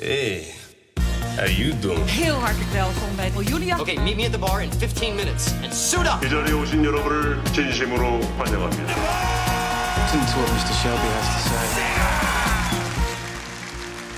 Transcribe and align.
Hey, 0.00 0.54
how 1.36 1.46
you 1.46 1.78
doing? 1.78 2.06
Heel 2.06 2.34
hartelijk 2.34 2.70
welkom 2.72 3.16
bij 3.16 3.30
Julia. 3.44 3.78
Okay, 3.80 3.96
meet 3.96 4.16
me 4.16 4.24
at 4.24 4.32
the 4.32 4.38
bar 4.38 4.62
in 4.62 4.70
15 4.72 5.14
minutes 5.14 5.52
and 5.62 5.74
suit 5.74 6.06
up. 6.06 6.24
이 6.24 6.28
자리에 6.28 6.52
오신 6.52 6.84
여러분을 6.84 7.42
진심으로 7.52 8.20
환영합니다. 8.38 8.94
Listen 10.00 10.26
to 10.26 10.38
what 10.40 10.50
Mr. 10.52 10.74
Shelby 10.80 11.06
has 11.06 11.26
to 11.26 11.48
say. 11.48 11.60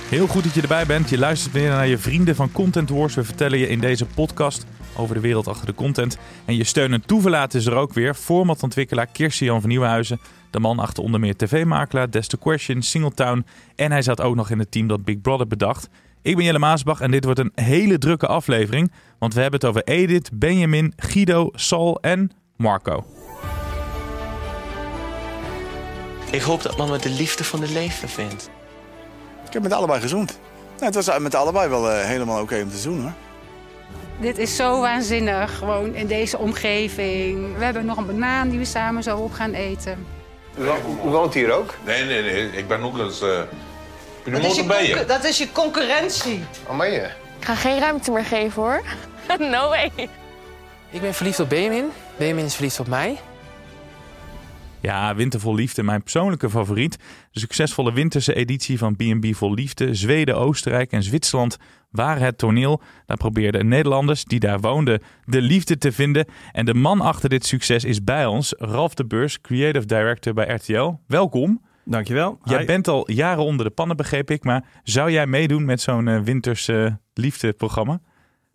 Heel 0.09 0.27
goed 0.27 0.43
dat 0.43 0.53
je 0.53 0.61
erbij 0.61 0.85
bent. 0.85 1.09
Je 1.09 1.17
luistert 1.17 1.53
weer 1.53 1.69
naar 1.69 1.87
je 1.87 1.97
vrienden 1.97 2.35
van 2.35 2.51
Content 2.51 2.89
Wars. 2.89 3.15
We 3.15 3.23
vertellen 3.23 3.59
je 3.59 3.67
in 3.67 3.79
deze 3.79 4.05
podcast 4.05 4.65
over 4.95 5.15
de 5.15 5.21
wereld 5.21 5.47
achter 5.47 5.65
de 5.65 5.73
content. 5.73 6.17
En 6.45 6.55
je 6.55 6.63
steun 6.63 6.93
en 6.93 7.05
toeverlaat 7.05 7.53
is 7.53 7.65
er 7.65 7.73
ook 7.73 7.93
weer. 7.93 8.13
Formatontwikkelaar 8.13 9.07
Kirsten-Jan 9.07 9.59
van 9.61 9.69
Nieuwenhuizen. 9.69 10.19
de 10.50 10.60
man 10.60 10.78
achter 10.78 11.02
onder 11.02 11.20
meer 11.20 11.36
tv-makelaar, 11.36 12.10
Des 12.10 12.26
The 12.26 12.38
Question, 12.38 12.82
Singletown. 12.82 13.44
En 13.76 13.90
hij 13.90 14.02
zat 14.02 14.20
ook 14.20 14.34
nog 14.34 14.50
in 14.50 14.58
het 14.58 14.70
team 14.70 14.88
dat 14.88 15.04
Big 15.04 15.20
Brother 15.20 15.46
bedacht. 15.46 15.88
Ik 16.22 16.36
ben 16.36 16.44
Jelle 16.44 16.58
Maasbach 16.58 17.00
en 17.00 17.10
dit 17.10 17.24
wordt 17.24 17.40
een 17.40 17.52
hele 17.54 17.98
drukke 17.98 18.26
aflevering. 18.26 18.92
Want 19.18 19.34
we 19.34 19.40
hebben 19.40 19.60
het 19.60 19.68
over 19.68 19.82
Edith, 19.84 20.30
Benjamin, 20.32 20.92
Guido, 20.96 21.50
Sal 21.52 22.00
en 22.00 22.30
Marco. 22.56 23.04
Ik 26.30 26.42
hoop 26.42 26.62
dat 26.62 26.76
mama 26.76 26.98
de 26.98 27.10
liefde 27.10 27.44
van 27.44 27.60
de 27.60 27.70
leven 27.72 28.08
vindt. 28.08 28.50
Ik 29.46 29.52
heb 29.52 29.62
met 29.62 29.72
allebei 29.72 30.00
gezoend. 30.00 30.38
Ja, 30.78 30.84
het 30.84 30.94
was 30.94 31.18
met 31.18 31.34
allebei 31.34 31.68
wel 31.68 31.90
eh, 31.90 32.04
helemaal 32.04 32.42
oké 32.42 32.60
om 32.62 32.70
te 32.70 32.76
zoenen. 32.76 33.02
hoor. 33.02 33.12
Dit 34.20 34.38
is 34.38 34.56
zo 34.56 34.80
waanzinnig, 34.80 35.58
gewoon 35.58 35.94
in 35.94 36.06
deze 36.06 36.38
omgeving. 36.38 37.56
We 37.56 37.64
hebben 37.64 37.84
nog 37.84 37.96
een 37.96 38.06
banaan 38.06 38.48
die 38.48 38.58
we 38.58 38.64
samen 38.64 39.02
zo 39.02 39.16
op 39.16 39.32
gaan 39.32 39.52
eten. 39.52 40.17
U 41.04 41.08
woont 41.08 41.34
hier 41.34 41.52
ook? 41.52 41.74
Nee, 41.84 42.04
nee, 42.04 42.22
nee. 42.22 42.50
Ik 42.50 42.68
ben 42.68 42.82
ook 42.82 42.98
eens... 42.98 43.22
Uh, 43.22 43.40
ben 44.24 44.42
Dat 44.42 44.50
is, 44.50 44.56
je 44.56 45.04
dat 45.06 45.24
is 45.24 45.38
je 45.38 45.52
concurrentie. 45.52 46.44
Oh, 46.66 46.76
meen 46.76 46.92
je? 46.92 47.08
Ik 47.38 47.44
ga 47.44 47.54
geen 47.54 47.78
ruimte 47.78 48.10
meer 48.10 48.24
geven 48.24 48.62
hoor. 48.62 48.82
no 49.52 49.68
way. 49.68 49.90
Ik 50.90 51.00
ben 51.00 51.14
verliefd 51.14 51.40
op 51.40 51.48
Benjamin. 51.48 51.92
Benjamin 52.16 52.44
is 52.44 52.54
verliefd 52.54 52.80
op 52.80 52.86
mij. 52.86 53.18
Ja, 54.80 55.14
Winter 55.14 55.40
vol 55.40 55.54
Liefde, 55.54 55.82
mijn 55.82 56.02
persoonlijke 56.02 56.50
favoriet. 56.50 56.98
De 57.30 57.40
succesvolle 57.40 57.92
winterse 57.92 58.34
editie 58.34 58.78
van 58.78 58.96
B&B 58.96 59.34
Vol 59.34 59.54
Liefde. 59.54 59.94
Zweden, 59.94 60.36
Oostenrijk 60.36 60.92
en 60.92 61.02
Zwitserland 61.02 61.56
waren 61.90 62.22
het 62.22 62.38
toneel. 62.38 62.80
Daar 63.06 63.16
probeerden 63.16 63.68
Nederlanders 63.68 64.24
die 64.24 64.40
daar 64.40 64.60
woonden 64.60 65.02
de 65.24 65.40
liefde 65.42 65.78
te 65.78 65.92
vinden. 65.92 66.26
En 66.52 66.64
de 66.64 66.74
man 66.74 67.00
achter 67.00 67.28
dit 67.28 67.46
succes 67.46 67.84
is 67.84 68.04
bij 68.04 68.26
ons, 68.26 68.54
Ralf 68.58 68.94
de 68.94 69.06
Beurs, 69.06 69.40
Creative 69.40 69.86
Director 69.86 70.32
bij 70.34 70.54
RTL. 70.54 70.92
Welkom. 71.06 71.66
Dankjewel. 71.84 72.38
Jij 72.44 72.58
Hi. 72.58 72.66
bent 72.66 72.88
al 72.88 73.10
jaren 73.10 73.44
onder 73.44 73.66
de 73.66 73.72
pannen, 73.72 73.96
begreep 73.96 74.30
ik. 74.30 74.44
Maar 74.44 74.64
zou 74.82 75.10
jij 75.10 75.26
meedoen 75.26 75.64
met 75.64 75.80
zo'n 75.80 76.08
eh, 76.08 76.20
winters 76.20 76.68
eh, 76.68 76.86
liefdeprogramma? 77.14 78.00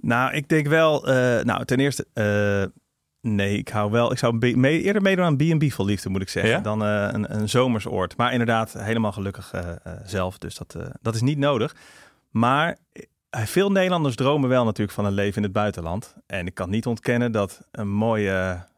Nou, 0.04 0.34
ik 0.34 0.50
denk 0.50 0.68
wel, 0.68 1.08
eh, 1.08 1.44
nou 1.44 1.66
ten 1.66 1.80
eerste, 1.80 2.06
eh, 2.14 2.82
nee, 3.24 3.58
ik 3.58 3.70
hou 3.70 3.92
wel, 3.92 4.12
ik 4.12 4.18
zou 4.18 4.56
mee- 4.56 4.82
eerder 4.82 5.02
meedoen 5.02 5.26
aan 5.26 5.38
B&B 5.38 5.72
vol 5.72 5.86
liefde, 5.86 6.10
moet 6.10 6.22
ik 6.22 6.30
zeggen, 6.30 6.52
Ja? 6.52 6.60
dan 6.60 6.84
eh, 6.84 7.08
een, 7.12 7.36
een 7.40 7.50
zomersoord. 7.50 8.18
Maar 8.18 8.32
inderdaad, 8.32 8.74
helemaal 8.78 9.12
gelukkig 9.12 9.52
eh, 9.54 9.70
eh, 9.70 9.94
zelf, 10.06 10.38
dus 10.38 10.56
dat, 10.56 10.78
dat 11.02 11.16
is 11.16 11.22
niet 11.22 11.38
nodig. 11.38 11.76
Maar 12.30 12.78
veel 13.30 13.72
Nederlanders 13.72 14.16
dromen 14.16 14.50
wel 14.50 14.64
natuurlijk 14.66 14.92
van 14.94 15.06
een 15.06 15.14
leven 15.14 15.38
in 15.38 15.44
het 15.44 15.52
buitenland. 15.52 16.16
En 16.26 16.46
ik 16.48 16.54
kan 16.54 16.70
niet 16.70 16.86
ontkennen 16.86 17.32
dat 17.32 17.68
een 17.72 17.90
mooi 17.90 18.30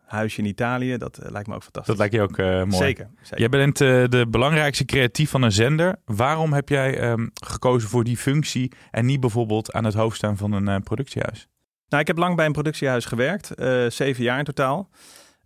huisje 0.05 0.39
in 0.41 0.45
Italië, 0.47 0.97
dat 0.97 1.19
lijkt 1.29 1.47
me 1.47 1.55
ook 1.55 1.63
fantastisch. 1.63 1.95
Dat 1.95 1.97
lijkt 1.97 2.13
je 2.13 2.21
ook 2.21 2.37
mooi. 2.67 2.83
Zeker, 2.83 3.09
zeker. 3.21 3.39
Jij 3.39 3.49
bent 3.49 3.77
de 4.11 4.25
belangrijkste 4.29 4.85
creatief 4.85 5.29
van 5.29 5.41
een 5.41 5.51
zender. 5.51 5.95
Waarom 6.05 6.53
heb 6.53 6.69
jij 6.69 6.99
ehm, 6.99 7.27
gekozen 7.33 7.89
voor 7.89 8.03
die 8.03 8.17
functie 8.17 8.71
en 8.91 9.05
niet 9.05 9.19
bijvoorbeeld 9.19 9.73
aan 9.73 9.83
het 9.83 9.93
hoofd 9.93 10.17
staan 10.17 10.37
van 10.37 10.51
een 10.51 10.67
eh, 10.67 10.75
productiehuis? 10.83 11.47
Nou, 11.89 12.01
ik 12.01 12.07
heb 12.07 12.17
lang 12.17 12.35
bij 12.35 12.45
een 12.45 12.51
productiehuis 12.51 13.05
gewerkt, 13.05 13.51
eh, 13.51 13.85
zeven 13.89 14.23
jaar 14.23 14.39
in 14.39 14.45
totaal. 14.45 14.89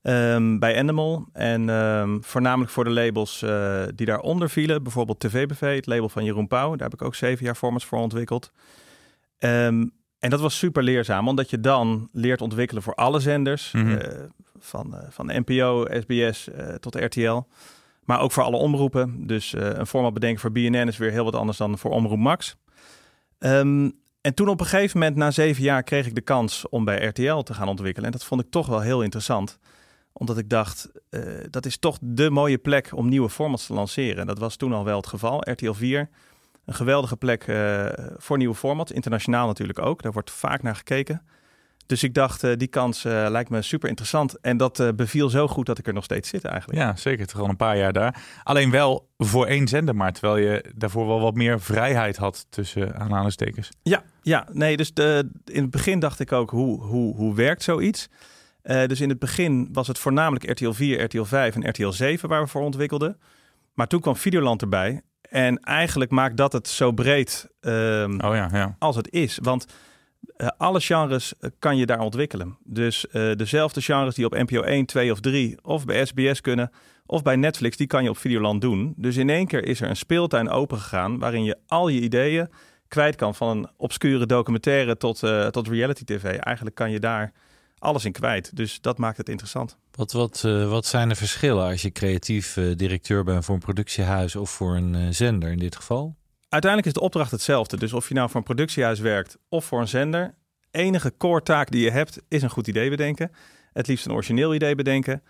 Ehm, 0.02 0.60
bij 0.60 0.78
Animal 0.78 1.28
en 1.34 1.70
ehm, 1.70 2.18
voornamelijk 2.22 2.72
voor 2.72 2.84
de 2.84 2.90
labels 2.90 3.42
eh, 3.42 3.84
die 3.96 4.06
daaronder 4.06 4.50
vielen. 4.50 4.84
Bijvoorbeeld 4.84 5.20
TV-BV, 5.20 5.76
het 5.76 5.86
label 5.86 6.10
van 6.10 6.24
Jeroen 6.24 6.48
Pauw. 6.48 6.70
Daar 6.70 6.90
heb 6.90 7.00
ik 7.00 7.08
ook 7.08 7.16
zeven 7.16 7.46
jaar 7.46 7.56
formats 7.56 7.86
voor 7.86 8.00
ontwikkeld. 8.00 8.52
Ehm, 9.38 9.86
en 10.20 10.30
dat 10.30 10.40
was 10.40 10.58
super 10.58 10.84
leerzaam, 10.84 11.28
omdat 11.28 11.50
je 11.50 11.60
dan 11.60 12.10
leert 12.12 12.42
ontwikkelen 12.42 12.84
voor 12.84 12.96
alle 12.96 13.20
zenders. 13.20 13.72
Mhm. 13.72 13.96
eh, 13.96 14.24
van, 14.60 14.96
van 15.10 15.26
NPO, 15.26 15.88
SBS 15.90 16.48
tot 16.80 16.96
RTL. 16.96 17.42
Maar 18.04 18.20
ook 18.20 18.32
voor 18.32 18.44
alle 18.44 18.58
omroepen. 18.58 19.28
Dus 19.28 19.54
een 19.58 19.88
format 19.88 20.14
bedenken 20.14 20.40
voor 20.40 20.52
BNN 20.52 20.88
is 20.88 20.98
weer 20.98 21.12
heel 21.12 21.24
wat 21.24 21.36
anders 21.36 21.58
dan 21.58 21.78
voor 21.78 21.92
Omroep 21.92 22.18
Max. 22.18 22.56
En 24.30 24.36
toen 24.36 24.48
op 24.48 24.60
een 24.60 24.66
gegeven 24.66 25.00
moment, 25.00 25.18
na 25.18 25.32
zeven 25.32 25.64
jaar, 25.64 25.84
kreeg 25.84 26.06
ik 26.06 26.16
de 26.16 26.22
kans 26.22 26.70
om 26.70 26.86
bij 26.86 27.06
RTL 27.06 27.40
te 27.40 27.54
gaan 27.54 27.68
ontwikkelen. 27.68 28.06
En 28.06 28.12
dat 28.12 28.24
vond 28.24 28.42
ik 28.42 28.50
toch 28.50 28.68
wel 28.68 28.80
heel 28.80 29.02
interessant. 29.02 29.60
Omdat 30.14 30.38
ik 30.38 30.50
dacht, 30.50 30.90
eh, 31.10 31.22
dat 31.50 31.66
is 31.66 31.78
toch 31.78 31.98
de 32.02 32.30
mooie 32.30 32.58
plek 32.58 32.90
om 32.94 33.10
nieuwe 33.10 33.30
formats 33.30 33.66
te 33.66 33.74
lanceren. 33.74 34.28
Dat 34.28 34.40
was 34.40 34.56
toen 34.56 34.74
al 34.74 34.84
wel 34.84 34.98
het 34.98 35.08
geval. 35.08 35.50
RTL 35.52 35.72
4, 35.72 36.10
een 36.66 36.74
geweldige 36.74 37.18
plek 37.18 37.44
eh, 37.44 37.86
voor 38.18 38.38
nieuwe 38.38 38.56
formats. 38.56 38.92
Internationaal 38.92 39.48
natuurlijk 39.48 39.80
ook. 39.80 40.02
Daar 40.02 40.12
wordt 40.12 40.32
vaak 40.32 40.62
naar 40.62 40.76
gekeken. 40.76 41.22
Dus 41.90 42.04
ik 42.04 42.14
dacht, 42.14 42.44
eh, 42.44 42.52
die 42.58 42.68
kans 42.68 43.06
eh, 43.06 43.26
lijkt 43.30 43.50
me 43.50 43.62
super 43.62 43.90
interessant. 43.90 44.40
En 44.40 44.58
dat 44.58 44.80
eh, 44.80 44.88
beviel 44.96 45.30
zo 45.30 45.48
goed 45.48 45.66
dat 45.66 45.78
ik 45.78 45.88
er 45.88 45.94
nog 45.94 46.04
steeds 46.04 46.30
zit 46.30 46.46
eigenlijk. 46.46 46.80
Ja, 46.80 46.96
zeker. 46.96 47.28
Toch 47.28 47.42
al 47.42 47.50
een 47.50 47.56
paar 47.56 47.78
jaar 47.78 47.94
daar. 47.94 48.24
Alleen 48.44 48.72
wel 48.72 49.10
voor 49.18 49.46
één 49.46 49.68
zender 49.68 49.96
maar. 49.96 50.14
Terwijl 50.14 50.38
je 50.38 50.66
daarvoor 50.76 51.08
wel 51.08 51.20
wat 51.20 51.36
meer 51.36 51.62
vrijheid 51.62 52.18
had 52.18 52.46
tussen 52.50 52.96
aanhalingstekens. 52.96 53.70
Ja, 53.82 54.04
ja, 54.22 54.48
nee, 54.52 54.78
dus 54.78 54.94
de, 54.94 55.30
in 55.46 55.62
het 55.62 55.72
begin 55.72 56.00
dacht 56.00 56.20
ik 56.20 56.32
ook, 56.32 56.50
hoe, 56.50 56.82
hoe, 56.82 57.16
hoe 57.16 57.36
werkt 57.36 57.64
zoiets? 57.64 58.08
Dus 58.62 59.02
in 59.02 59.10
het 59.10 59.20
begin 59.20 59.70
was 59.72 59.88
het 59.88 60.00
voornamelijk 60.00 60.50
RTL 60.50 60.72
4, 60.72 61.04
RTL 61.04 61.24
5 61.24 61.56
en 61.56 61.70
RTL 61.70 61.90
7 61.90 62.30
waar 62.30 62.42
we 62.42 62.48
voor 62.48 62.62
ontwikkelden. 62.62 63.18
Maar 63.74 63.88
toen 63.88 64.00
kwam 64.00 64.16
Videoland 64.16 64.62
erbij. 64.62 65.02
En 65.22 65.60
eigenlijk 65.60 66.12
maakt 66.12 66.38
dat 66.38 66.54
het 66.54 66.68
zo 66.68 66.92
breed 66.92 67.50
ehm, 67.60 68.12
Oh 68.12 68.36
ja, 68.36 68.50
ja. 68.52 68.76
als 68.80 68.96
het 68.96 69.12
is. 69.12 69.40
Want 69.42 69.66
eh, 70.40 70.48
alle 70.58 70.80
genres 70.80 71.34
eh, 71.40 71.50
kan 71.60 71.78
je 71.78 71.86
daar 71.86 72.00
ontwikkelen. 72.00 72.58
Dus 72.64 73.08
eh, 73.08 73.32
dezelfde 73.36 73.82
genres 73.82 74.16
die 74.16 74.26
op 74.26 74.34
NPO 74.34 74.62
1, 74.62 74.86
2 74.86 75.12
of 75.12 75.20
3 75.20 75.58
of 75.62 75.86
bij 75.86 76.06
SBS 76.06 76.42
kunnen... 76.42 76.72
of 77.06 77.22
bij 77.22 77.36
Netflix, 77.36 77.78
die 77.78 77.88
kan 77.88 78.04
je 78.04 78.10
op 78.10 78.18
Videoland 78.18 78.62
doen. 78.62 78.94
Dus 78.98 79.18
in 79.18 79.30
één 79.30 79.48
keer 79.48 79.66
is 79.66 79.82
er 79.82 79.90
een 79.90 79.96
speeltuin 79.96 80.50
opengegaan... 80.50 81.20
waarin 81.20 81.44
je 81.44 81.58
al 81.68 81.88
je 81.88 82.02
ideeën 82.02 82.50
kwijt 82.88 83.16
kan. 83.16 83.36
Van 83.36 83.58
een 83.58 83.68
obscure 83.78 84.26
documentaire 84.26 84.98
tot, 84.98 85.20
tot 85.52 85.68
reality 85.68 86.04
tv. 86.04 86.24
Eigenlijk 86.24 86.76
kan 86.76 86.92
je 86.92 87.00
daar 87.00 87.32
alles 87.80 88.06
in 88.06 88.12
kwijt. 88.12 88.56
Dus 88.56 88.82
dat 88.82 88.98
maakt 88.98 89.18
het 89.18 89.30
interessant. 89.30 89.78
Wat, 89.92 90.12
wat, 90.12 90.42
wat 90.68 90.86
zijn 90.86 91.10
de 91.10 91.16
verschillen 91.16 91.66
als 91.70 91.82
je 91.82 91.92
creatief 91.92 92.58
directeur 92.76 93.24
bent 93.24 93.46
voor 93.46 93.56
een 93.56 93.62
productiehuis 93.62 94.36
of 94.36 94.50
voor 94.50 94.76
een 94.76 95.14
zender 95.14 95.52
in 95.52 95.60
dit 95.60 95.76
geval? 95.76 96.16
Uiteindelijk 96.50 96.86
is 96.86 97.00
de 97.02 97.06
opdracht 97.06 97.32
hetzelfde. 97.32 97.78
Dus 97.78 97.94
of 97.94 98.08
je 98.08 98.14
nou 98.14 98.28
voor 98.28 98.38
een 98.38 98.44
productiehuis 98.44 99.00
werkt 99.00 99.38
of 99.50 99.66
voor 99.66 99.80
een 99.80 99.88
zender... 99.88 100.36
enige 100.72 101.14
core 101.18 101.44
taak 101.44 101.72
die 101.72 101.84
je 101.84 101.92
hebt 101.92 102.22
is 102.28 102.42
een 102.42 102.50
goed 102.50 102.68
idee 102.68 102.90
bedenken. 102.90 103.32
Het 103.74 103.88
liefst 103.88 104.06
een 104.06 104.12
origineel 104.12 104.54
idee 104.54 104.76
bedenken. 104.76 105.24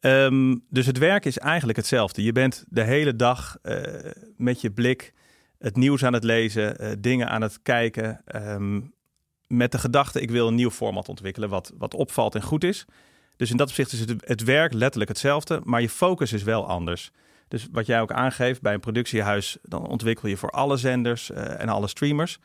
Ehm, 0.00 0.56
dus 0.68 0.86
het 0.86 0.98
werk 0.98 1.24
is 1.24 1.38
eigenlijk 1.38 1.78
hetzelfde. 1.78 2.22
Je 2.22 2.32
bent 2.32 2.64
de 2.68 2.82
hele 2.82 3.16
dag 3.16 3.58
eh, 3.62 3.82
met 4.36 4.60
je 4.60 4.70
blik 4.70 5.12
het 5.58 5.76
nieuws 5.76 6.04
aan 6.04 6.12
het 6.12 6.24
lezen, 6.24 6.78
eh, 6.78 6.90
dingen 6.98 7.28
aan 7.28 7.42
het 7.42 7.62
kijken. 7.62 8.20
ehm, 8.24 8.80
met 9.46 9.72
de 9.72 9.78
gedachte, 9.78 10.20
ik 10.20 10.30
wil 10.30 10.48
een 10.48 10.54
nieuw 10.54 10.70
format 10.70 11.08
ontwikkelen 11.08 11.48
wat, 11.48 11.72
wat 11.78 11.94
opvalt 11.94 12.34
en 12.34 12.42
goed 12.42 12.64
is. 12.64 12.84
Dus 13.36 13.50
in 13.50 13.56
dat 13.56 13.68
opzicht 13.68 13.92
is 13.92 14.00
het, 14.00 14.14
het 14.26 14.44
werk 14.44 14.72
letterlijk 14.72 15.10
hetzelfde, 15.10 15.60
maar 15.64 15.80
je 15.80 15.88
focus 15.88 16.32
is 16.32 16.42
wel 16.42 16.66
anders. 16.66 17.10
Dus 17.50 17.68
wat 17.72 17.86
jij 17.86 18.00
ook 18.00 18.12
aangeeft 18.12 18.60
bij 18.60 18.74
een 18.74 18.80
productiehuis, 18.80 19.58
dan 19.62 19.86
ontwikkel 19.86 20.28
je 20.28 20.36
voor 20.36 20.50
alle 20.50 20.76
zenders 20.76 21.30
eh, 21.30 21.60
en 21.60 21.68
alle 21.68 21.88
streamers. 21.88 22.38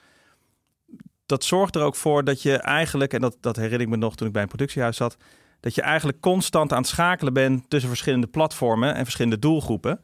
Dat 1.26 1.44
zorgt 1.44 1.76
er 1.76 1.82
ook 1.82 1.96
voor 1.96 2.24
dat 2.24 2.42
je 2.42 2.58
eigenlijk, 2.58 3.14
en 3.14 3.22
dat, 3.22 3.38
dat 3.40 3.56
herinner 3.56 3.82
ik 3.82 3.88
me 3.88 3.96
nog 3.96 4.16
toen 4.16 4.28
ik 4.28 4.34
bij 4.34 4.42
een 4.42 4.48
productiehuis 4.48 4.98
zat, 4.98 5.18
dat 5.60 5.76
je 5.76 5.82
eigenlijk 5.82 6.20
constant 6.20 6.72
aan 6.72 6.78
het 6.78 6.88
schakelen 6.88 7.34
bent 7.34 7.70
tussen 7.70 7.90
verschillende 7.90 8.28
platformen 8.28 8.96
en 8.96 9.04
verschillende 9.04 9.40
doelgroepen. 9.40 10.02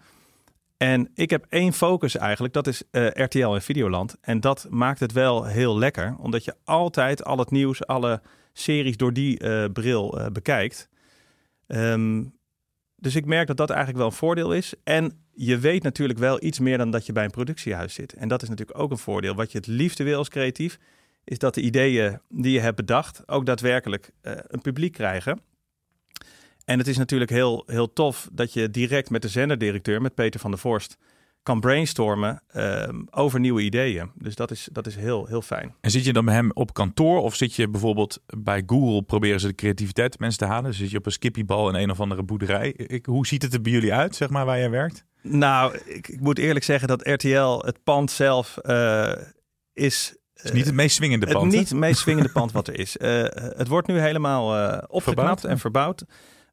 En 0.77 1.09
ik 1.13 1.29
heb 1.29 1.45
één 1.49 1.73
focus 1.73 2.17
eigenlijk, 2.17 2.53
dat 2.53 2.67
is 2.67 2.83
uh, 2.91 3.07
RTL 3.07 3.53
en 3.53 3.61
Videoland. 3.61 4.17
En 4.21 4.39
dat 4.39 4.67
maakt 4.69 4.99
het 4.99 5.11
wel 5.11 5.45
heel 5.45 5.77
lekker, 5.77 6.15
omdat 6.19 6.43
je 6.43 6.55
altijd 6.63 7.23
al 7.23 7.37
het 7.37 7.51
nieuws, 7.51 7.85
alle 7.85 8.21
series 8.53 8.97
door 8.97 9.13
die 9.13 9.43
uh, 9.43 9.65
bril 9.73 10.29
bekijkt. 10.31 10.89
Um, 11.67 12.39
dus 13.01 13.15
ik 13.15 13.25
merk 13.25 13.47
dat 13.47 13.57
dat 13.57 13.69
eigenlijk 13.69 13.99
wel 13.99 14.07
een 14.07 14.17
voordeel 14.17 14.53
is. 14.53 14.73
En 14.83 15.23
je 15.33 15.57
weet 15.57 15.83
natuurlijk 15.83 16.19
wel 16.19 16.43
iets 16.43 16.59
meer 16.59 16.77
dan 16.77 16.91
dat 16.91 17.05
je 17.05 17.11
bij 17.11 17.23
een 17.23 17.31
productiehuis 17.31 17.93
zit. 17.93 18.13
En 18.13 18.27
dat 18.27 18.41
is 18.41 18.49
natuurlijk 18.49 18.79
ook 18.79 18.91
een 18.91 18.97
voordeel. 18.97 19.35
Wat 19.35 19.51
je 19.51 19.57
het 19.57 19.67
liefste 19.67 20.03
wil 20.03 20.17
als 20.17 20.29
creatief, 20.29 20.77
is 21.23 21.37
dat 21.37 21.53
de 21.53 21.61
ideeën 21.61 22.19
die 22.29 22.51
je 22.51 22.59
hebt 22.59 22.75
bedacht 22.75 23.27
ook 23.27 23.45
daadwerkelijk 23.45 24.11
uh, 24.21 24.33
een 24.47 24.61
publiek 24.61 24.93
krijgen. 24.93 25.41
En 26.65 26.77
het 26.77 26.87
is 26.87 26.97
natuurlijk 26.97 27.31
heel, 27.31 27.63
heel 27.65 27.93
tof 27.93 28.29
dat 28.31 28.53
je 28.53 28.69
direct 28.69 29.09
met 29.09 29.21
de 29.21 29.27
zenderdirecteur, 29.27 30.01
met 30.01 30.15
Peter 30.15 30.39
van 30.39 30.51
der 30.51 30.59
Vorst, 30.59 30.97
kan 31.43 31.59
brainstormen 31.59 32.43
um, 32.55 33.07
over 33.11 33.39
nieuwe 33.39 33.61
ideeën. 33.61 34.11
Dus 34.15 34.35
dat 34.35 34.51
is, 34.51 34.69
dat 34.71 34.87
is 34.87 34.95
heel, 34.95 35.25
heel 35.25 35.41
fijn. 35.41 35.75
En 35.81 35.91
zit 35.91 36.05
je 36.05 36.13
dan 36.13 36.25
bij 36.25 36.33
hem 36.33 36.51
op 36.53 36.73
kantoor 36.73 37.21
of 37.21 37.35
zit 37.35 37.55
je 37.55 37.69
bijvoorbeeld 37.69 38.21
bij 38.25 38.63
Google 38.65 39.03
proberen 39.03 39.39
ze 39.39 39.47
de 39.47 39.55
creativiteit 39.55 40.19
mensen 40.19 40.39
te 40.39 40.45
halen? 40.45 40.69
Dus 40.69 40.77
zit 40.79 40.91
je 40.91 40.97
op 40.97 41.05
een 41.05 41.11
skippiebal 41.11 41.69
in 41.69 41.75
een 41.75 41.91
of 41.91 41.99
andere 41.99 42.23
boerderij? 42.23 42.71
Ik, 42.71 43.05
hoe 43.05 43.27
ziet 43.27 43.41
het 43.41 43.53
er 43.53 43.61
bij 43.61 43.71
jullie 43.71 43.93
uit, 43.93 44.15
zeg 44.15 44.29
maar, 44.29 44.45
waar 44.45 44.57
jij 44.57 44.69
werkt? 44.69 45.05
Nou, 45.21 45.77
ik, 45.85 46.07
ik 46.07 46.19
moet 46.19 46.37
eerlijk 46.37 46.65
zeggen 46.65 46.87
dat 46.87 47.07
RTL, 47.07 47.59
het 47.65 47.83
pand 47.83 48.11
zelf, 48.11 48.57
uh, 48.63 49.11
is 49.73 50.15
het 50.33 50.51
is 50.51 50.57
niet 50.57 50.65
het 50.65 50.75
meest 50.75 50.95
swingende 50.95 51.25
pand. 51.25 51.45
Het 51.45 51.59
niet 51.59 51.69
het 51.69 51.77
meest 51.77 51.99
swingende 51.99 52.31
pand 52.39 52.51
wat 52.51 52.67
er 52.67 52.79
is. 52.79 52.97
Uh, 52.97 53.23
het 53.31 53.67
wordt 53.67 53.87
nu 53.87 53.99
helemaal 53.99 54.57
uh, 54.57 54.77
opgeknapt 54.87 55.03
verbouwd. 55.03 55.43
en 55.43 55.59
verbouwd. 55.59 56.05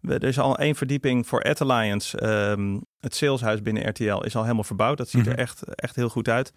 Er 0.02 0.24
is 0.24 0.38
al 0.38 0.56
één 0.58 0.74
verdieping 0.74 1.26
voor 1.26 1.42
At 1.42 1.60
Alliance. 1.60 2.26
Um, 2.50 2.84
het 3.00 3.14
saleshuis 3.14 3.62
binnen 3.62 3.88
RTL 3.88 4.24
is 4.24 4.36
al 4.36 4.42
helemaal 4.42 4.64
verbouwd. 4.64 4.96
Dat 4.96 5.08
ziet 5.08 5.26
er 5.26 5.32
Mhm. 5.32 5.40
echt, 5.40 5.74
echt 5.74 5.96
heel 5.96 6.08
goed 6.08 6.28
uit. 6.28 6.52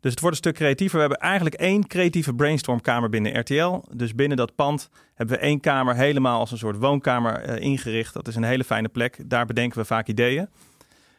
Dus 0.00 0.10
het 0.10 0.20
wordt 0.20 0.36
een 0.36 0.42
stuk 0.42 0.54
creatiever. 0.54 0.94
We 0.94 1.00
hebben 1.06 1.18
eigenlijk 1.28 1.54
één 1.54 1.86
creatieve 1.86 2.34
brainstormkamer 2.34 3.08
binnen 3.08 3.38
RTL. 3.40 3.82
Dus 3.96 4.14
binnen 4.14 4.36
dat 4.36 4.54
pand 4.54 4.88
hebben 5.14 5.36
we 5.36 5.42
één 5.42 5.60
kamer 5.60 5.94
helemaal 5.94 6.38
als 6.38 6.50
een 6.50 6.58
soort 6.58 6.76
woonkamer 6.76 7.48
uh, 7.48 7.60
ingericht. 7.60 8.14
Dat 8.14 8.28
is 8.28 8.34
een 8.36 8.42
hele 8.42 8.64
fijne 8.64 8.88
plek. 8.88 9.18
Daar 9.26 9.46
bedenken 9.46 9.78
we 9.78 9.84
vaak 9.84 10.08
ideeën. 10.08 10.48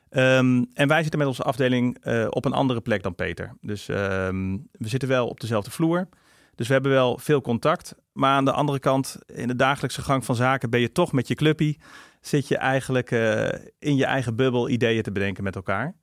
Um, 0.10 0.68
en 0.74 0.88
wij 0.88 1.02
zitten 1.02 1.20
met 1.20 1.28
onze 1.28 1.44
afdeling 1.44 1.98
uh, 2.04 2.26
op 2.30 2.46
een 2.46 2.54
andere 2.54 2.82
plek 2.82 3.04
dan 3.04 3.16
Peter. 3.16 3.54
Dus 3.62 3.88
um, 3.88 4.68
we 4.72 4.88
zitten 4.88 5.10
wel 5.10 5.28
op 5.28 5.40
dezelfde 5.40 5.72
vloer. 5.72 6.08
Dus 6.56 6.68
we 6.68 6.74
hebben 6.74 6.92
wel 6.92 7.18
veel 7.18 7.42
contact. 7.42 7.96
Maar 8.14 8.32
aan 8.32 8.46
de 8.46 8.52
andere 8.52 8.80
kant, 8.80 9.18
in 9.26 9.48
de 9.48 9.56
dagelijkse 9.56 10.02
gang 10.02 10.26
van 10.26 10.36
zaken, 10.36 10.70
ben 10.70 10.80
je 10.80 10.92
toch 10.92 11.12
met 11.12 11.28
je 11.28 11.36
clubpie. 11.36 11.80
Zit 12.22 12.48
je 12.48 12.58
eigenlijk 12.58 13.12
uh, 13.12 13.48
in 13.80 13.96
je 13.96 14.06
eigen 14.06 14.36
bubbel 14.36 14.70
ideeën 14.70 15.04
te 15.04 15.12
bedenken 15.12 15.44
met 15.44 15.56
elkaar. 15.56 15.96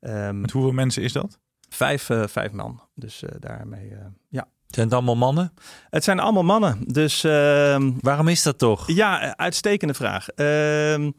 Um, 0.00 0.40
met 0.40 0.50
hoeveel 0.50 0.72
mensen 0.72 1.02
is 1.02 1.12
dat? 1.12 1.38
Vijf, 1.68 2.08
uh, 2.08 2.26
vijf 2.26 2.52
man. 2.52 2.80
Dus 2.94 3.22
uh, 3.22 3.30
daarmee, 3.38 3.92
ja. 4.28 4.48
Zijn 4.66 4.86
het 4.86 4.96
allemaal 4.96 5.16
mannen? 5.16 5.52
Het 5.90 6.04
zijn 6.04 6.20
allemaal 6.20 6.44
mannen. 6.44 6.92
Dus 6.92 7.24
ehm, 7.24 7.92
waarom 8.00 8.28
is 8.28 8.42
dat 8.42 8.58
toch? 8.58 8.86
Ja, 8.86 9.36
uitstekende 9.36 9.94
vraag. 9.94 10.28
Ehm, 10.28 11.10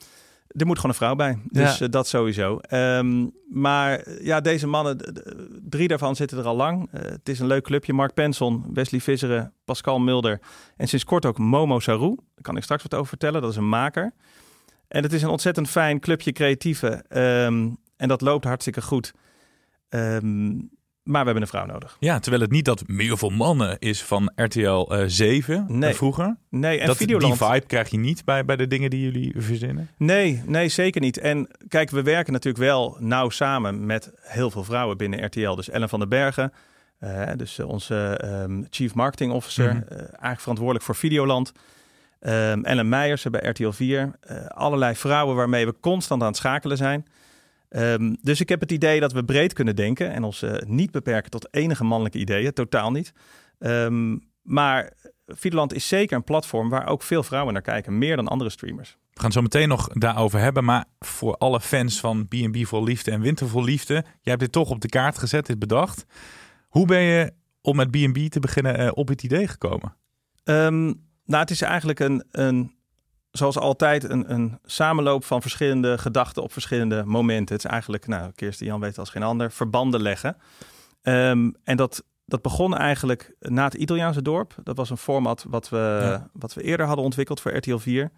er 0.58 0.66
moet 0.66 0.76
gewoon 0.76 0.92
een 0.92 0.98
vrouw 0.98 1.16
bij. 1.16 1.38
Dus 1.48 1.78
Ja. 1.78 1.86
uh, 1.86 1.92
dat 1.92 2.08
sowieso. 2.08 2.60
Um, 2.74 3.32
maar 3.50 4.04
ja, 4.22 4.42
deze 4.42 4.68
mannen, 4.68 4.98
drie 5.70 5.88
daarvan 5.88 6.16
zitten 6.16 6.38
er 6.38 6.46
al 6.46 6.56
lang. 6.56 6.90
Uh, 6.94 7.02
het 7.02 7.30
is 7.30 7.40
een 7.40 7.48
leuk 7.48 7.64
clubje. 7.64 7.94
Mark 7.94 8.14
Penson, 8.14 8.66
Wesley 8.74 9.00
Visseren, 9.02 9.54
Pascal 9.66 10.00
Mulder. 10.00 10.40
En 10.78 10.88
sinds 10.88 11.06
kort 11.06 11.26
ook 11.26 11.38
Momo 11.38 11.80
Sarou. 11.80 12.16
Daar 12.16 12.42
kan 12.42 12.58
ik 12.58 12.64
straks 12.64 12.84
wat 12.84 12.94
over 12.94 13.08
vertellen. 13.08 13.42
Dat 13.42 13.52
is 13.52 13.58
een 13.58 13.70
maker. 13.70 14.14
En 14.88 15.04
het 15.04 15.14
is 15.14 15.22
een 15.22 15.30
ontzettend 15.30 15.70
fijn 15.70 16.00
clubje 16.00 16.32
creatieve. 16.32 17.04
Um, 17.46 17.78
en 17.98 18.08
dat 18.08 18.22
loopt 18.22 18.46
hartstikke 18.46 18.82
goed. 18.82 19.14
Um, 19.90 20.70
maar 21.08 21.20
we 21.20 21.26
hebben 21.26 21.42
een 21.42 21.48
vrouw 21.48 21.66
nodig. 21.66 21.98
Ja, 22.00 22.20
terwijl 22.20 22.42
het 22.42 22.52
niet 22.52 22.66
dat 22.66 22.88
meer 22.88 23.18
voor 23.18 23.34
mannen 23.34 23.80
is 23.80 24.04
van 24.04 24.32
RTL 24.36 24.94
uh, 24.94 25.04
7 25.06 25.66
nee. 25.68 25.94
vroeger. 25.94 26.38
Nee, 26.50 26.80
en 26.80 26.88
dat, 26.88 26.98
Videoland... 26.98 27.40
Die 27.40 27.48
vibe 27.48 27.66
krijg 27.66 27.90
je 27.90 27.98
niet 27.98 28.26
bij, 28.26 28.46
bij 28.46 28.56
de 28.56 28.68
dingen 28.68 28.90
die 28.90 29.02
jullie 29.02 29.34
verzinnen? 29.38 29.90
Nee, 29.98 30.42
nee, 30.46 30.70
zeker 30.70 31.02
niet. 31.02 31.18
En 31.18 31.48
kijk, 31.68 31.90
we 31.90 32.02
werken 32.02 32.34
natuurlijk 32.34 32.64
wel 32.64 32.98
nauw 33.00 33.30
samen 33.30 33.86
met 33.86 34.12
heel 34.22 34.52
veel 34.52 34.64
vrouwen 34.64 34.98
binnen 34.98 35.26
RTL. 35.26 35.56
Dus 35.56 35.70
Ellen 35.70 35.90
van 35.90 36.00
den 36.00 36.10
Bergen, 36.10 36.54
uh, 37.00 37.32
dus 37.36 37.60
onze 37.60 38.22
um, 38.26 38.68
Chief 38.70 38.94
Marketing 38.94 39.32
Officer, 39.32 39.74
mm 39.74 39.84
-hmm. 39.88 39.98
uh, 39.98 39.98
eigenlijk 40.00 40.40
verantwoordelijk 40.40 40.86
voor 40.86 40.96
Videoland. 40.96 41.52
Um, 42.20 42.66
Ellen 42.66 42.90
Meijers 42.90 43.24
bij 43.24 43.50
RTL 43.50 43.70
4. 43.70 44.12
Uh, 44.32 44.46
allerlei 44.46 44.96
vrouwen 44.96 45.36
waarmee 45.36 45.66
we 45.66 45.76
constant 45.80 46.22
aan 46.22 46.28
het 46.28 46.38
schakelen 46.38 46.78
zijn. 46.78 47.06
Um, 47.70 48.18
dus 48.22 48.42
ik 48.42 48.50
heb 48.50 48.60
het 48.60 48.72
idee 48.72 49.00
dat 49.00 49.12
we 49.12 49.26
breed 49.26 49.54
kunnen 49.54 49.76
denken 49.76 50.14
en 50.14 50.24
ons 50.24 50.44
uh, 50.44 50.52
niet 50.66 50.92
beperken 50.92 51.32
tot 51.32 51.54
enige 51.54 51.84
mannelijke 51.84 52.20
ideeën, 52.20 52.54
totaal 52.54 52.92
niet. 52.92 53.14
Um, 53.60 54.22
maar 54.42 54.94
Videoland 55.26 55.74
is 55.74 55.88
zeker 55.88 56.18
een 56.18 56.24
platform 56.24 56.70
waar 56.70 56.88
ook 56.88 57.04
veel 57.04 57.24
vrouwen 57.24 57.54
naar 57.54 57.62
kijken, 57.62 57.98
meer 57.98 58.16
dan 58.16 58.28
andere 58.28 58.50
streamers. 58.50 58.90
We 58.90 59.24
gaan 59.24 59.26
het 59.26 59.34
zo 59.34 59.42
meteen 59.42 59.68
nog 59.68 59.88
daarover 59.88 60.40
hebben, 60.40 60.64
maar 60.64 60.86
voor 61.00 61.38
alle 61.38 61.62
fans 61.62 62.00
van 62.00 62.28
B&B 62.28 62.58
vol 62.66 62.84
liefde 62.84 63.12
en 63.12 63.22
Winter 63.22 63.48
vol 63.48 63.64
liefde, 63.64 63.94
jij 63.94 64.04
hebt 64.22 64.40
dit 64.40 64.52
toch 64.52 64.70
op 64.70 64.82
de 64.82 64.88
kaart 64.88 65.18
gezet, 65.18 65.46
dit 65.46 65.60
bedacht. 65.60 66.06
Hoe 66.68 66.86
ben 66.86 67.02
je 67.02 67.34
om 67.62 67.76
met 67.76 67.92
B&B 67.92 68.18
te 68.30 68.40
beginnen 68.40 68.80
uh, 68.80 68.92
op 68.94 69.08
het 69.08 69.24
idee 69.24 69.48
gekomen? 69.48 69.96
Um, 70.44 71.06
nou, 71.26 71.42
het 71.42 71.52
is 71.52 71.62
eigenlijk 71.62 72.00
een, 72.00 72.24
een 72.32 72.77
zoals 73.38 73.58
altijd 73.58 74.10
een, 74.10 74.34
een 74.34 74.60
samenloop 74.66 75.26
van 75.26 75.42
verschillende 75.42 75.98
gedachten 75.98 76.44
op 76.44 76.52
verschillende 76.52 77.04
momenten. 77.06 77.56
Het 77.56 77.66
is 77.66 77.72
eigenlijk, 77.72 78.08
nou, 78.08 78.32
Kirsten 78.36 78.66
Jan 78.66 78.80
weet 78.80 78.98
als 78.98 79.10
geen 79.10 79.24
ander, 79.24 79.52
verbanden 79.52 80.02
leggen. 80.02 80.38
Um, 81.02 81.56
en 81.64 81.78
dat, 81.78 82.04
dat 82.26 82.42
begon 82.42 82.78
eigenlijk 82.78 83.34
na 83.40 83.64
het 83.64 83.74
Italiaanse 83.74 84.22
dorp. 84.22 84.56
Dat 84.64 84.78
was 84.78 84.90
een 84.90 84.98
format 84.98 85.46
wat 85.50 85.70
we, 85.70 86.00
ja. 86.02 86.30
wat 86.34 86.54
we 86.54 86.64
eerder 86.64 86.86
hadden 86.86 87.06
ontwikkeld 87.06 87.42
voor 87.42 87.56
RTL 87.56 87.78
4. 87.78 88.12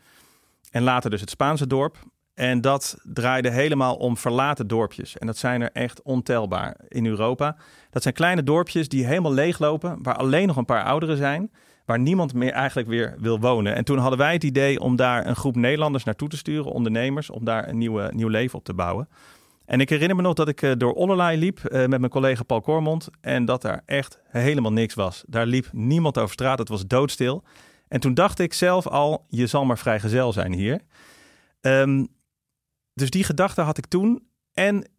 En 0.72 0.84
later 0.84 1.10
dus 1.10 1.22
het 1.22 1.30
Spaanse 1.30 1.68
dorp. 1.68 1.98
En 2.34 2.62
dat 2.62 2.98
draaide 3.04 3.50
helemaal 3.50 3.96
om 3.96 4.18
verlaten 4.18 4.68
dorpjes. 4.68 5.18
En 5.18 5.28
dat 5.28 5.38
zijn 5.38 5.62
er 5.62 5.72
echt 5.72 6.02
ontelbaar 6.02 6.76
in 6.88 7.06
Europa. 7.06 7.56
Dat 7.90 8.02
zijn 8.02 8.14
kleine 8.14 8.44
dorpjes 8.44 8.90
die 8.90 9.06
helemaal 9.06 9.34
leeglopen, 9.34 10.04
waar 10.04 10.16
alleen 10.16 10.48
nog 10.48 10.58
een 10.58 10.66
paar 10.66 10.84
ouderen 10.84 11.18
zijn 11.18 11.52
waar 11.90 12.00
niemand 12.00 12.34
meer 12.34 12.52
eigenlijk 12.52 12.88
weer 12.88 13.16
wil 13.20 13.40
wonen. 13.40 13.76
En 13.76 13.84
toen 13.84 13.98
hadden 13.98 14.20
wij 14.20 14.34
het 14.34 14.44
idee 14.44 14.80
om 14.80 14.96
daar 14.96 15.28
een 15.28 15.36
groep 15.36 15.56
Nederlanders 15.56 16.04
naartoe 16.04 16.30
te 16.30 16.38
sturen, 16.38 16.72
ondernemers, 16.72 17.30
om 17.30 17.46
daar 17.46 17.68
een 17.68 17.78
nieuwe, 17.78 18.12
nieuw 18.14 18.28
leven 18.28 18.58
op 18.58 18.64
te 18.64 18.74
bouwen. 18.74 19.10
En 19.66 19.80
ik 19.80 19.90
herinner 19.90 20.16
me 20.16 20.22
nog 20.22 20.34
dat 20.34 20.48
ik 20.48 20.62
uh, 20.62 20.72
door 20.78 20.94
Ollerlei 20.94 21.38
liep 21.38 21.60
uh, 21.64 21.72
met 21.72 22.00
mijn 22.00 22.10
collega 22.10 22.44
Paul 22.44 22.62
Kormond 22.62 23.10
en 23.22 23.46
dat 23.46 23.62
daar 23.62 23.82
echt 23.86 24.20
helemaal 24.24 24.72
niks 24.72 24.94
was. 24.94 25.24
Daar 25.28 25.46
liep 25.46 25.70
niemand 25.72 26.18
over 26.18 26.34
straat, 26.34 26.60
het 26.60 26.70
was 26.70 26.88
doodstil. 26.88 27.44
En 27.88 28.00
toen 28.00 28.14
dacht 28.14 28.40
ik 28.40 28.54
zelf 28.54 28.88
al, 28.88 29.26
je 29.28 29.48
zal 29.48 29.66
maar 29.66 29.78
vrijgezel 29.78 30.34
zijn 30.34 30.54
hier. 30.54 30.82
Um, 31.62 32.08
dus 32.94 33.10
die 33.10 33.24
gedachte 33.24 33.62
had 33.62 33.78
ik 33.78 33.86
toen. 33.86 34.24
En 34.54 34.90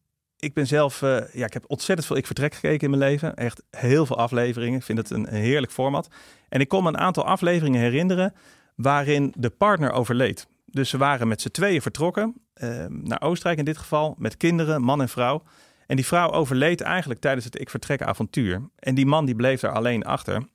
ik 0.40 0.54
ben 0.54 0.66
zelf, 0.66 1.02
uh, 1.02 1.18
ja, 1.32 1.46
ik 1.46 1.52
heb 1.52 1.64
ontzettend 1.66 2.06
veel 2.06 2.16
Ik 2.16 2.26
Vertrek 2.26 2.54
gekeken 2.54 2.80
in 2.80 2.98
mijn 2.98 3.10
leven. 3.10 3.34
Echt 3.34 3.62
heel 3.70 4.06
veel 4.06 4.18
afleveringen. 4.18 4.78
Ik 4.78 4.84
vind 4.84 4.98
het 4.98 5.10
een, 5.10 5.28
heerlijk 5.28 5.72
format. 5.72 6.08
En 6.48 6.60
ik 6.60 6.68
kon 6.68 6.82
me 6.82 6.88
een 6.88 6.98
aantal 6.98 7.24
afleveringen 7.24 7.80
herinneren 7.80 8.34
waarin 8.76 9.34
de 9.38 9.50
partner 9.50 9.92
overleed. 9.92 10.46
Dus 10.66 10.88
ze 10.88 10.98
waren 10.98 11.28
met 11.28 11.40
z'n 11.40 11.48
tweeën 11.48 11.82
vertrokken, 11.82 12.34
uh, 12.54 12.86
naar 12.88 13.22
Oostenrijk 13.22 13.58
in 13.58 13.64
dit 13.64 13.78
geval, 13.78 14.14
met 14.18 14.36
kinderen, 14.36 14.82
man 14.82 15.00
en 15.00 15.08
vrouw. 15.08 15.42
En 15.86 15.96
die 15.96 16.06
vrouw 16.06 16.30
overleed 16.30 16.80
eigenlijk 16.80 17.20
tijdens 17.20 17.44
het 17.44 17.60
Ik 17.60 17.70
Vertrek 17.70 18.02
avontuur. 18.02 18.70
En 18.78 18.94
die 18.94 19.06
man 19.06 19.24
die 19.24 19.34
bleef 19.34 19.60
daar 19.60 19.72
alleen 19.72 20.04
achter. 20.04 20.48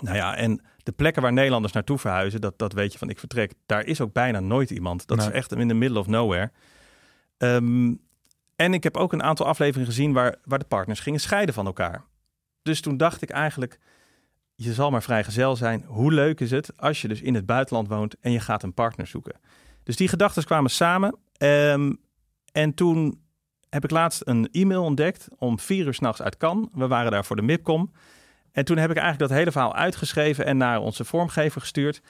Nou 0.00 0.16
ja, 0.16 0.36
en 0.36 0.62
de 0.82 0.92
plekken 0.92 1.22
waar 1.22 1.32
Nederlanders 1.32 1.72
naartoe 1.72 1.98
verhuizen, 1.98 2.40
dat, 2.40 2.58
dat 2.58 2.72
weet 2.72 2.92
je 2.92 2.98
van 2.98 3.08
Ik 3.08 3.18
Vertrek, 3.18 3.52
daar 3.66 3.84
is 3.84 4.00
ook 4.00 4.12
bijna 4.12 4.40
nooit 4.40 4.70
iemand. 4.70 5.06
Dat 5.06 5.18
nee. 5.18 5.26
is 5.26 5.32
echt 5.32 5.52
in 5.52 5.68
the 5.68 5.74
middle 5.74 5.98
of 5.98 6.06
nowhere. 6.06 6.50
Um, 7.38 8.00
en 8.56 8.74
ik 8.74 8.82
heb 8.82 8.96
ook 8.96 9.12
een 9.12 9.22
aantal 9.22 9.46
afleveringen 9.46 9.90
gezien 9.90 10.12
waar, 10.12 10.36
waar 10.44 10.58
de 10.58 10.64
partners 10.64 11.00
gingen 11.00 11.20
scheiden 11.20 11.54
van 11.54 11.66
elkaar. 11.66 12.04
Dus 12.62 12.80
toen 12.80 12.96
dacht 12.96 13.22
ik 13.22 13.30
eigenlijk, 13.30 13.78
je 14.54 14.72
zal 14.72 14.90
maar 14.90 15.02
vrijgezel 15.02 15.56
zijn. 15.56 15.84
Hoe 15.86 16.12
leuk 16.12 16.40
is 16.40 16.50
het 16.50 16.72
als 16.76 17.02
je 17.02 17.08
dus 17.08 17.20
in 17.20 17.34
het 17.34 17.46
buitenland 17.46 17.88
woont 17.88 18.16
en 18.20 18.32
je 18.32 18.40
gaat 18.40 18.62
een 18.62 18.74
partner 18.74 19.06
zoeken? 19.06 19.40
Dus 19.82 19.96
die 19.96 20.08
gedachten 20.08 20.44
kwamen 20.44 20.70
samen. 20.70 21.16
Um, 21.38 22.00
en 22.52 22.74
toen 22.74 23.22
heb 23.68 23.84
ik 23.84 23.90
laatst 23.90 24.22
een 24.24 24.48
e-mail 24.52 24.82
ontdekt 24.82 25.28
om 25.38 25.58
vier 25.58 25.86
uur 25.86 25.94
s'nachts 25.94 26.22
uit 26.22 26.36
Cannes. 26.36 26.68
We 26.72 26.86
waren 26.86 27.10
daar 27.10 27.24
voor 27.24 27.36
de 27.36 27.42
MIPCOM. 27.42 27.92
En 28.52 28.64
toen 28.64 28.76
heb 28.76 28.90
ik 28.90 28.96
eigenlijk 28.96 29.28
dat 29.28 29.38
hele 29.38 29.52
verhaal 29.52 29.74
uitgeschreven 29.74 30.46
en 30.46 30.56
naar 30.56 30.80
onze 30.80 31.04
vormgever 31.04 31.60
gestuurd. 31.60 32.00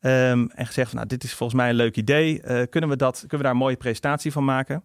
Um, 0.00 0.50
en 0.50 0.66
gezegd, 0.66 0.88
van, 0.88 0.96
nou, 0.96 1.08
dit 1.08 1.24
is 1.24 1.34
volgens 1.34 1.58
mij 1.58 1.68
een 1.68 1.74
leuk 1.74 1.96
idee. 1.96 2.42
Uh, 2.42 2.62
kunnen, 2.70 2.90
we 2.90 2.96
dat, 2.96 3.18
kunnen 3.18 3.36
we 3.36 3.42
daar 3.42 3.52
een 3.52 3.56
mooie 3.56 3.76
presentatie 3.76 4.32
van 4.32 4.44
maken? 4.44 4.82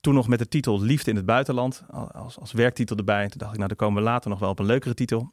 Toen 0.00 0.14
nog 0.14 0.28
met 0.28 0.38
de 0.38 0.48
titel 0.48 0.80
Liefde 0.80 1.10
in 1.10 1.16
het 1.16 1.26
buitenland, 1.26 1.82
als, 2.12 2.38
als 2.38 2.52
werktitel 2.52 2.96
erbij. 2.96 3.28
Toen 3.28 3.38
dacht 3.38 3.50
ik, 3.50 3.56
nou, 3.56 3.68
daar 3.68 3.76
komen 3.76 4.02
we 4.02 4.08
later 4.08 4.30
nog 4.30 4.38
wel 4.38 4.50
op 4.50 4.58
een 4.58 4.66
leukere 4.66 4.94
titel. 4.94 5.32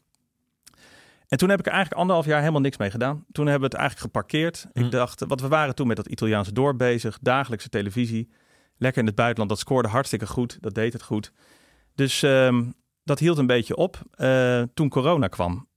En 1.28 1.38
toen 1.38 1.50
heb 1.50 1.60
ik 1.60 1.66
er 1.66 1.72
eigenlijk 1.72 2.02
anderhalf 2.02 2.28
jaar 2.28 2.40
helemaal 2.40 2.62
niks 2.62 2.78
mee 2.78 2.92
gedaan. 2.92 3.26
Toen 3.32 3.48
hebben 3.48 3.70
we 3.70 3.76
het 3.76 3.86
eigenlijk 3.86 4.14
geparkeerd. 4.14 4.68
Hm. 4.74 4.84
Ik 4.84 4.92
dacht, 4.92 5.24
wat 5.28 5.42
we 5.42 5.48
waren 5.48 5.76
toen 5.76 5.88
met 5.88 5.96
dat 5.96 6.08
Italiaanse 6.08 6.54
dorp 6.54 6.78
bezig, 6.78 7.18
dagelijkse 7.22 7.70
televisie. 7.70 8.30
Lekker 8.78 9.02
in 9.02 9.08
het 9.08 9.16
buitenland, 9.16 9.50
dat 9.50 9.60
scoorde 9.60 9.88
hartstikke 9.88 10.28
goed. 10.28 10.58
Dat 10.62 10.74
deed 10.74 10.94
het 10.94 11.04
goed. 11.04 11.32
Dus 11.96 12.24
ehm, 12.24 12.64
dat 13.04 13.20
hield 13.20 13.38
een 13.38 13.48
beetje 13.48 13.76
op 13.76 14.02
uh, 14.18 14.62
toen 14.74 14.90
corona 14.90 15.28
kwam. 15.28 15.68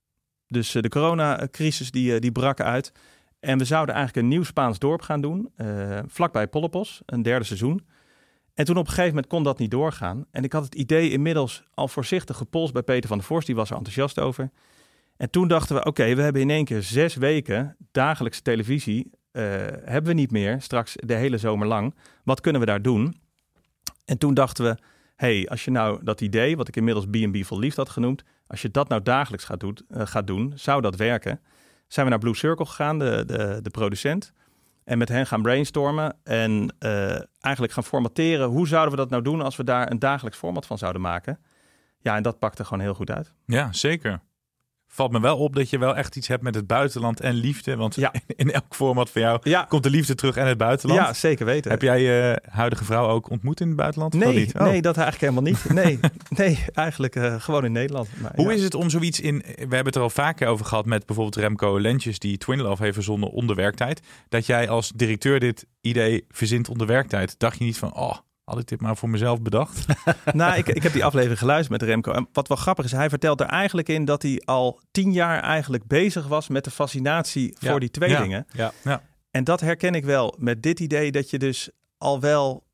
Dus 0.47 0.75
uh, 0.75 0.81
de 0.81 0.89
coronacrisis 0.89 1.91
die, 1.91 2.19
die 2.19 2.31
brak 2.31 2.61
uit. 2.61 2.91
En 3.39 3.57
we 3.57 3.65
zouden 3.65 3.95
eigenlijk 3.95 4.25
een 4.25 4.31
nieuw 4.31 4.43
Spaans 4.43 4.79
dorp 4.79 5.01
gaan 5.01 5.21
doen. 5.21 5.53
Vlakbij 6.07 6.47
Pollopos, 6.47 7.01
een 7.05 7.21
derde 7.21 7.45
seizoen. 7.45 7.87
En 8.61 8.67
toen 8.67 8.77
op 8.77 8.83
een 8.83 8.89
gegeven 8.89 9.13
moment 9.13 9.27
kon 9.27 9.43
dat 9.43 9.59
niet 9.59 9.71
doorgaan. 9.71 10.25
En 10.31 10.43
ik 10.43 10.53
had 10.53 10.63
het 10.63 10.75
idee 10.75 11.09
inmiddels 11.09 11.63
al 11.73 11.87
voorzichtig 11.87 12.37
gepolst 12.37 12.73
bij 12.73 12.81
Peter 12.81 13.07
van 13.07 13.17
der 13.17 13.27
Vorst. 13.27 13.47
Die 13.47 13.55
was 13.55 13.69
er 13.69 13.75
enthousiast 13.75 14.19
over. 14.19 14.51
En 15.17 15.29
toen 15.29 15.47
dachten 15.47 15.75
we, 15.75 15.83
oké, 15.83 16.15
we 16.15 16.21
hebben 16.21 16.41
in 16.41 16.49
één 16.49 16.65
keer 16.65 16.83
zes 16.83 17.15
weken 17.15 17.75
dagelijkse 17.91 18.41
televisie. 18.41 19.11
Uh, 19.31 19.43
hebben 19.83 20.03
we 20.03 20.13
niet 20.13 20.31
meer, 20.31 20.61
straks 20.61 20.95
de 20.99 21.13
hele 21.13 21.37
zomer 21.37 21.67
lang. 21.67 21.95
Wat 22.23 22.41
kunnen 22.41 22.61
we 22.61 22.67
daar 22.67 22.81
doen? 22.81 23.21
En 24.05 24.17
toen 24.17 24.33
dachten 24.33 24.65
we, 24.65 24.77
hey, 25.15 25.49
als 25.49 25.65
je 25.65 25.71
nou 25.71 26.03
dat 26.03 26.21
idee, 26.21 26.57
wat 26.57 26.67
ik 26.67 26.75
inmiddels 26.75 27.05
B&B 27.05 27.45
vol 27.45 27.59
liefde 27.59 27.81
had 27.81 27.89
genoemd, 27.89 28.23
als 28.47 28.61
je 28.61 28.71
dat 28.71 28.89
nou 28.89 29.01
dagelijks 29.01 29.45
gaat, 29.45 29.63
uh, 29.63 29.71
gaat 29.89 30.27
doen, 30.27 30.51
zou 30.55 30.81
dat 30.81 30.95
werken? 30.95 31.39
Zijn 31.87 32.05
we 32.05 32.11
naar 32.11 32.21
Blue 32.21 32.35
Circle 32.35 32.65
gegaan, 32.65 32.99
de, 32.99 33.23
de, 33.25 33.59
de 33.61 33.69
producent. 33.69 34.33
En 34.91 34.97
met 34.97 35.09
hen 35.09 35.27
gaan 35.27 35.41
brainstormen 35.41 36.15
en 36.23 36.75
uh, 36.79 37.21
eigenlijk 37.39 37.73
gaan 37.73 37.83
formateren. 37.83 38.47
Hoe 38.47 38.67
zouden 38.67 38.91
we 38.91 38.97
dat 38.97 39.09
nou 39.09 39.23
doen 39.23 39.41
als 39.41 39.55
we 39.55 39.63
daar 39.63 39.91
een 39.91 39.99
dagelijks 39.99 40.37
format 40.37 40.65
van 40.65 40.77
zouden 40.77 41.01
maken? 41.01 41.39
Ja, 41.99 42.15
en 42.15 42.23
dat 42.23 42.39
pakte 42.39 42.63
gewoon 42.63 42.83
heel 42.83 42.93
goed 42.93 43.11
uit. 43.11 43.33
Ja, 43.45 43.73
zeker 43.73 44.21
valt 44.93 45.11
me 45.11 45.19
wel 45.19 45.37
op 45.37 45.55
dat 45.55 45.69
je 45.69 45.77
wel 45.77 45.95
echt 45.95 46.15
iets 46.15 46.27
hebt 46.27 46.43
met 46.43 46.55
het 46.55 46.67
buitenland 46.67 47.19
en 47.19 47.33
liefde. 47.33 47.75
Want 47.75 47.95
ja. 47.95 48.13
in 48.35 48.51
elk 48.51 48.75
format 48.75 49.09
van 49.09 49.21
jou 49.21 49.39
ja. 49.43 49.65
komt 49.69 49.83
de 49.83 49.89
liefde 49.89 50.15
terug 50.15 50.35
en 50.35 50.47
het 50.47 50.57
buitenland. 50.57 51.01
Ja, 51.01 51.13
zeker 51.13 51.45
weten. 51.45 51.71
Heb 51.71 51.81
jij 51.81 52.01
je 52.01 52.41
huidige 52.49 52.85
vrouw 52.85 53.07
ook 53.07 53.29
ontmoet 53.29 53.59
in 53.59 53.67
het 53.67 53.75
buitenland? 53.75 54.13
Nee, 54.13 54.49
oh. 54.53 54.61
nee 54.61 54.81
dat 54.81 54.97
eigenlijk 54.97 55.33
helemaal 55.33 55.51
niet. 55.51 55.73
Nee, 55.73 55.99
nee 56.43 56.65
eigenlijk 56.73 57.15
uh, 57.15 57.35
gewoon 57.39 57.65
in 57.65 57.71
Nederland. 57.71 58.07
Maar, 58.21 58.31
Hoe 58.35 58.45
ja. 58.45 58.51
is 58.51 58.63
het 58.63 58.75
om 58.75 58.89
zoiets 58.89 59.19
in... 59.19 59.37
We 59.45 59.55
hebben 59.55 59.85
het 59.85 59.95
er 59.95 60.01
al 60.01 60.09
vaker 60.09 60.47
over 60.47 60.65
gehad 60.65 60.85
met 60.85 61.05
bijvoorbeeld 61.05 61.35
Remco 61.35 61.79
Lentjes... 61.79 62.19
die 62.19 62.37
Twin 62.37 62.61
Love 62.61 62.83
heeft 62.83 62.95
verzonnen 62.95 63.31
onder 63.31 63.55
werktijd. 63.55 64.01
Dat 64.29 64.45
jij 64.45 64.69
als 64.69 64.91
directeur 64.95 65.39
dit 65.39 65.65
idee 65.81 66.25
verzint 66.29 66.69
onder 66.69 66.87
werktijd. 66.87 67.35
Dacht 67.39 67.57
je 67.57 67.63
niet 67.63 67.77
van... 67.77 67.95
oh 67.95 68.17
had 68.51 68.59
ik 68.59 68.67
dit 68.67 68.81
maar 68.81 68.97
voor 68.97 69.09
mezelf 69.09 69.41
bedacht? 69.41 69.85
nou, 70.33 70.57
ik, 70.57 70.67
ik 70.67 70.83
heb 70.83 70.93
die 70.93 71.05
aflevering 71.05 71.39
geluisterd 71.39 71.81
met 71.81 71.89
Remco. 71.89 72.11
En 72.11 72.27
wat 72.33 72.47
wel 72.47 72.57
grappig 72.57 72.85
is, 72.85 72.91
hij 72.91 73.09
vertelt 73.09 73.39
er 73.39 73.47
eigenlijk 73.47 73.89
in 73.89 74.05
dat 74.05 74.21
hij 74.21 74.41
al 74.45 74.79
tien 74.91 75.11
jaar 75.11 75.41
eigenlijk 75.41 75.87
bezig 75.87 76.27
was 76.27 76.47
met 76.47 76.63
de 76.63 76.71
fascinatie 76.71 77.55
voor 77.59 77.79
die 77.79 77.89
tweelingen. 77.89 78.45
Ja, 78.51 78.71
ja, 78.83 79.01
En 79.31 79.43
dat 79.43 79.59
herken 79.59 79.95
ik 79.95 80.05
wel 80.05 80.35
met 80.37 80.63
dit 80.63 80.79
idee 80.79 81.11
dat 81.11 81.29
je 81.29 81.39
dus 81.39 81.69
al 81.97 82.19
wel 82.19 82.69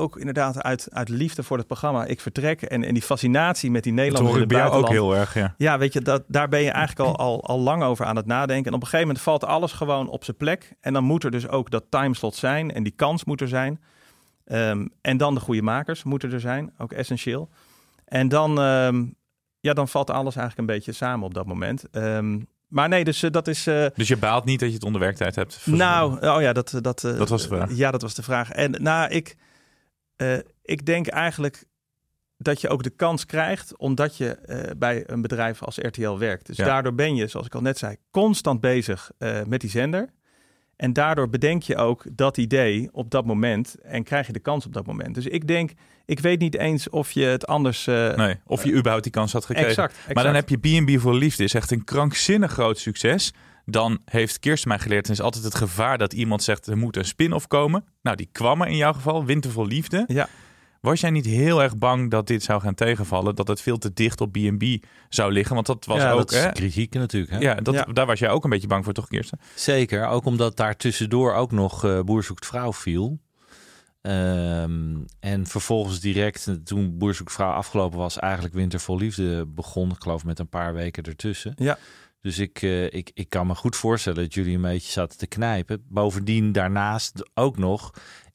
ook 0.00 0.16
inderdaad 0.16 0.62
uit, 0.62 0.88
uit 0.90 1.08
liefde 1.08 1.42
voor 1.42 1.56
het 1.56 1.66
programma 1.66 2.04
ik 2.04 2.20
vertrek 2.20 2.62
en, 2.62 2.84
en 2.84 2.94
die 2.94 3.02
fascinatie 3.02 3.70
met 3.70 3.82
die 3.82 3.92
Nederlanders 3.92 4.46
buitenland. 4.46 4.84
ook 4.84 4.90
heel 4.90 5.16
erg, 5.16 5.34
ja. 5.34 5.54
Ja, 5.56 5.78
weet 5.78 5.92
je, 5.92 6.00
dat, 6.00 6.24
daar 6.28 6.48
ben 6.48 6.62
je 6.62 6.70
eigenlijk 6.70 7.08
al, 7.08 7.16
al, 7.16 7.44
al 7.44 7.58
lang 7.58 7.82
over 7.82 8.04
aan 8.04 8.16
het 8.16 8.26
nadenken. 8.26 8.66
En 8.66 8.74
op 8.74 8.82
een 8.82 8.88
gegeven 8.88 9.06
moment 9.06 9.24
valt 9.24 9.44
alles 9.44 9.72
gewoon 9.72 10.08
op 10.08 10.24
zijn 10.24 10.36
plek. 10.36 10.72
En 10.80 10.92
dan 10.92 11.04
moet 11.04 11.24
er 11.24 11.30
dus 11.30 11.48
ook 11.48 11.70
dat 11.70 11.84
timeslot 11.88 12.34
zijn 12.34 12.72
en 12.72 12.82
die 12.82 12.92
kans 12.96 13.24
moet 13.24 13.40
er 13.40 13.48
zijn. 13.48 13.80
Um, 14.52 14.92
en 15.00 15.16
dan 15.16 15.34
de 15.34 15.40
goede 15.40 15.62
makers 15.62 16.02
moeten 16.02 16.32
er 16.32 16.40
zijn, 16.40 16.72
ook 16.78 16.92
essentieel. 16.92 17.48
En 18.04 18.28
dan, 18.28 18.58
um, 18.58 19.14
ja, 19.60 19.72
dan 19.72 19.88
valt 19.88 20.10
alles 20.10 20.36
eigenlijk 20.36 20.68
een 20.68 20.74
beetje 20.76 20.92
samen 20.92 21.26
op 21.26 21.34
dat 21.34 21.46
moment. 21.46 21.84
Um, 21.92 22.46
maar 22.68 22.88
nee, 22.88 23.04
dus 23.04 23.22
uh, 23.22 23.30
dat 23.30 23.48
is. 23.48 23.66
Uh, 23.66 23.86
dus 23.94 24.08
je 24.08 24.16
baalt 24.16 24.44
niet 24.44 24.60
dat 24.60 24.68
je 24.68 24.74
het 24.74 24.84
onder 24.84 25.00
werktijd 25.00 25.34
hebt? 25.34 25.66
Nou, 25.66 26.26
oh 26.28 26.40
ja, 26.40 26.52
dat. 26.52 26.78
Dat, 26.80 27.02
uh, 27.04 27.18
dat 27.18 27.28
was 27.28 27.42
de 27.42 27.48
vraag. 27.48 27.72
Ja, 27.72 27.90
dat 27.90 28.02
was 28.02 28.14
de 28.14 28.22
vraag. 28.22 28.50
En 28.50 28.70
nou, 28.70 29.10
ik, 29.10 29.36
ik 30.62 30.86
denk 30.86 31.06
eigenlijk 31.06 31.64
dat 32.36 32.60
je 32.60 32.68
ook 32.68 32.82
de 32.82 32.90
kans 32.90 33.26
krijgt 33.26 33.76
omdat 33.76 34.16
je 34.16 34.38
bij 34.78 35.04
een 35.06 35.22
bedrijf 35.22 35.62
als 35.62 35.78
RTL 35.78 36.16
werkt. 36.16 36.46
Dus 36.46 36.56
ja. 36.56 36.64
daardoor 36.64 36.94
ben 36.94 37.14
je, 37.14 37.26
zoals 37.26 37.46
ik 37.46 37.54
al 37.54 37.60
net 37.60 37.78
zei, 37.78 37.96
constant 38.10 38.60
bezig 38.60 39.10
met 39.46 39.60
die 39.60 39.70
zender. 39.70 40.08
En 40.80 40.92
daardoor 40.92 41.28
bedenk 41.28 41.62
je 41.62 41.76
ook 41.76 42.04
dat 42.12 42.36
idee 42.36 42.88
op 42.92 43.10
dat 43.10 43.24
moment 43.24 43.76
en 43.82 44.02
krijg 44.02 44.26
je 44.26 44.32
de 44.32 44.38
kans 44.38 44.66
op 44.66 44.72
dat 44.72 44.86
moment. 44.86 45.14
Dus 45.14 45.26
ik 45.26 45.46
denk, 45.46 45.70
ik 46.04 46.20
weet 46.20 46.40
niet 46.40 46.56
eens 46.56 46.88
of 46.88 47.12
je 47.12 47.24
het 47.24 47.46
anders. 47.46 47.86
Uh, 47.86 48.14
nee, 48.14 48.36
of 48.46 48.64
je 48.64 48.72
überhaupt 48.72 49.02
die 49.02 49.12
kans 49.12 49.32
had 49.32 49.44
gekregen. 49.44 49.70
Exact, 49.70 49.94
exact. 49.94 50.14
Maar 50.14 50.24
dan 50.24 50.34
heb 50.34 50.48
je 50.48 50.56
B&B 50.56 51.00
voor 51.00 51.14
Liefde, 51.14 51.44
is 51.44 51.54
echt 51.54 51.70
een 51.70 51.84
krankzinnig 51.84 52.52
groot 52.52 52.78
succes. 52.78 53.32
Dan 53.64 53.98
heeft 54.04 54.38
Kirsten 54.38 54.68
mij 54.68 54.78
geleerd, 54.78 55.06
er 55.06 55.12
is 55.12 55.20
altijd 55.20 55.44
het 55.44 55.54
gevaar 55.54 55.98
dat 55.98 56.12
iemand 56.12 56.42
zegt, 56.42 56.66
er 56.66 56.76
moet 56.76 56.96
een 56.96 57.04
spin-off 57.04 57.46
komen. 57.46 57.84
Nou, 58.02 58.16
die 58.16 58.28
kwam 58.32 58.62
er 58.62 58.68
in 58.68 58.76
jouw 58.76 58.92
geval, 58.92 59.24
Winter 59.24 59.50
voor 59.50 59.66
Liefde. 59.66 60.04
Ja. 60.06 60.28
Was 60.80 61.00
jij 61.00 61.10
niet 61.10 61.24
heel 61.24 61.62
erg 61.62 61.76
bang 61.76 62.10
dat 62.10 62.26
dit 62.26 62.42
zou 62.42 62.60
gaan 62.60 62.74
tegenvallen? 62.74 63.34
Dat 63.34 63.48
het 63.48 63.60
veel 63.60 63.78
te 63.78 63.92
dicht 63.92 64.20
op 64.20 64.32
B&B 64.32 64.64
zou 65.08 65.32
liggen? 65.32 65.54
Want 65.54 65.66
dat 65.66 65.84
was 65.84 65.98
ja, 65.98 66.12
ook... 66.12 66.30
Dat 66.30 66.32
is 66.32 66.52
kritiek 66.52 66.94
natuurlijk. 66.94 67.32
Hè? 67.32 67.38
Ja, 67.38 67.54
dat, 67.54 67.74
ja, 67.74 67.84
daar 67.84 68.06
was 68.06 68.18
jij 68.18 68.30
ook 68.30 68.44
een 68.44 68.50
beetje 68.50 68.66
bang 68.66 68.84
voor, 68.84 68.92
toch 68.92 69.08
Kirsten? 69.08 69.40
Zeker, 69.54 70.06
ook 70.06 70.24
omdat 70.24 70.56
daar 70.56 70.76
tussendoor 70.76 71.34
ook 71.34 71.52
nog 71.52 71.84
uh, 71.84 72.00
Boer 72.00 72.24
zoekt 72.24 72.46
vrouw 72.46 72.72
viel. 72.72 73.20
Um, 74.02 75.04
en 75.20 75.46
vervolgens 75.46 76.00
direct, 76.00 76.50
toen 76.64 76.98
Boer 76.98 77.14
zoekt 77.14 77.32
vrouw 77.32 77.52
afgelopen 77.52 77.98
was... 77.98 78.18
eigenlijk 78.18 78.54
Winter 78.54 78.80
vol 78.80 78.98
Liefde 78.98 79.46
begon. 79.46 79.90
Ik 79.90 80.02
geloof 80.02 80.24
met 80.24 80.38
een 80.38 80.48
paar 80.48 80.74
weken 80.74 81.02
ertussen. 81.02 81.52
Ja. 81.56 81.78
Dus 82.20 82.38
ik, 82.38 82.62
uh, 82.62 82.84
ik, 82.84 83.10
ik 83.14 83.28
kan 83.28 83.46
me 83.46 83.54
goed 83.54 83.76
voorstellen 83.76 84.22
dat 84.22 84.34
jullie 84.34 84.54
een 84.54 84.62
beetje 84.62 84.92
zaten 84.92 85.18
te 85.18 85.26
knijpen. 85.26 85.84
Bovendien 85.88 86.52
daarnaast 86.52 87.30
ook 87.34 87.58
nog 87.58 87.90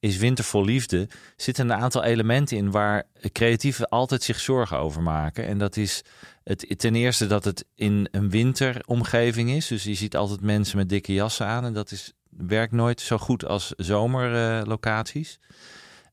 is 0.06 0.18
Winter 0.18 0.44
vol 0.44 0.66
Liefde. 0.66 1.08
Zitten 1.36 1.70
een 1.70 1.78
aantal 1.78 2.04
elementen 2.04 2.58
in 2.58 2.72
waar 2.72 3.04
creatieven 3.32 3.90
altijd 3.90 4.24
zich 4.24 4.40
zorgen 4.40 4.78
over 4.78 5.02
maken. 5.02 5.48
En 5.48 5.58
dat 5.58 5.78
is 5.78 6.02
het, 6.44 6.74
ten 6.78 6.96
eerste 6.96 7.28
dat 7.28 7.44
het 7.44 7.66
in 7.76 8.08
een 8.12 8.30
winteromgeving 8.30 9.50
is. 9.52 9.68
Dus 9.68 9.84
je 9.84 9.94
ziet 9.94 10.16
altijd 10.16 10.42
mensen 10.42 10.78
met 10.78 10.90
dikke 10.90 11.14
jassen 11.14 11.46
aan. 11.46 11.66
En 11.66 11.74
dat 11.74 11.92
is, 11.92 12.14
werkt 12.30 12.72
nooit 12.72 13.02
zo 13.02 13.18
goed 13.18 13.46
als 13.46 13.74
zomerlocaties. 13.78 15.40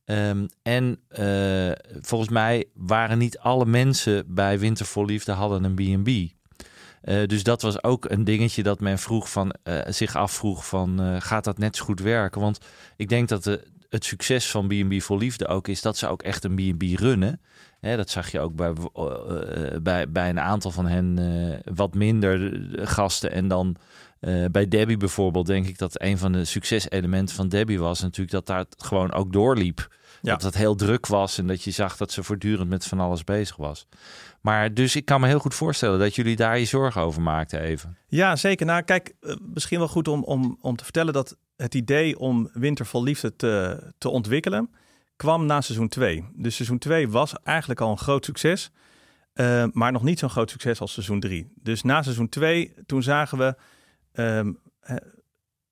Um, 0.04 0.46
en 0.62 1.00
uh, 1.18 1.72
volgens 2.00 2.30
mij 2.30 2.64
waren 2.74 3.18
niet 3.18 3.38
alle 3.38 3.66
mensen 3.66 4.24
bij 4.34 4.58
Winter 4.58 4.86
vol 4.86 5.04
Liefde 5.04 5.32
hadden 5.32 5.64
een 5.64 5.74
B&B. 5.74 6.08
Uh, 6.08 7.26
dus 7.26 7.42
dat 7.42 7.62
was 7.62 7.82
ook 7.82 8.10
een 8.10 8.24
dingetje 8.24 8.62
dat 8.62 8.80
men 8.80 8.98
vroeg 8.98 9.30
van, 9.30 9.54
uh, 9.64 9.80
zich 9.88 10.16
afvroeg 10.16 10.66
van 10.66 11.20
gaat 11.22 11.44
dat 11.44 11.58
net 11.58 11.76
zo 11.76 11.84
goed 11.84 12.00
werken? 12.00 12.40
Want 12.40 12.58
ik 12.96 13.08
denk 13.08 13.28
dat 13.28 13.44
de, 13.44 13.70
het 13.92 14.04
succes 14.04 14.50
van 14.50 14.66
B&B 14.66 15.02
voor 15.02 15.18
Liefde 15.18 15.46
ook 15.46 15.68
is 15.68 15.82
dat 15.82 15.96
ze 15.96 16.08
ook 16.08 16.22
echt 16.22 16.44
een 16.44 16.54
B&B 16.54 16.82
runnen. 16.82 17.40
Hè, 17.80 17.96
dat 17.96 18.10
zag 18.10 18.30
je 18.30 18.40
ook 18.40 18.54
bij, 18.54 18.72
bij, 19.82 20.10
bij 20.10 20.28
een 20.28 20.40
aantal 20.40 20.70
van 20.70 20.86
hen 20.86 21.18
wat 21.74 21.94
minder 21.94 22.60
gasten. 22.72 23.32
En 23.32 23.48
dan 23.48 23.76
bij 24.50 24.68
Debbie 24.68 24.96
bijvoorbeeld 24.96 25.46
denk 25.46 25.66
ik 25.66 25.78
dat 25.78 26.00
een 26.02 26.18
van 26.18 26.32
de 26.32 26.44
succeselementen 26.44 27.34
van 27.34 27.48
Debbie 27.48 27.78
was 27.78 28.00
natuurlijk 28.00 28.30
dat 28.30 28.46
daar 28.46 28.58
het 28.58 28.74
gewoon 28.78 29.12
ook 29.12 29.32
doorliep. 29.32 29.88
Ja. 30.22 30.32
Dat 30.32 30.42
het 30.42 30.56
heel 30.56 30.74
druk 30.74 31.06
was 31.06 31.38
en 31.38 31.46
dat 31.46 31.62
je 31.62 31.70
zag 31.70 31.96
dat 31.96 32.12
ze 32.12 32.22
voortdurend 32.22 32.68
met 32.68 32.84
van 32.86 33.00
alles 33.00 33.24
bezig 33.24 33.56
was. 33.56 33.86
Maar 34.40 34.74
dus 34.74 34.96
ik 34.96 35.04
kan 35.04 35.20
me 35.20 35.26
heel 35.26 35.38
goed 35.38 35.54
voorstellen 35.54 35.98
dat 35.98 36.14
jullie 36.14 36.36
daar 36.36 36.58
je 36.58 36.64
zorgen 36.64 37.02
over 37.02 37.22
maakten 37.22 37.60
even. 37.60 37.96
Ja, 38.06 38.36
zeker. 38.36 38.66
Nou, 38.66 38.82
kijk, 38.82 39.14
misschien 39.40 39.78
wel 39.78 39.88
goed 39.88 40.08
om, 40.08 40.22
om, 40.22 40.58
om 40.60 40.76
te 40.76 40.84
vertellen 40.84 41.12
dat 41.12 41.36
het 41.56 41.74
idee 41.74 42.18
om 42.18 42.50
Winter 42.52 42.86
vol 42.86 43.02
Liefde 43.02 43.36
te, 43.36 43.82
te 43.98 44.08
ontwikkelen 44.08 44.70
kwam 45.16 45.46
na 45.46 45.60
seizoen 45.60 45.88
2. 45.88 46.24
Dus 46.34 46.54
seizoen 46.54 46.78
2 46.78 47.08
was 47.08 47.34
eigenlijk 47.42 47.80
al 47.80 47.90
een 47.90 47.98
groot 47.98 48.24
succes, 48.24 48.70
uh, 49.34 49.64
maar 49.72 49.92
nog 49.92 50.02
niet 50.02 50.18
zo'n 50.18 50.30
groot 50.30 50.50
succes 50.50 50.80
als 50.80 50.92
seizoen 50.92 51.20
3. 51.20 51.52
Dus 51.54 51.82
na 51.82 52.02
seizoen 52.02 52.28
2, 52.28 52.74
toen 52.86 53.02
zagen 53.02 53.38
we 53.38 53.54
um, 54.12 54.58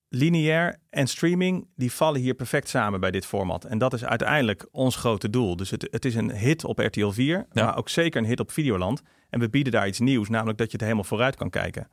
lineair 0.09 0.77
en 0.91 1.07
streaming, 1.07 1.69
die 1.77 1.93
vallen 1.93 2.21
hier 2.21 2.35
perfect 2.35 2.69
samen 2.69 3.01
bij 3.01 3.11
dit 3.11 3.27
format. 3.27 3.65
En 3.65 3.79
dat 3.79 3.93
is 3.93 4.05
uiteindelijk 4.05 4.67
ons 4.71 4.97
grote 4.97 5.31
doel. 5.31 5.57
Dus 5.57 5.71
het, 5.71 5.89
het 5.91 6.05
is 6.05 6.15
een 6.15 6.31
hit 6.31 6.65
op 6.65 6.79
RTL 6.79 7.11
4, 7.11 7.47
ja. 7.53 7.65
maar 7.65 7.77
ook 7.77 7.89
zeker 7.89 8.21
een 8.21 8.29
hit 8.29 8.41
op 8.41 8.51
Videoland. 8.51 9.03
En 9.31 9.41
we 9.41 9.49
bieden 9.49 9.73
daar 9.73 9.87
iets 9.87 9.99
nieuws, 9.99 10.29
namelijk 10.29 10.59
dat 10.59 10.67
je 10.67 10.73
het 10.73 10.83
helemaal 10.83 11.05
vooruit 11.05 11.37
kan 11.37 11.51
kijken. 11.51 11.89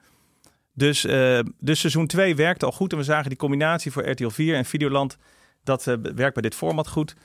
Dus, 0.77 1.05
uh, 1.05 1.39
dus 1.59 1.79
seizoen 1.79 2.07
2 2.07 2.35
werkte 2.35 2.65
al 2.65 2.71
goed 2.71 2.91
en 2.91 2.97
we 2.97 3.03
zagen 3.03 3.29
die 3.29 3.37
combinatie 3.37 3.91
voor 3.91 4.09
RTL 4.09 4.27
4 4.27 4.55
en 4.55 4.65
Videoland, 4.65 5.17
dat 5.63 5.87
uh, 5.87 5.95
werkt 6.15 6.33
bij 6.33 6.41
dit 6.41 6.55
format 6.55 6.87
goed. 6.87 7.15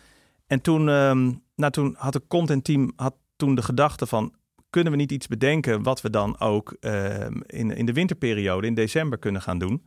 En 0.47 0.61
toen, 0.61 0.85
nou, 0.85 1.71
toen 1.71 1.95
had 1.99 2.15
het 2.15 2.27
content 2.29 2.65
team 2.65 2.93
had 2.97 3.15
toen 3.37 3.55
de 3.55 3.63
gedachte 3.63 4.07
van, 4.07 4.35
kunnen 4.71 4.93
we 4.93 4.99
niet 4.99 5.13
iets 5.13 5.27
bedenken 5.27 5.83
wat 5.83 6.01
we 6.01 6.11
dan 6.11 6.41
ook 6.41 6.77
ehm, 6.81 7.41
in, 7.47 7.77
in 7.77 7.87
de 7.87 7.93
winterperiode, 7.93 8.67
in 8.67 8.75
december, 8.75 9.19
kunnen 9.19 9.43
gaan 9.43 9.59
doen? 9.59 9.85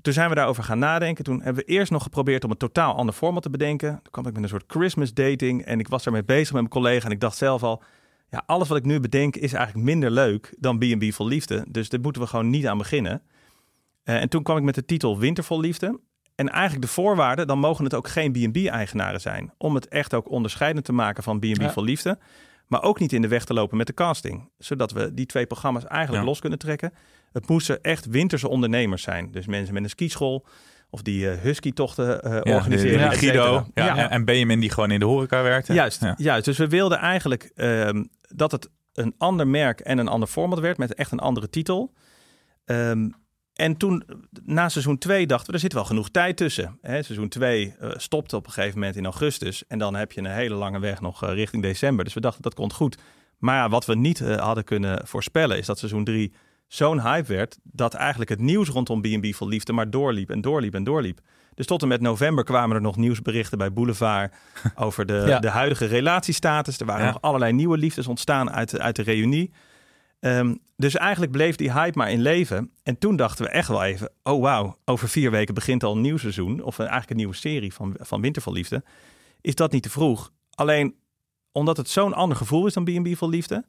Toen 0.00 0.12
zijn 0.12 0.28
we 0.28 0.34
daarover 0.34 0.62
gaan 0.62 0.78
nadenken. 0.78 1.24
Toen 1.24 1.42
hebben 1.42 1.64
we 1.64 1.72
eerst 1.72 1.92
nog 1.92 2.02
geprobeerd 2.02 2.44
om 2.44 2.50
een 2.50 2.56
totaal 2.56 2.94
ander 2.94 3.14
format 3.14 3.42
te 3.42 3.50
bedenken. 3.50 3.90
Toen 4.02 4.12
kwam 4.12 4.26
ik 4.26 4.32
met 4.32 4.42
een 4.42 4.48
soort 4.48 4.64
Christmas 4.66 5.14
dating 5.14 5.64
en 5.64 5.80
ik 5.80 5.88
was 5.88 6.04
daarmee 6.04 6.24
bezig 6.24 6.52
met 6.52 6.60
mijn 6.60 6.68
collega 6.68 7.06
en 7.06 7.12
ik 7.12 7.20
dacht 7.20 7.36
zelf 7.36 7.62
al, 7.62 7.82
ja, 8.30 8.42
alles 8.46 8.68
wat 8.68 8.78
ik 8.78 8.84
nu 8.84 9.00
bedenk 9.00 9.36
is 9.36 9.52
eigenlijk 9.52 9.86
minder 9.86 10.10
leuk 10.10 10.54
dan 10.58 10.78
B&B 10.78 11.12
vol 11.12 11.26
liefde. 11.26 11.64
Dus 11.68 11.88
daar 11.88 12.00
moeten 12.00 12.22
we 12.22 12.28
gewoon 12.28 12.50
niet 12.50 12.66
aan 12.66 12.78
beginnen. 12.78 13.22
Uh, 14.04 14.20
en 14.20 14.28
toen 14.28 14.42
kwam 14.42 14.56
ik 14.56 14.62
met 14.62 14.74
de 14.74 14.84
titel 14.84 15.18
Wintervol 15.18 15.60
Liefde. 15.60 16.00
En 16.34 16.48
eigenlijk 16.48 16.82
de 16.82 16.92
voorwaarden, 16.92 17.46
dan 17.46 17.58
mogen 17.58 17.84
het 17.84 17.94
ook 17.94 18.08
geen 18.08 18.32
B&B-eigenaren 18.32 19.20
zijn. 19.20 19.52
Om 19.58 19.74
het 19.74 19.88
echt 19.88 20.14
ook 20.14 20.30
onderscheidend 20.30 20.84
te 20.84 20.92
maken 20.92 21.22
van 21.22 21.38
B&B 21.38 21.44
Ja. 21.60 21.70
voor 21.72 21.82
Liefde. 21.82 22.18
Maar 22.66 22.82
ook 22.82 22.98
niet 23.00 23.12
in 23.12 23.22
de 23.22 23.28
weg 23.28 23.44
te 23.44 23.54
lopen 23.54 23.76
met 23.76 23.86
de 23.86 23.94
casting. 23.94 24.50
Zodat 24.58 24.92
we 24.92 25.14
die 25.14 25.26
twee 25.26 25.46
programma's 25.46 25.84
eigenlijk 25.84 26.22
Ja. 26.22 26.28
los 26.28 26.40
kunnen 26.40 26.58
trekken. 26.58 26.92
Het 27.32 27.48
moesten 27.48 27.82
echt 27.82 28.06
winterse 28.06 28.48
ondernemers 28.48 29.02
zijn. 29.02 29.30
Dus 29.30 29.46
mensen 29.46 29.74
met 29.74 29.82
een 29.82 29.88
skischool 29.90 30.46
of 30.90 31.02
die 31.02 31.30
eh, 31.30 31.38
husky-tochten 31.40 32.22
eh, 32.22 32.40
Ja, 32.42 32.54
organiseren. 32.54 33.10
de- 33.10 33.16
de. 33.16 33.20
Guido 33.26 33.66
ja, 33.74 34.10
en 34.10 34.24
Benjamin 34.24 34.60
die 34.60 34.70
gewoon 34.70 34.90
in 34.90 34.98
de 35.00 35.04
horeca 35.06 35.42
werkte. 35.42 35.72
Juist, 35.72 36.00
Ja. 36.00 36.14
juist. 36.18 36.44
Dus 36.44 36.58
we 36.58 36.68
wilden 36.68 36.98
eigenlijk 36.98 37.50
ehm, 37.54 38.04
dat 38.22 38.52
het 38.52 38.68
een 38.92 39.14
ander 39.18 39.46
merk 39.48 39.80
en 39.80 39.98
een 39.98 40.08
ander 40.08 40.28
format 40.28 40.58
werd 40.58 40.78
met 40.78 40.94
echt 40.94 41.12
een 41.12 41.18
andere 41.18 41.50
titel. 41.50 41.92
Ehm, 42.64 43.08
en 43.54 43.76
toen, 43.76 44.04
na 44.44 44.68
seizoen 44.68 44.98
2, 44.98 45.26
dachten 45.26 45.46
we, 45.46 45.52
er 45.52 45.58
zit 45.58 45.72
wel 45.72 45.84
genoeg 45.84 46.10
tijd 46.10 46.36
tussen. 46.36 46.78
Hè, 46.80 47.02
seizoen 47.02 47.28
2 47.28 47.74
eh, 47.80 47.90
stopte 47.96 48.36
op 48.36 48.46
een 48.46 48.52
gegeven 48.52 48.78
moment 48.78 48.96
in 48.96 49.04
augustus. 49.04 49.66
En 49.66 49.78
dan 49.78 49.94
heb 49.94 50.12
je 50.12 50.20
een 50.20 50.26
hele 50.26 50.54
lange 50.54 50.78
weg 50.80 51.00
nog 51.00 51.24
richting 51.32 51.62
december. 51.62 52.04
Dus 52.04 52.14
we 52.14 52.20
dachten, 52.20 52.42
dat 52.42 52.54
komt 52.54 52.72
goed. 52.72 52.98
Maar 53.38 53.56
ja, 53.56 53.68
wat 53.68 53.86
we 53.86 53.94
niet 53.96 54.18
hadden 54.18 54.64
kunnen 54.64 55.06
voorspellen, 55.06 55.58
is 55.58 55.66
dat 55.66 55.78
seizoen 55.78 56.04
3 56.04 56.32
zo'n 56.72 57.00
hype 57.00 57.28
werd, 57.32 57.58
dat 57.62 57.94
eigenlijk 57.94 58.30
het 58.30 58.40
nieuws 58.40 58.68
rondom 58.68 59.00
B&B 59.00 59.34
voor 59.34 59.48
Liefde 59.48 59.72
maar 59.72 59.90
doorliep 59.90 60.30
en 60.30 60.40
doorliep 60.40 60.74
en 60.74 60.84
doorliep. 60.84 61.20
Dus 61.54 61.66
tot 61.66 61.82
en 61.82 61.88
met 61.88 62.00
november 62.00 62.44
kwamen 62.44 62.76
er 62.76 62.82
nog 62.82 62.96
nieuwsberichten 62.96 63.58
bij 63.58 63.72
Boulevard 63.72 64.34
over 64.74 65.06
de, 65.06 65.24
Ja. 65.26 65.38
de 65.38 65.48
huidige 65.48 65.86
relatiestatus. 65.86 66.78
Er 66.78 66.86
waren 66.86 67.04
Ja. 67.06 67.12
nog 67.12 67.20
allerlei 67.22 67.52
nieuwe 67.52 67.78
liefdes 67.78 68.06
ontstaan 68.06 68.50
uit 68.50 68.70
de, 68.70 68.78
uit 68.80 68.96
de 68.96 69.02
reunie. 69.02 69.50
Ehm, 70.20 70.54
dus 70.76 70.96
eigenlijk 70.96 71.32
bleef 71.32 71.56
die 71.56 71.72
hype 71.72 71.98
maar 71.98 72.10
in 72.10 72.20
leven. 72.22 72.70
En 72.82 72.98
toen 72.98 73.16
dachten 73.16 73.44
we 73.44 73.50
echt 73.50 73.68
wel 73.68 73.82
even, 73.84 74.10
oh 74.22 74.42
wauw, 74.42 74.76
over 74.84 75.08
vier 75.08 75.30
weken 75.30 75.54
begint 75.54 75.84
al 75.84 75.92
een 75.94 76.00
nieuw 76.00 76.16
seizoen. 76.16 76.62
Of 76.62 76.74
een, 76.78 76.80
eigenlijk 76.84 77.10
een 77.10 77.16
nieuwe 77.16 77.34
serie 77.34 77.72
van, 77.74 77.94
van 77.98 78.20
Winter 78.20 78.42
voor 78.42 78.52
Liefde. 78.52 78.82
Is 79.40 79.54
dat 79.54 79.72
niet 79.72 79.82
te 79.82 79.90
vroeg? 79.90 80.32
Alleen 80.54 80.94
omdat 81.52 81.76
het 81.76 81.88
zo'n 81.88 82.14
ander 82.14 82.36
gevoel 82.36 82.66
is 82.66 82.72
dan 82.74 82.84
B&B 82.84 83.16
voor 83.16 83.28
Liefde. 83.28 83.64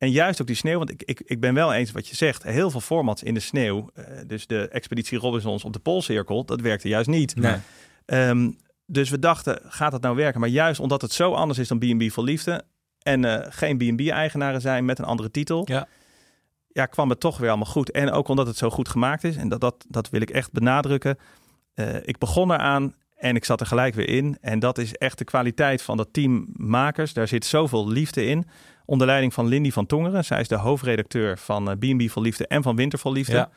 En 0.00 0.10
juist 0.10 0.40
ook 0.40 0.46
die 0.46 0.56
sneeuw, 0.56 0.78
want 0.78 0.90
ik, 0.90 1.02
ik, 1.02 1.20
ik 1.24 1.40
ben 1.40 1.54
wel 1.54 1.72
eens 1.72 1.92
wat 1.92 2.08
je 2.08 2.16
zegt. 2.16 2.42
Heel 2.42 2.70
veel 2.70 2.80
formats 2.80 3.22
in 3.22 3.34
de 3.34 3.40
sneeuw. 3.40 3.90
eh, 3.94 4.04
dus 4.26 4.46
de 4.46 4.68
Expeditie 4.68 5.18
Robinsons 5.18 5.64
op 5.64 5.72
de 5.72 5.78
Poolcirkel, 5.78 6.44
dat 6.44 6.60
werkte 6.60 6.88
juist 6.88 7.08
niet. 7.08 7.36
Nee. 7.36 7.56
Ehm, 8.06 8.50
dus 8.86 9.10
we 9.10 9.18
dachten, 9.18 9.60
gaat 9.64 9.90
dat 9.90 10.02
nou 10.02 10.16
werken? 10.16 10.40
Maar 10.40 10.48
juist 10.48 10.80
omdat 10.80 11.02
het 11.02 11.12
zo 11.12 11.32
anders 11.32 11.58
is 11.58 11.68
dan 11.68 11.78
B&B 11.78 12.10
voor 12.10 12.24
Liefde... 12.24 12.62
en 13.02 13.24
eh, 13.24 13.46
geen 13.48 13.76
B&B-eigenaren 13.78 14.60
zijn 14.60 14.84
met 14.84 14.98
een 14.98 15.04
andere 15.04 15.30
titel... 15.30 15.62
Ja. 15.64 15.88
ja, 16.68 16.86
kwam 16.86 17.10
het 17.10 17.20
toch 17.20 17.38
weer 17.38 17.48
allemaal 17.48 17.66
goed. 17.66 17.90
En 17.90 18.10
ook 18.10 18.28
omdat 18.28 18.46
het 18.46 18.56
zo 18.56 18.70
goed 18.70 18.88
gemaakt 18.88 19.24
is. 19.24 19.36
En 19.36 19.48
dat, 19.48 19.60
dat, 19.60 19.84
dat 19.88 20.10
wil 20.10 20.20
ik 20.20 20.30
echt 20.30 20.52
benadrukken. 20.52 21.18
Eh, 21.74 21.94
ik 22.02 22.18
begon 22.18 22.52
eraan 22.52 22.94
en 23.16 23.36
ik 23.36 23.44
zat 23.44 23.60
er 23.60 23.66
gelijk 23.66 23.94
weer 23.94 24.08
in. 24.08 24.38
En 24.40 24.58
dat 24.58 24.78
is 24.78 24.94
echt 24.94 25.18
de 25.18 25.24
kwaliteit 25.24 25.82
van 25.82 25.96
dat 25.96 26.12
team 26.12 26.46
makers. 26.52 27.12
Daar 27.12 27.28
zit 27.28 27.44
zoveel 27.44 27.88
liefde 27.88 28.24
in. 28.24 28.46
Onder 28.90 29.06
leiding 29.06 29.34
van 29.34 29.46
Lindy 29.46 29.70
van 29.70 29.86
Tongeren. 29.86 30.24
Zij 30.24 30.40
is 30.40 30.48
de 30.48 30.56
hoofdredacteur 30.56 31.38
van 31.38 31.70
eh, 31.70 31.76
B&B 31.76 32.10
voor 32.10 32.22
Liefde 32.22 32.46
en 32.46 32.62
van 32.62 32.76
Winter 32.76 32.98
voor 32.98 33.12
Liefde. 33.12 33.32
Ja. 33.32 33.50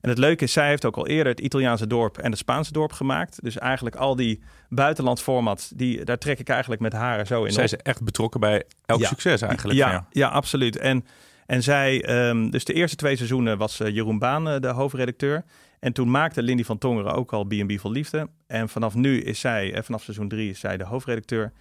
En 0.00 0.08
het 0.08 0.18
leuke 0.18 0.44
is, 0.44 0.52
zij 0.52 0.68
heeft 0.68 0.84
ook 0.84 0.96
al 0.96 1.06
eerder 1.06 1.32
het 1.32 1.40
Italiaanse 1.40 1.86
dorp 1.86 2.18
en 2.18 2.30
het 2.30 2.38
Spaanse 2.38 2.72
dorp 2.72 2.92
gemaakt. 2.92 3.38
Dus 3.42 3.58
eigenlijk 3.58 3.96
al 3.96 4.16
die 4.16 4.40
buitenlandsformats, 4.68 5.68
die, 5.68 6.04
daar 6.04 6.18
trek 6.18 6.38
ik 6.38 6.48
eigenlijk 6.48 6.80
met 6.80 6.92
haar 6.92 7.26
zo 7.26 7.44
in 7.44 7.52
Zij 7.52 7.64
op. 7.64 7.70
is 7.72 7.76
echt 7.76 8.02
betrokken 8.02 8.40
bij 8.40 8.62
elk 8.86 9.00
Ja. 9.00 9.06
succes 9.08 9.42
eigenlijk. 9.42 9.78
Ja, 9.78 9.90
jou. 9.90 10.02
ja 10.10 10.28
absoluut. 10.28 10.76
En, 10.76 11.04
en 11.46 11.62
zij, 11.62 12.04
ehm, 12.04 12.50
dus 12.50 12.64
de 12.64 12.72
eerste 12.72 12.96
twee 12.96 13.16
seizoenen 13.16 13.58
was 13.58 13.80
eh, 13.80 13.88
Jeroen 13.94 14.18
Baan 14.18 14.48
eh, 14.48 14.60
de 14.60 14.68
hoofdredacteur. 14.68 15.44
En 15.80 15.92
toen 15.92 16.10
maakte 16.10 16.42
Lindy 16.42 16.64
van 16.64 16.78
Tongeren 16.78 17.12
ook 17.12 17.32
al 17.32 17.44
B&B 17.44 17.72
voor 17.80 17.90
Liefde. 17.90 18.28
En 18.46 18.68
vanaf 18.68 18.94
nu 18.94 19.20
is 19.20 19.40
zij, 19.40 19.82
vanaf 19.82 20.02
seizoen 20.02 20.28
drie, 20.28 20.50
is 20.50 20.60
zij 20.60 20.76
de 20.76 20.84
hoofdredacteur. 20.84 21.52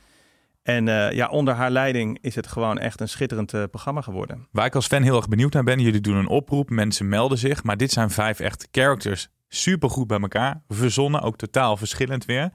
En 0.69 0.87
eh, 0.87 1.11
ja, 1.11 1.27
onder 1.27 1.53
haar 1.53 1.71
leiding 1.71 2.17
is 2.21 2.35
het 2.35 2.47
gewoon 2.47 2.79
echt 2.79 3.01
een 3.01 3.09
schitterend 3.09 3.53
eh, 3.53 3.63
programma 3.71 4.01
geworden. 4.01 4.47
Waar 4.51 4.65
ik 4.65 4.75
als 4.75 4.87
fan 4.87 5.01
heel 5.01 5.15
erg 5.15 5.27
benieuwd 5.27 5.53
naar 5.53 5.63
ben, 5.63 5.79
jullie 5.79 6.01
doen 6.01 6.15
een 6.15 6.27
oproep, 6.27 6.69
mensen 6.69 7.09
melden 7.09 7.37
zich, 7.37 7.63
maar 7.63 7.77
dit 7.77 7.91
zijn 7.91 8.09
vijf 8.09 8.39
echte 8.39 8.67
characters. 8.71 9.29
Super 9.47 9.89
goed 9.89 10.07
bij 10.07 10.19
elkaar, 10.19 10.61
verzonnen, 10.67 11.21
ook 11.21 11.37
totaal 11.37 11.77
verschillend 11.77 12.25
weer. 12.25 12.51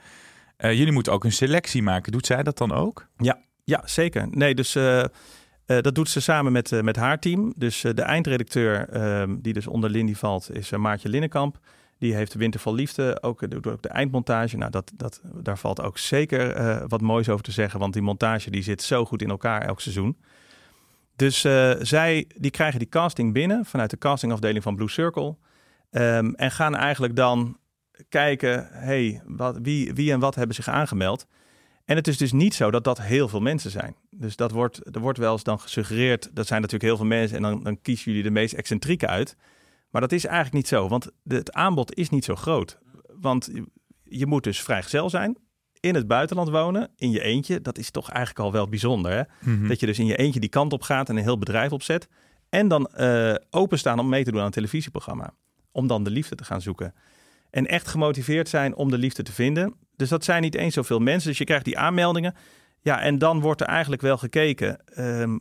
Eh, 0.57 0.73
jullie 0.73 0.93
moeten 0.93 1.13
ook 1.13 1.25
een 1.25 1.33
selectie 1.33 1.83
maken. 1.83 2.13
Doet 2.13 2.27
zij 2.27 2.43
dat 2.43 2.59
dan 2.59 2.73
ook? 2.73 3.09
Ja, 3.17 3.39
ja 3.65 3.83
zeker. 3.85 4.27
Nee, 4.31 4.55
dus 4.55 4.79
dat 5.67 5.95
doet 5.95 6.09
ze 6.09 6.21
samen 6.21 6.53
met, 6.53 6.83
met 6.83 6.97
haar 6.97 7.19
team. 7.19 7.53
Dus 7.57 7.81
de 7.81 8.03
eindredacteur, 8.03 8.89
ehm, 8.89 9.37
die 9.41 9.53
dus 9.53 9.67
onder 9.67 9.91
Lindy 9.91 10.15
valt, 10.15 10.51
is 10.53 10.71
Maartje 10.71 11.09
Linnenkamp. 11.09 11.59
Die 11.99 12.15
heeft 12.15 12.35
Winter 12.35 12.61
van 12.61 12.75
Liefde, 12.75 13.23
ook, 13.23 13.43
eh, 13.43 13.73
ook 13.73 13.83
de 13.83 13.89
eindmontage. 13.89 14.57
Nou, 14.57 14.71
dat, 14.71 14.93
dat, 14.95 15.21
daar 15.35 15.59
valt 15.59 15.81
ook 15.81 15.99
zeker 15.99 16.51
eh, 16.51 16.85
wat 16.87 17.01
moois 17.01 17.29
over 17.29 17.45
te 17.45 17.53
zeggen. 17.53 17.81
Want 17.81 17.93
die 17.93 18.03
montage 18.03 18.51
die 18.51 18.63
zit 18.63 18.83
zo 18.83 19.05
goed 19.05 19.23
in 19.23 19.31
elkaar 19.31 19.63
elk 19.63 19.81
seizoen. 19.81 20.17
Dus 21.17 21.45
eh, 21.45 21.73
zij 21.81 22.27
die 22.37 22.51
krijgen 22.51 22.79
die 22.79 22.89
casting 22.89 23.33
binnen 23.33 23.65
vanuit 23.65 23.91
de 23.91 23.99
castingafdeling 23.99 24.63
van 24.63 24.77
Blue 24.77 24.89
Circle. 24.89 25.37
Ehm, 25.91 26.31
en 26.31 26.51
gaan 26.51 26.75
eigenlijk 26.75 27.17
dan 27.17 27.59
kijken, 28.09 28.69
hey, 28.71 29.23
wat, 29.27 29.59
wie, 29.63 29.93
wie 29.93 30.13
en 30.13 30.21
wat 30.21 30.35
hebben 30.35 30.55
zich 30.55 30.69
aangemeld. 30.69 31.27
En 31.85 31.97
het 31.97 32.09
is 32.09 32.17
dus 32.17 32.33
niet 32.33 32.55
zo 32.55 32.71
dat 32.71 32.85
dat 32.85 33.01
heel 33.01 33.29
veel 33.29 33.41
mensen 33.41 33.71
zijn. 33.71 33.97
Dus 34.11 34.37
dat 34.37 34.51
wordt, 34.51 34.95
er 34.95 35.01
wordt 35.01 35.19
wel 35.19 35.33
eens 35.33 35.43
dan 35.43 35.61
gesuggereerd, 35.61 36.31
dat 36.33 36.47
zijn 36.47 36.61
natuurlijk 36.61 36.91
heel 36.91 36.97
veel 36.97 37.17
mensen 37.19 37.37
en 37.37 37.43
dan, 37.43 37.63
dan 37.63 37.81
kiezen 37.81 38.05
jullie 38.05 38.23
de 38.23 38.31
meest 38.31 38.55
excentrieke 38.55 39.07
uit. 39.07 39.37
Maar 39.95 40.03
dat 40.03 40.13
is 40.13 40.25
eigenlijk 40.25 40.55
niet 40.55 40.69
zo, 40.69 40.89
want 40.89 41.11
het 41.25 41.53
aanbod 41.53 41.95
is 41.95 42.11
niet 42.11 42.25
zo 42.25 42.35
groot. 42.35 42.79
Want 43.21 43.49
je- 43.53 43.67
je 44.05 44.27
moet 44.27 44.45
dus 44.45 44.63
vrijgezel 44.63 45.11
zijn, 45.11 45.37
in 45.81 45.95
het 45.95 46.07
buitenland 46.07 46.49
wonen, 46.49 46.91
in 46.97 47.11
je 47.11 47.21
eentje. 47.23 47.61
Dat 47.61 47.79
is 47.79 47.91
toch 47.91 48.11
eigenlijk 48.11 48.45
al 48.47 48.53
wel 48.53 48.69
bijzonder, 48.69 49.13
hè? 49.13 49.51
Mhm. 49.51 49.69
Dat 49.69 49.81
je 49.81 49.87
dus 49.87 49.99
in 49.99 50.07
je 50.07 50.17
eentje 50.17 50.41
die 50.41 50.49
kant 50.49 50.73
op 50.73 50.83
gaat 50.83 51.09
en 51.09 51.17
een 51.17 51.23
heel 51.23 51.39
bedrijf 51.39 51.73
opzet. 51.73 52.09
En 52.49 52.69
dan 52.69 52.87
eh, 52.87 53.35
openstaan 53.51 53.99
om 53.99 54.09
mee 54.09 54.25
te 54.25 54.31
doen 54.31 54.41
aan 54.41 54.47
een 54.47 54.53
televisieprogramma. 54.53 55.35
Om 55.73 55.87
dan 55.87 56.05
de 56.05 56.11
liefde 56.11 56.35
te 56.35 56.45
gaan 56.45 56.61
zoeken. 56.61 56.95
En 57.51 57.67
echt 57.67 57.87
gemotiveerd 57.89 58.49
zijn 58.49 58.75
om 58.75 58.91
de 58.91 58.99
liefde 58.99 59.23
te 59.23 59.33
vinden. 59.33 59.75
Dus 59.97 60.09
dat 60.09 60.25
zijn 60.25 60.43
niet 60.43 60.55
eens 60.55 60.75
zoveel 60.75 60.99
mensen. 60.99 61.29
Dus 61.29 61.39
je 61.39 61.45
krijgt 61.45 61.65
die 61.65 61.79
aanmeldingen. 61.79 62.35
Ja, 62.81 63.01
en 63.01 63.19
dan 63.19 63.41
wordt 63.41 63.61
er 63.61 63.67
eigenlijk 63.67 64.03
wel 64.03 64.17
gekeken. 64.19 64.85
Ehm, 64.87 65.39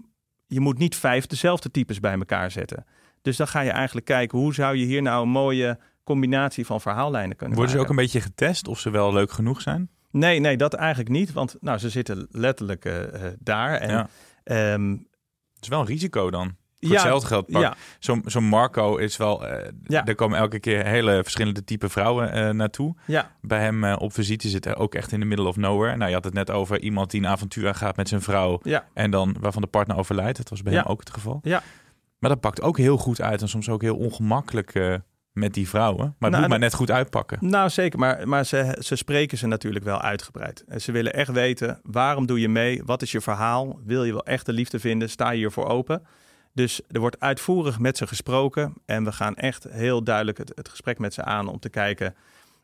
je 0.47 0.59
moet 0.59 0.77
niet 0.77 0.95
vijf 0.95 1.25
dezelfde 1.27 1.71
types 1.71 1.99
bij 1.99 2.13
elkaar 2.13 2.51
zetten. 2.51 2.85
Dus 3.23 3.37
dan 3.37 3.47
ga 3.47 3.59
je 3.61 3.69
eigenlijk 3.71 4.05
kijken, 4.05 4.37
hoe 4.39 4.53
zou 4.53 4.75
je 4.77 4.85
hier 4.85 5.01
nou 5.01 5.23
een 5.23 5.29
mooie 5.29 5.79
combinatie 6.03 6.65
van 6.65 6.81
verhaallijnen 6.81 7.35
kunnen 7.37 7.55
Worden 7.57 7.75
ze 7.75 7.81
ook 7.81 7.89
een 7.89 7.95
beetje 7.95 8.21
getest 8.21 8.67
of 8.67 8.79
ze 8.79 8.89
wel 8.89 9.13
leuk 9.13 9.31
genoeg 9.31 9.61
zijn? 9.61 9.89
Nee, 10.11 10.39
nee, 10.39 10.57
dat 10.57 10.73
eigenlijk 10.73 11.09
niet. 11.09 11.33
Want 11.33 11.55
nou, 11.61 11.77
ze 11.77 11.89
zitten 11.89 12.27
letterlijk 12.31 12.85
eh, 12.85 13.25
eh, 13.27 13.33
daar. 13.39 13.73
En, 13.73 13.89
Ja. 13.89 14.07
ehm, 14.43 14.91
Het 15.55 15.61
is 15.61 15.67
wel 15.67 15.79
een 15.79 15.85
risico 15.85 16.29
dan. 16.31 16.55
Voor 16.79 16.91
Ja, 16.91 16.97
hetzelfde 16.97 17.27
geld. 17.27 17.45
ja. 17.47 17.75
Zo'n 17.99 18.21
zo'n 18.25 18.43
Marco 18.43 18.97
is 18.97 19.17
wel... 19.17 19.47
eh 19.47 19.69
Ja. 19.83 20.05
Er 20.05 20.15
komen 20.15 20.37
elke 20.37 20.59
keer 20.59 20.85
hele 20.85 21.19
verschillende 21.21 21.63
type 21.63 21.89
vrouwen 21.89 22.55
naartoe. 22.55 22.95
Ja. 23.05 23.31
Bij 23.41 23.59
hem 23.59 23.83
op 23.93 24.13
visite 24.13 24.49
zit 24.49 24.65
hij 24.65 24.75
ook 24.75 24.95
echt 24.95 25.11
in 25.11 25.19
de 25.19 25.25
middle 25.25 25.47
of 25.47 25.55
nowhere. 25.57 25.95
Nou, 25.95 26.07
je 26.09 26.15
had 26.15 26.23
het 26.23 26.33
net 26.33 26.51
over 26.51 26.79
iemand 26.81 27.11
die 27.11 27.21
een 27.21 27.27
avontuur 27.27 27.67
aangaat 27.67 27.95
met 27.97 28.07
zijn 28.07 28.21
vrouw. 28.21 28.59
Ja. 28.63 28.85
En 28.93 29.11
dan 29.11 29.35
waarvan 29.39 29.61
de 29.61 29.67
partner 29.67 29.97
overlijdt. 29.97 30.37
Dat 30.37 30.49
was 30.49 30.61
bij 30.63 30.73
hem 30.73 30.83
ook 30.85 30.99
het 30.99 31.09
geval. 31.09 31.39
Ja. 31.43 31.61
Maar 32.23 32.31
dat 32.31 32.41
pakt 32.41 32.61
ook 32.61 32.77
heel 32.77 32.97
goed 32.97 33.21
uit. 33.21 33.41
En 33.41 33.47
soms 33.47 33.69
ook 33.69 33.81
heel 33.81 33.95
ongemakkelijk 33.95 34.75
eh, 34.75 34.95
met 35.31 35.53
die 35.53 35.69
vrouwen. 35.69 35.97
Maar 35.97 36.05
het 36.07 36.19
Nou, 36.19 36.33
moet 36.33 36.43
en 36.43 36.49
maar 36.49 36.59
net 36.59 36.73
goed 36.73 36.91
uitpakken. 36.91 37.37
Nou, 37.41 37.69
zeker. 37.69 37.99
Maar, 37.99 38.27
maar 38.27 38.45
ze, 38.45 38.77
ze 38.79 38.95
spreken 38.95 39.37
ze 39.37 39.47
natuurlijk 39.47 39.85
wel 39.85 40.01
uitgebreid. 40.01 40.63
En 40.67 40.81
ze 40.81 40.91
willen 40.91 41.13
echt 41.13 41.31
weten, 41.31 41.79
waarom 41.83 42.25
doe 42.25 42.39
je 42.39 42.49
mee? 42.49 42.81
Wat 42.85 43.01
is 43.01 43.11
je 43.11 43.21
verhaal? 43.21 43.79
Wil 43.85 44.03
je 44.03 44.11
wel 44.11 44.25
echt 44.25 44.45
de 44.45 44.53
liefde 44.53 44.79
vinden? 44.79 45.09
Sta 45.09 45.31
je 45.31 45.37
hiervoor 45.37 45.65
open? 45.65 46.05
Dus 46.53 46.81
er 46.91 46.99
wordt 46.99 47.19
uitvoerig 47.19 47.79
met 47.79 47.97
ze 47.97 48.07
gesproken. 48.07 48.73
En 48.85 49.03
we 49.03 49.11
gaan 49.11 49.35
echt 49.35 49.63
heel 49.69 50.03
duidelijk 50.03 50.37
het, 50.37 50.51
het 50.55 50.69
gesprek 50.69 50.99
met 50.99 51.13
ze 51.13 51.23
aan 51.23 51.47
om 51.47 51.59
te 51.59 51.69
kijken 51.69 52.15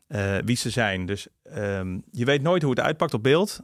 eh, 0.06 0.36
wie 0.44 0.56
ze 0.56 0.70
zijn. 0.70 1.06
Dus 1.06 1.28
ehm, 1.42 1.98
je 2.10 2.24
weet 2.24 2.42
nooit 2.42 2.62
hoe 2.62 2.70
het 2.70 2.80
uitpakt 2.80 3.14
op 3.14 3.22
beeld. 3.22 3.60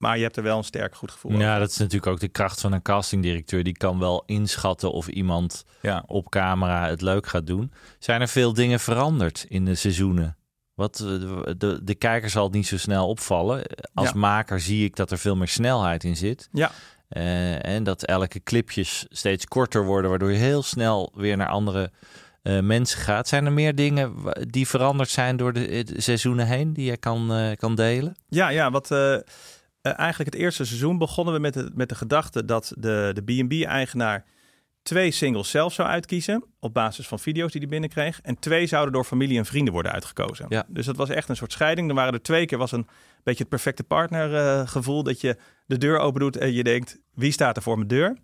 Maar 0.00 0.16
je 0.16 0.22
hebt 0.22 0.36
er 0.36 0.42
wel 0.42 0.58
een 0.58 0.64
sterk 0.64 0.94
goed 0.94 1.10
gevoel 1.10 1.30
over. 1.32 1.44
Ja, 1.44 1.58
dat 1.58 1.70
is 1.70 1.76
natuurlijk 1.76 2.06
ook 2.12 2.20
de 2.20 2.28
kracht 2.28 2.60
van 2.60 2.72
een 2.72 2.82
castingdirecteur. 2.82 3.62
Die 3.64 3.76
kan 3.76 3.98
wel 3.98 4.22
inschatten 4.26 4.92
of 4.92 5.08
iemand 5.08 5.64
Ja. 5.82 6.04
op 6.06 6.28
camera 6.30 6.88
het 6.88 7.00
leuk 7.00 7.26
gaat 7.26 7.46
doen. 7.46 7.72
Zijn 7.98 8.20
er 8.20 8.28
veel 8.28 8.52
dingen 8.52 8.80
veranderd 8.80 9.46
in 9.48 9.64
de 9.64 9.74
seizoenen? 9.74 10.36
Wat, 10.74 11.00
eh, 11.00 11.06
de, 11.06 11.54
de, 11.58 11.80
de 11.84 11.94
kijker 11.94 12.30
zal 12.30 12.44
het 12.44 12.52
niet 12.52 12.66
zo 12.66 12.78
snel 12.78 13.08
opvallen. 13.08 13.62
Als 13.94 14.08
Ja. 14.08 14.14
maker 14.18 14.60
zie 14.60 14.84
ik 14.84 14.96
dat 14.96 15.10
er 15.10 15.18
veel 15.18 15.36
meer 15.36 15.48
snelheid 15.48 16.04
in 16.04 16.16
zit. 16.16 16.48
Ja. 16.52 16.70
Eh, 17.08 17.66
en 17.66 17.84
dat 17.84 18.04
elke 18.04 18.42
clipjes 18.42 19.06
steeds 19.08 19.46
korter 19.46 19.84
worden, 19.84 20.10
waardoor 20.10 20.30
je 20.32 20.38
heel 20.38 20.62
snel 20.62 21.12
weer 21.16 21.36
naar 21.36 21.48
andere 21.48 21.90
eh, 22.42 22.60
mensen 22.60 22.98
gaat. 23.00 23.28
Zijn 23.28 23.46
er 23.46 23.52
meer 23.52 23.74
dingen 23.74 24.14
die 24.50 24.68
veranderd 24.68 25.08
zijn 25.08 25.36
door 25.36 25.52
de, 25.52 25.82
de 25.84 26.00
seizoenen 26.00 26.46
heen 26.46 26.72
die 26.72 26.90
je 26.90 26.96
kan, 26.96 27.54
kan 27.58 27.74
delen? 27.74 28.16
Ja, 28.28 28.48
ja 28.48 28.70
wat 28.70 28.90
eh, 29.82 29.92
eh, 29.92 29.98
eigenlijk 29.98 30.32
het 30.32 30.42
eerste 30.42 30.64
seizoen 30.64 30.98
begonnen 30.98 31.34
we 31.34 31.40
met 31.40 31.54
de, 31.54 31.70
met 31.74 31.88
de 31.88 31.94
gedachte 31.94 32.44
dat 32.44 32.72
de, 32.76 33.10
de 33.14 33.22
B&B-eigenaar 33.22 34.24
twee 34.82 35.10
singles 35.10 35.50
zelf 35.50 35.72
zou 35.72 35.88
uitkiezen 35.88 36.44
op 36.60 36.74
basis 36.74 37.08
van 37.08 37.18
video's 37.18 37.52
die 37.52 37.60
hij 37.60 37.70
binnenkreeg. 37.70 38.20
En 38.20 38.38
twee 38.38 38.66
zouden 38.66 38.92
door 38.92 39.04
familie 39.04 39.38
en 39.38 39.46
vrienden 39.46 39.72
worden 39.72 39.92
uitgekozen. 39.92 40.46
Ja. 40.48 40.64
Dus 40.68 40.86
dat 40.86 40.96
was 40.96 41.08
echt 41.08 41.28
een 41.28 41.36
soort 41.36 41.52
scheiding. 41.52 41.88
Er 41.88 41.94
waren 41.94 42.12
er 42.12 42.22
twee 42.22 42.46
keer 42.46 42.58
was 42.58 42.72
een 42.72 42.86
beetje 43.22 43.40
het 43.40 43.48
perfecte 43.48 43.84
partnergevoel 43.84 45.02
dat 45.02 45.20
je 45.20 45.36
de 45.66 45.78
deur 45.78 45.98
open 45.98 46.20
doet 46.20 46.36
en 46.36 46.52
je 46.52 46.62
denkt 46.62 46.98
wie 47.14 47.32
staat 47.32 47.56
er 47.56 47.62
voor 47.62 47.76
mijn 47.76 47.88
deur? 47.88 48.16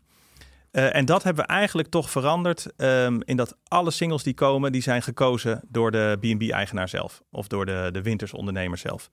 Uh, 0.72 0.94
en 0.94 1.04
dat 1.04 1.22
hebben 1.22 1.44
we 1.46 1.50
eigenlijk 1.50 1.88
toch 1.88 2.10
veranderd 2.10 2.66
um, 2.76 3.22
in 3.22 3.36
dat 3.36 3.56
alle 3.68 3.90
singles 3.90 4.22
die 4.22 4.34
komen, 4.34 4.72
die 4.72 4.82
zijn 4.82 5.02
gekozen 5.02 5.62
door 5.68 5.90
de 5.90 6.16
B&B-eigenaar 6.20 6.88
zelf 6.88 7.22
of 7.30 7.46
door 7.46 7.66
de, 7.66 7.88
de 7.92 8.02
wintersondernemer 8.02 8.78
zelf. 8.78 9.10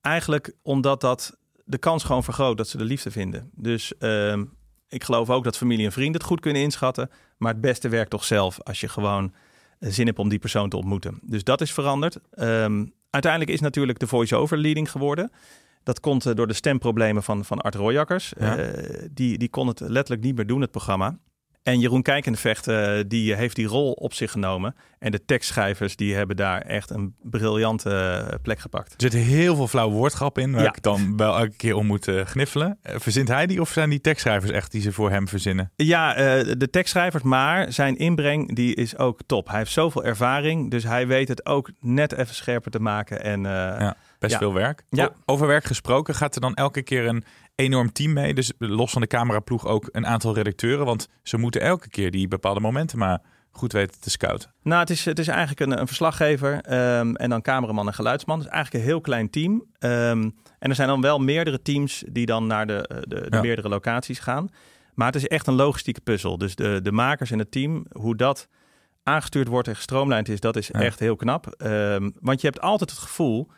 Eigenlijk 0.00 0.52
omdat 0.62 1.00
dat 1.00 1.36
de 1.64 1.78
kans 1.78 2.04
gewoon 2.04 2.24
vergroot 2.24 2.56
dat 2.56 2.68
ze 2.68 2.76
de 2.76 2.84
liefde 2.84 3.10
vinden. 3.10 3.50
Dus 3.54 3.92
um, 3.98 4.52
ik 4.88 5.04
geloof 5.04 5.30
ook 5.30 5.44
dat 5.44 5.56
familie 5.56 5.86
en 5.86 5.92
vrienden 5.92 6.20
het 6.20 6.30
goed 6.30 6.40
kunnen 6.40 6.62
inschatten, 6.62 7.10
maar 7.38 7.52
het 7.52 7.60
beste 7.60 7.88
werkt 7.88 8.10
toch 8.10 8.24
zelf 8.24 8.62
als 8.62 8.80
je 8.80 8.88
gewoon 8.88 9.34
zin 9.78 10.06
hebt 10.06 10.18
om 10.18 10.28
die 10.28 10.38
persoon 10.38 10.68
te 10.68 10.76
ontmoeten. 10.76 11.18
Dus 11.22 11.44
dat 11.44 11.60
is 11.60 11.72
veranderd. 11.72 12.18
Um, 12.34 12.92
uiteindelijk 13.10 13.52
is 13.52 13.60
natuurlijk 13.60 13.98
de 13.98 14.06
voice-over 14.06 14.58
leading 14.58 14.90
geworden. 14.90 15.32
Dat 15.82 16.00
komt 16.00 16.26
uh, 16.26 16.34
door 16.34 16.46
de 16.46 16.52
stemproblemen 16.52 17.22
van, 17.22 17.44
van 17.44 17.60
Art 17.60 17.74
Royakkers. 17.74 18.32
Ja. 18.38 18.58
Uh, 18.58 19.08
die, 19.10 19.38
die 19.38 19.48
kon 19.48 19.66
het 19.66 19.80
letterlijk 19.80 20.22
niet 20.22 20.36
meer 20.36 20.46
doen, 20.46 20.60
het 20.60 20.70
programma. 20.70 21.18
En 21.64 21.78
Jeroen 21.80 22.02
Kijkenvecht, 22.02 22.68
uh, 22.68 23.00
die 23.06 23.34
heeft 23.34 23.56
die 23.56 23.66
rol 23.66 23.92
op 23.92 24.12
zich 24.14 24.30
genomen. 24.30 24.74
En 24.98 25.10
de 25.10 25.24
tekstschrijvers, 25.24 25.96
die 25.96 26.14
hebben 26.14 26.36
daar 26.36 26.60
echt 26.60 26.90
een 26.90 27.14
briljante 27.22 28.38
plek 28.42 28.58
gepakt. 28.58 28.88
Er 28.92 28.96
zitten 29.00 29.20
heel 29.20 29.56
veel 29.56 29.68
flauwe 29.68 29.94
woordgrappen 29.94 30.42
in, 30.42 30.52
waar 30.52 30.62
Ja. 30.62 30.68
ik 30.68 30.82
dan 30.82 31.16
wel 31.16 31.36
elke 31.38 31.56
keer 31.56 31.74
om 31.74 31.86
moet 31.86 32.08
eh, 32.08 32.20
gniffelen. 32.24 32.78
Eh, 32.82 32.94
verzint 32.98 33.28
hij 33.28 33.46
die 33.46 33.60
of 33.60 33.70
zijn 33.70 33.90
die 33.90 34.00
tekstschrijvers 34.00 34.50
echt 34.52 34.72
die 34.72 34.80
ze 34.80 34.92
voor 34.92 35.10
hem 35.10 35.28
verzinnen? 35.28 35.72
Ja, 35.76 36.14
eh, 36.14 36.54
de 36.58 36.70
tekstschrijvers, 36.70 37.22
maar 37.22 37.72
zijn 37.72 37.96
inbreng 37.96 38.54
die 38.54 38.74
is 38.74 38.98
ook 38.98 39.20
top. 39.26 39.48
Hij 39.48 39.58
heeft 39.58 39.72
zoveel 39.72 40.04
ervaring, 40.04 40.70
dus 40.70 40.84
hij 40.84 41.06
weet 41.06 41.28
het 41.28 41.46
ook 41.46 41.70
net 41.80 42.12
even 42.12 42.34
scherper 42.34 42.70
te 42.70 42.80
maken. 42.80 43.22
En, 43.22 43.46
eh, 43.46 43.52
Ja, 43.52 43.96
best 44.18 44.32
ja. 44.32 44.38
veel 44.38 44.52
werk. 44.54 44.84
Ja. 44.90 45.12
Over 45.24 45.46
werk 45.46 45.64
gesproken, 45.64 46.14
gaat 46.14 46.34
er 46.34 46.40
dan 46.40 46.54
elke 46.54 46.82
keer 46.82 47.06
een 47.06 47.24
enorm 47.54 47.92
team 47.92 48.12
mee? 48.12 48.34
Dus 48.34 48.52
los 48.58 48.92
van 48.92 49.00
de 49.00 49.06
cameraploeg 49.06 49.66
ook 49.66 49.88
een 49.92 50.06
aantal 50.06 50.34
redacteuren, 50.34 50.84
want 50.86 51.08
ze 51.22 51.36
moeten 51.36 51.60
elke 51.60 51.88
keer 51.88 52.10
die 52.10 52.28
bepaalde 52.28 52.60
momenten 52.60 52.98
maar 52.98 53.22
goed 53.50 53.72
weten 53.72 54.00
te 54.00 54.10
scouten. 54.10 54.54
Nou, 54.62 54.80
het 54.80 54.90
is, 54.90 55.04
het 55.04 55.18
is 55.18 55.28
eigenlijk 55.28 55.60
een, 55.60 55.80
een 55.80 55.86
verslaggever 55.86 56.60
ehm, 56.60 57.14
en 57.14 57.30
dan 57.30 57.42
cameraman 57.42 57.86
en 57.86 57.94
geluidsman. 57.94 58.38
Het 58.38 58.46
is 58.46 58.52
eigenlijk 58.52 58.84
een 58.84 58.90
heel 58.90 59.00
klein 59.00 59.30
team. 59.30 59.64
Ehm, 59.78 60.30
en 60.58 60.68
er 60.70 60.74
zijn 60.74 60.88
dan 60.88 61.00
wel 61.00 61.18
meerdere 61.18 61.62
teams 61.62 62.04
die 62.10 62.26
dan 62.26 62.46
naar 62.46 62.66
de, 62.66 62.86
eh, 62.86 62.96
de, 63.00 63.06
de 63.08 63.26
Ja. 63.36 63.40
meerdere 63.40 63.68
locaties 63.68 64.18
gaan. 64.18 64.48
Maar 64.94 65.06
het 65.06 65.16
is 65.16 65.26
echt 65.26 65.46
een 65.46 65.54
logistieke 65.54 66.00
puzzel. 66.00 66.38
Dus 66.38 66.54
de, 66.54 66.80
de 66.82 66.92
makers 66.92 67.30
en 67.30 67.38
het 67.38 67.50
team, 67.50 67.86
hoe 67.92 68.16
dat 68.16 68.48
aangestuurd 69.02 69.48
wordt 69.48 69.68
en 69.68 69.76
gestroomlijnd 69.76 70.28
is, 70.28 70.40
dat 70.40 70.56
is 70.56 70.66
Ja. 70.72 70.80
echt 70.80 70.98
heel 70.98 71.16
knap. 71.16 71.46
Ehm, 71.46 72.10
want 72.20 72.40
je 72.40 72.46
hebt 72.46 72.60
altijd 72.60 72.90
het 72.90 72.98
gevoel 72.98 73.48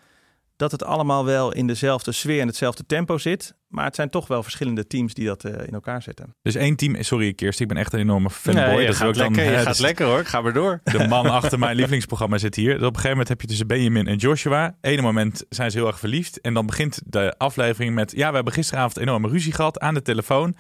dat 0.56 0.70
het 0.70 0.84
allemaal 0.84 1.24
wel 1.24 1.52
in 1.52 1.66
dezelfde 1.66 2.12
sfeer 2.12 2.40
en 2.40 2.46
hetzelfde 2.46 2.86
tempo 2.86 3.18
zit. 3.18 3.54
Maar 3.68 3.84
het 3.84 3.94
zijn 3.94 4.10
toch 4.10 4.26
wel 4.26 4.42
verschillende 4.42 4.86
teams 4.86 5.14
die 5.14 5.26
dat 5.26 5.44
eh, 5.44 5.66
in 5.66 5.72
elkaar 5.72 6.02
zetten. 6.02 6.34
Dus 6.42 6.54
één 6.54 6.76
team, 6.76 7.02
sorry 7.02 7.32
Kirst, 7.32 7.60
ik 7.60 7.68
ben 7.68 7.76
echt 7.76 7.92
een 7.92 8.00
enorme 8.00 8.30
fanboy. 8.30 8.64
Nee, 8.64 8.80
je 8.80 8.86
dat 8.86 8.96
gaat 8.96 9.08
ook 9.08 9.14
dan, 9.14 9.34
lekker, 9.34 9.52
je 9.52 9.58
gaat 9.58 9.78
lekker 9.78 10.06
hoor. 10.06 10.20
Ik 10.20 10.26
ga 10.26 10.40
maar 10.40 10.52
door. 10.52 10.80
De 10.92 11.08
man 11.08 11.26
achter 11.26 11.58
mijn 11.58 11.76
lievelingsprogramma 11.76 12.38
zit 12.38 12.54
hier. 12.54 12.72
Dus 12.72 12.76
op 12.76 12.82
een 12.82 12.88
gegeven 12.88 13.10
moment 13.10 13.28
heb 13.28 13.40
je 13.40 13.46
tussen 13.46 13.66
Benjamin 13.66 14.06
en 14.06 14.16
Joshua. 14.16 14.76
Ene 14.80 15.02
moment 15.02 15.44
zijn 15.48 15.70
ze 15.70 15.78
heel 15.78 15.86
erg 15.86 15.98
verliefd. 15.98 16.40
En 16.40 16.54
dan 16.54 16.66
begint 16.66 17.00
de 17.04 17.34
aflevering 17.38 17.94
met... 17.94 18.12
Ja, 18.16 18.28
we 18.28 18.34
hebben 18.34 18.52
gisteravond 18.52 18.96
enorme 18.96 19.28
ruzie 19.28 19.52
gehad 19.52 19.80
aan 19.80 19.94
de 19.94 20.02
telefoon. 20.02 20.56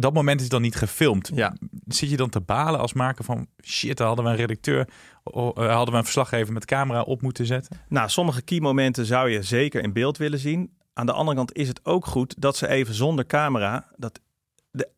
Dat 0.00 0.12
moment 0.12 0.40
is 0.40 0.48
dan 0.48 0.62
niet 0.62 0.74
gefilmd. 0.74 1.30
Ja. 1.34 1.56
Zit 1.86 2.10
je 2.10 2.16
dan 2.16 2.30
te 2.30 2.40
balen 2.40 2.80
als 2.80 2.92
maker 2.92 3.24
van... 3.24 3.46
Shit, 3.62 3.96
daar 3.96 4.06
hadden 4.06 4.24
we 4.24 4.30
een 4.30 4.36
redacteur... 4.36 4.88
eh, 5.24 5.42
hadden 5.54 5.90
we 5.90 5.98
een 5.98 6.04
verslaggever 6.04 6.52
met 6.52 6.64
camera 6.64 7.02
op 7.02 7.22
moeten 7.22 7.46
zetten. 7.46 7.76
Nou, 7.88 8.08
sommige 8.08 8.42
key 8.42 8.60
momenten 8.60 9.06
zou 9.06 9.30
je 9.30 9.42
zeker 9.42 9.82
in 9.82 9.92
beeld 9.92 10.16
willen 10.16 10.38
zien. 10.38 10.70
Aan 10.92 11.06
de 11.06 11.12
andere 11.12 11.36
kant 11.36 11.56
is 11.56 11.68
het 11.68 11.84
ook 11.84 12.06
goed 12.06 12.34
dat 12.38 12.56
ze 12.56 12.68
even 12.68 12.94
zonder 12.94 13.26
camera... 13.26 13.86
dat 13.96 14.20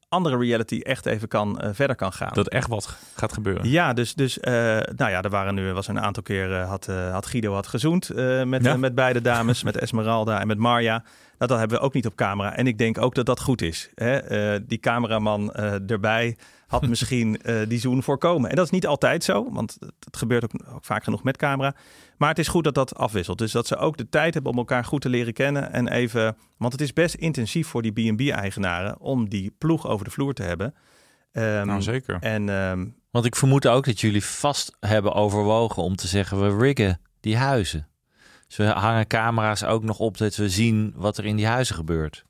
andere 0.08 0.36
reality 0.36 0.80
echt 0.80 1.06
even 1.06 1.28
kan, 1.28 1.60
eh, 1.60 1.70
verder 1.72 1.96
kan 1.96 2.12
gaan. 2.12 2.30
Dat 2.32 2.48
echt 2.48 2.68
wat 2.68 2.96
gaat 3.14 3.32
gebeuren. 3.32 3.68
Ja, 3.68 3.92
dus, 3.92 4.14
dus 4.14 4.40
eh, 4.40 4.52
nou 4.96 5.10
ja, 5.10 5.22
er 5.22 5.30
waren 5.30 5.54
nu, 5.54 5.72
was 5.72 5.88
een 5.88 6.00
aantal 6.00 6.22
keer, 6.22 6.60
eh, 6.60 6.68
had, 6.68 6.86
had 7.10 7.26
Guido 7.26 7.52
had 7.52 7.66
gezoend 7.66 8.14
met, 8.44 8.64
Ja? 8.64 8.76
met 8.76 8.94
beide 8.94 9.20
dames, 9.20 9.62
met 9.62 9.76
Esmeralda 9.76 10.40
en 10.40 10.46
met 10.46 10.58
Marja. 10.58 11.04
Nou, 11.38 11.50
dat 11.50 11.58
hebben 11.58 11.78
we 11.78 11.84
ook 11.84 11.94
niet 11.94 12.06
op 12.06 12.14
camera. 12.14 12.56
En 12.56 12.66
ik 12.66 12.78
denk 12.78 12.98
ook 12.98 13.14
dat 13.14 13.26
dat 13.26 13.40
goed 13.40 13.62
is. 13.62 13.90
Hè? 13.94 14.66
Die 14.66 14.78
cameraman 14.78 15.52
erbij 15.86 16.36
had 16.66 16.86
misschien 16.92 17.42
eh, 17.42 17.68
die 17.68 17.78
zoen 17.78 18.02
voorkomen. 18.02 18.50
En 18.50 18.56
dat 18.56 18.64
is 18.64 18.70
niet 18.70 18.86
altijd 18.86 19.24
zo, 19.24 19.52
want 19.52 19.76
het, 19.80 19.92
het 20.04 20.16
gebeurt 20.16 20.44
ook, 20.44 20.74
ook 20.74 20.84
vaak 20.84 21.04
genoeg 21.04 21.22
met 21.22 21.36
camera. 21.36 21.74
Maar 22.16 22.28
het 22.28 22.38
is 22.38 22.48
goed 22.48 22.64
dat 22.64 22.74
dat 22.74 22.94
afwisselt. 22.94 23.38
Dus 23.38 23.52
dat 23.52 23.66
ze 23.66 23.76
ook 23.76 23.96
de 23.96 24.08
tijd 24.08 24.34
hebben 24.34 24.52
om 24.52 24.58
elkaar 24.58 24.84
goed 24.84 25.00
te 25.00 25.08
leren 25.08 25.32
kennen. 25.32 25.72
En 25.72 25.88
even, 25.88 26.36
want 26.56 26.72
het 26.72 26.80
is 26.80 26.92
best 26.92 27.14
intensief 27.14 27.68
voor 27.68 27.82
die 27.82 27.92
B&B-eigenaren 27.92 29.00
om 29.00 29.28
die 29.28 29.54
ploeg 29.58 29.86
over 29.86 30.04
de 30.04 30.10
vloer 30.10 30.34
te 30.34 30.42
hebben. 30.42 30.74
Ehm, 31.32 31.66
Nou, 31.66 31.82
zeker. 31.82 32.16
En 32.20 32.48
ehm, 32.48 32.86
Want 33.10 33.24
ik 33.24 33.36
vermoed 33.36 33.66
ook 33.66 33.84
dat 33.84 34.00
jullie 34.00 34.24
vast 34.24 34.76
hebben 34.80 35.12
overwogen 35.12 35.82
om 35.82 35.96
te 35.96 36.06
zeggen: 36.06 36.40
we 36.40 36.64
riggen 36.64 37.00
die 37.20 37.36
huizen. 37.36 37.88
Dus 38.46 38.56
we 38.56 38.64
hangen 38.64 39.06
camera's 39.06 39.64
ook 39.64 39.82
nog 39.82 39.98
op 39.98 40.18
dat 40.18 40.36
we 40.36 40.48
zien 40.48 40.92
wat 40.96 41.18
er 41.18 41.24
in 41.24 41.36
die 41.36 41.46
huizen 41.46 41.74
gebeurt. 41.74 42.24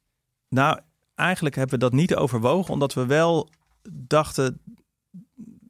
Nou, 0.48 0.80
eigenlijk 1.14 1.54
hebben 1.54 1.74
we 1.74 1.84
dat 1.84 1.92
niet 1.92 2.14
overwogen, 2.14 2.72
omdat 2.72 2.94
we 2.94 3.06
wel 3.06 3.48
dachten 3.92 4.60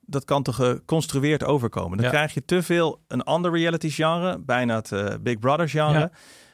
dat 0.08 0.24
kan 0.24 0.42
te 0.42 0.52
geconstrueerd 0.52 1.44
overkomen. 1.44 1.96
Dan 1.96 2.06
Ja. 2.06 2.12
krijg 2.12 2.34
je 2.34 2.44
te 2.44 2.62
veel 2.62 3.00
een 3.08 3.22
ander 3.22 3.52
reality 3.52 3.90
genre, 3.90 4.38
bijna 4.38 4.74
het 4.74 4.92
eh, 4.92 5.14
Big 5.20 5.38
Brother 5.38 5.68
genre, 5.68 5.98
Ja. 5.98 6.10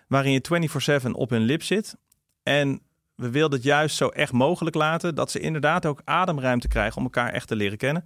waarin 0.09 0.33
je 0.33 0.40
24/7 0.40 1.12
op 1.14 1.31
hun 1.31 1.42
lip 1.42 1.62
zit. 1.62 1.96
En 2.42 2.81
we 3.14 3.31
wilden 3.31 3.59
het 3.59 3.66
juist 3.66 3.96
zo 3.96 4.09
echt 4.09 4.33
mogelijk 4.33 4.77
laten 4.77 5.14
dat 5.14 5.31
ze 5.31 5.38
inderdaad 5.40 5.87
ook 5.87 6.01
ademruimte 6.05 6.68
krijgen 6.68 6.96
om 6.96 7.03
elkaar 7.03 7.33
echt 7.33 7.48
te 7.48 7.57
leren 7.57 7.79
kennen. 7.79 8.05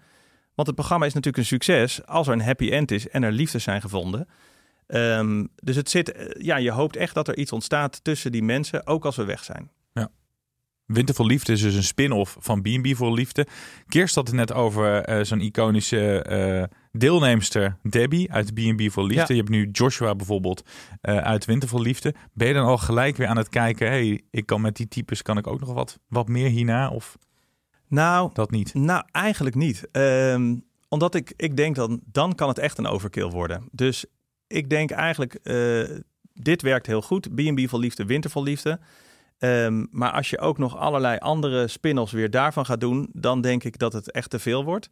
Want 0.55 0.69
het 0.69 0.77
programma 0.77 1.07
is 1.07 1.15
natuurlijk 1.15 1.43
een 1.43 1.49
succes 1.49 2.07
als 2.07 2.27
er 2.27 2.33
een 2.33 2.43
happy 2.43 2.71
end 2.71 2.91
is 2.91 3.09
en 3.09 3.23
er 3.23 3.33
liefdes 3.33 3.63
zijn 3.63 3.81
gevonden. 3.81 4.29
Ehm, 4.87 5.47
dus 5.63 5.77
het 5.77 5.91
zit, 5.91 6.13
eh, 6.13 6.27
ja, 6.45 6.57
je 6.57 6.71
hoopt 6.71 6.97
echt 6.97 7.15
dat 7.15 7.29
er 7.29 7.37
iets 7.37 7.53
ontstaat 7.53 8.05
tussen 8.05 8.33
die 8.33 8.43
mensen, 8.43 8.87
ook 8.87 9.05
als 9.05 9.17
we 9.17 9.25
weg 9.25 9.45
zijn. 9.45 9.71
Winter 10.87 11.15
voor 11.15 11.27
Liefde 11.27 11.53
is 11.53 11.61
dus 11.61 11.75
een 11.75 11.83
spin-off 11.83 12.37
van 12.41 12.63
B&B 12.63 12.97
voor 12.97 13.13
Liefde. 13.13 13.47
Kirst 13.89 14.15
had 14.15 14.27
het 14.27 14.37
net 14.37 14.53
over 14.53 15.03
eh, 15.03 15.25
zo'n 15.25 15.41
iconische 15.41 16.23
eh 16.23 16.79
deelnemster 16.93 17.77
Debbie 17.83 18.33
uit 18.33 18.55
B&B 18.55 18.91
voor 18.91 19.05
Liefde. 19.05 19.21
Ja. 19.21 19.27
Je 19.29 19.37
hebt 19.37 19.49
nu 19.49 19.69
Joshua 19.73 20.15
bijvoorbeeld 20.15 20.63
eh, 21.01 21.17
uit 21.17 21.45
Winter 21.45 21.69
voor 21.69 21.81
Liefde. 21.81 22.15
Ben 22.33 22.49
je 22.49 22.55
dan 22.55 22.67
al 22.67 22.79
gelijk 22.79 23.17
weer 23.17 23.27
aan 23.27 23.37
het 23.37 23.49
kijken... 23.49 23.87
hey, 23.87 24.23
ik 24.31 24.47
kan 24.47 24.61
met 24.61 24.77
die 24.77 24.89
types 24.89 25.23
kan 25.23 25.39
ik 25.39 25.47
ook 25.47 25.61
nog 25.61 25.73
wat, 25.73 25.99
wat 26.09 26.29
meer 26.29 26.49
hierna 26.49 26.91
of 26.91 27.17
Nou, 27.89 28.31
dat 28.33 28.51
niet? 28.51 28.75
Nou, 28.75 29.05
eigenlijk 29.11 29.57
niet. 29.57 29.89
Ehm, 29.93 30.57
omdat 30.89 31.15
ik, 31.15 31.33
ik 31.37 31.57
denk 31.57 31.75
dan, 31.75 32.01
dan 32.05 32.35
kan 32.35 32.49
het 32.49 32.59
echt 32.59 32.79
een 32.79 32.87
overkill 32.87 33.29
worden. 33.29 33.69
Dus 33.73 34.05
ik 34.47 34.71
denk 34.71 34.91
eigenlijk, 34.91 35.39
dit 36.33 36.63
werkt 36.63 36.87
heel 36.87 37.03
goed. 37.03 37.35
B&B 37.35 37.69
vol 37.69 37.79
liefde, 37.79 38.05
winter 38.05 38.31
vol 38.31 38.43
liefde. 38.43 38.81
Ehm, 39.39 39.85
maar 39.91 40.13
als 40.13 40.31
je 40.31 40.39
ook 40.39 40.59
nog 40.59 40.77
allerlei 40.77 41.19
andere 41.19 41.69
spin-offs 41.69 42.13
weer 42.13 42.31
daarvan 42.31 42.67
gaat 42.67 42.81
doen, 42.81 43.09
dan 43.13 43.41
denk 43.41 43.65
ik 43.65 43.79
dat 43.79 43.93
het 43.93 44.11
echt 44.11 44.31
te 44.31 44.39
veel 44.39 44.65
wordt. 44.65 44.91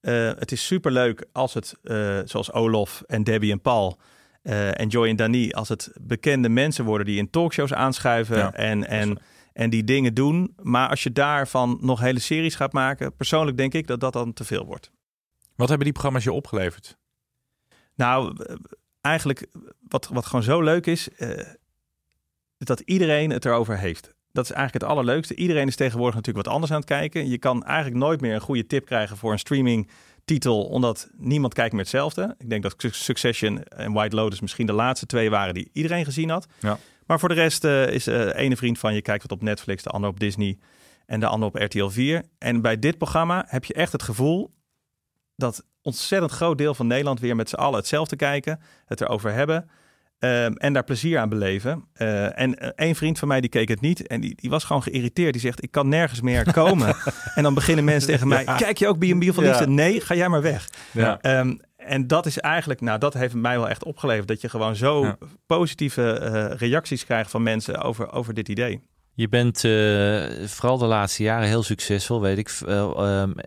Eh, 0.00 0.30
het 0.38 0.52
is 0.52 0.66
superleuk 0.66 1.26
als 1.32 1.54
het, 1.54 1.74
eh, 1.82 2.18
zoals 2.24 2.52
Olof 2.52 3.02
en 3.06 3.24
Debbie 3.24 3.52
en 3.52 3.60
Paul 3.60 3.98
eh, 4.42 4.80
en 4.80 4.88
Joy 4.88 5.08
en 5.08 5.16
Dani, 5.16 5.50
als 5.50 5.68
het 5.68 5.92
bekende 6.00 6.48
mensen 6.48 6.84
worden 6.84 7.06
die 7.06 7.18
in 7.18 7.30
talkshows 7.30 7.72
aanschuiven 7.72 8.36
Ja, 8.36 8.52
en, 8.52 8.86
en, 8.86 9.18
en 9.52 9.70
die 9.70 9.84
dingen 9.84 10.14
doen. 10.14 10.54
Maar 10.62 10.88
als 10.88 11.02
je 11.02 11.12
daarvan 11.12 11.78
nog 11.80 12.00
hele 12.00 12.18
series 12.18 12.54
gaat 12.54 12.72
maken, 12.72 13.16
persoonlijk 13.16 13.56
denk 13.56 13.74
ik 13.74 13.86
dat 13.86 14.00
dat 14.00 14.12
dan 14.12 14.32
te 14.32 14.44
veel 14.44 14.66
wordt. 14.66 14.90
Wat 15.56 15.68
hebben 15.68 15.84
die 15.84 15.92
programma's 15.92 16.24
je 16.24 16.32
opgeleverd? 16.32 16.98
Nou, 17.94 18.36
eigenlijk 19.00 19.46
wat, 19.88 20.08
wat 20.12 20.26
gewoon 20.26 20.42
zo 20.42 20.62
leuk 20.62 20.86
is, 20.86 21.08
is 21.08 21.56
dat 22.66 22.80
iedereen 22.80 23.30
het 23.30 23.44
erover 23.44 23.78
heeft. 23.78 24.14
Dat 24.32 24.44
is 24.44 24.50
eigenlijk 24.50 24.84
het 24.84 24.92
allerleukste. 24.92 25.34
Iedereen 25.34 25.66
is 25.66 25.76
tegenwoordig 25.76 26.14
natuurlijk 26.14 26.44
wat 26.46 26.54
anders 26.54 26.72
aan 26.72 26.78
het 26.78 26.88
kijken. 26.88 27.28
Je 27.28 27.38
kan 27.38 27.64
eigenlijk 27.64 28.04
nooit 28.04 28.20
meer 28.20 28.34
een 28.34 28.40
goede 28.40 28.66
tip 28.66 28.84
krijgen 28.84 29.16
voor 29.16 29.32
een 29.32 29.38
streaming 29.38 29.88
titel, 30.24 30.64
omdat 30.64 31.10
niemand 31.16 31.54
kijkt 31.54 31.72
meer 31.72 31.80
hetzelfde. 31.80 32.34
Ik 32.38 32.50
denk 32.50 32.62
dat 32.62 32.74
Succession 32.90 33.62
en 33.62 33.92
White 33.92 34.16
Lotus 34.16 34.40
misschien 34.40 34.66
de 34.66 34.72
laatste 34.72 35.06
twee 35.06 35.30
waren 35.30 35.54
die 35.54 35.70
iedereen 35.72 36.04
gezien 36.04 36.30
had. 36.30 36.46
Ja. 36.60 36.78
Maar 37.06 37.18
voor 37.18 37.28
de 37.28 37.34
rest 37.34 37.64
eh, 37.64 37.88
is 37.88 38.04
de 38.04 38.34
ene 38.36 38.56
vriend 38.56 38.78
van 38.78 38.94
je 38.94 39.02
kijkt 39.02 39.22
wat 39.22 39.32
op 39.32 39.42
Netflix, 39.42 39.82
de 39.82 39.90
ander 39.90 40.10
op 40.10 40.20
Disney 40.20 40.58
en 41.06 41.20
de 41.20 41.26
ander 41.26 41.48
op 41.48 41.54
RTL 41.54 41.88
4. 41.88 42.22
En 42.38 42.60
bij 42.60 42.78
dit 42.78 42.98
programma 42.98 43.44
heb 43.48 43.64
je 43.64 43.74
echt 43.74 43.92
het 43.92 44.02
gevoel 44.02 44.50
dat 45.36 45.64
ontzettend 45.82 46.32
groot 46.32 46.58
deel 46.58 46.74
van 46.74 46.86
Nederland 46.86 47.20
weer 47.20 47.36
met 47.36 47.48
z'n 47.48 47.54
allen 47.54 47.78
hetzelfde 47.78 48.16
kijken, 48.16 48.60
het 48.84 49.00
erover 49.00 49.32
hebben. 49.32 49.70
Ehm, 50.22 50.52
en 50.52 50.72
daar 50.72 50.84
plezier 50.84 51.18
aan 51.18 51.28
beleven. 51.28 51.84
Uh, 51.96 52.38
en 52.38 52.64
uh, 52.64 52.68
een 52.76 52.94
vriend 52.94 53.18
van 53.18 53.28
mij 53.28 53.40
die 53.40 53.50
keek 53.50 53.68
het 53.68 53.80
niet. 53.80 54.06
En 54.06 54.20
die, 54.20 54.34
die 54.34 54.50
was 54.50 54.64
gewoon 54.64 54.82
geïrriteerd. 54.82 55.32
Die 55.32 55.40
zegt, 55.40 55.62
ik 55.62 55.70
kan 55.70 55.88
nergens 55.88 56.20
meer 56.20 56.52
komen. 56.52 56.96
en 57.34 57.42
dan 57.42 57.54
beginnen 57.54 57.84
mensen 57.84 58.10
tegen 58.10 58.28
mij, 58.28 58.44
ja. 58.44 58.56
kijk 58.56 58.78
je 58.78 58.88
ook 58.88 58.98
B&B 58.98 59.04
van 59.04 59.44
Liefde? 59.44 59.64
Ja. 59.64 59.64
Nee, 59.64 60.00
ga 60.00 60.14
jij 60.14 60.28
maar 60.28 60.42
weg. 60.42 60.68
Ja. 60.90 61.38
Um, 61.38 61.60
en 61.76 62.06
dat 62.06 62.26
is 62.26 62.38
eigenlijk, 62.38 62.80
nou 62.80 62.98
dat 62.98 63.14
heeft 63.14 63.34
mij 63.34 63.58
wel 63.58 63.68
echt 63.68 63.84
opgeleverd. 63.84 64.28
Dat 64.28 64.40
je 64.40 64.48
gewoon 64.48 64.76
zo 64.76 65.16
positieve 65.46 66.20
uh, 66.22 66.58
reacties 66.58 67.04
krijgt 67.04 67.30
van 67.30 67.42
mensen 67.42 67.82
over, 67.82 68.12
over 68.12 68.34
dit 68.34 68.48
idee. 68.48 68.80
Je 69.14 69.28
bent 69.28 69.64
uh, 69.64 70.46
vooral 70.46 70.78
de 70.78 70.86
laatste 70.86 71.22
jaren 71.22 71.48
heel 71.48 71.62
succesvol, 71.62 72.20
weet 72.20 72.38
ik. 72.38 72.60
Uh, 72.66 72.78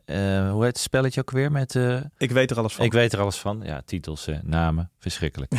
uh, 0.06 0.52
hoe 0.52 0.64
heet 0.64 0.74
het 0.74 0.78
spelletje 0.78 1.22
ook 1.22 1.32
weer? 1.32 1.52
Met, 1.52 1.76
ik 2.18 2.32
weet 2.32 2.52
er 2.52 2.58
alles 2.58 2.74
van. 2.74 2.86
Ik 2.86 2.94
weet 2.94 3.14
er 3.14 3.20
alles 3.20 3.38
van. 3.38 3.62
Ja, 3.64 3.82
titels, 3.86 4.28
namen, 4.44 4.92
verschrikkelijk. 5.00 5.52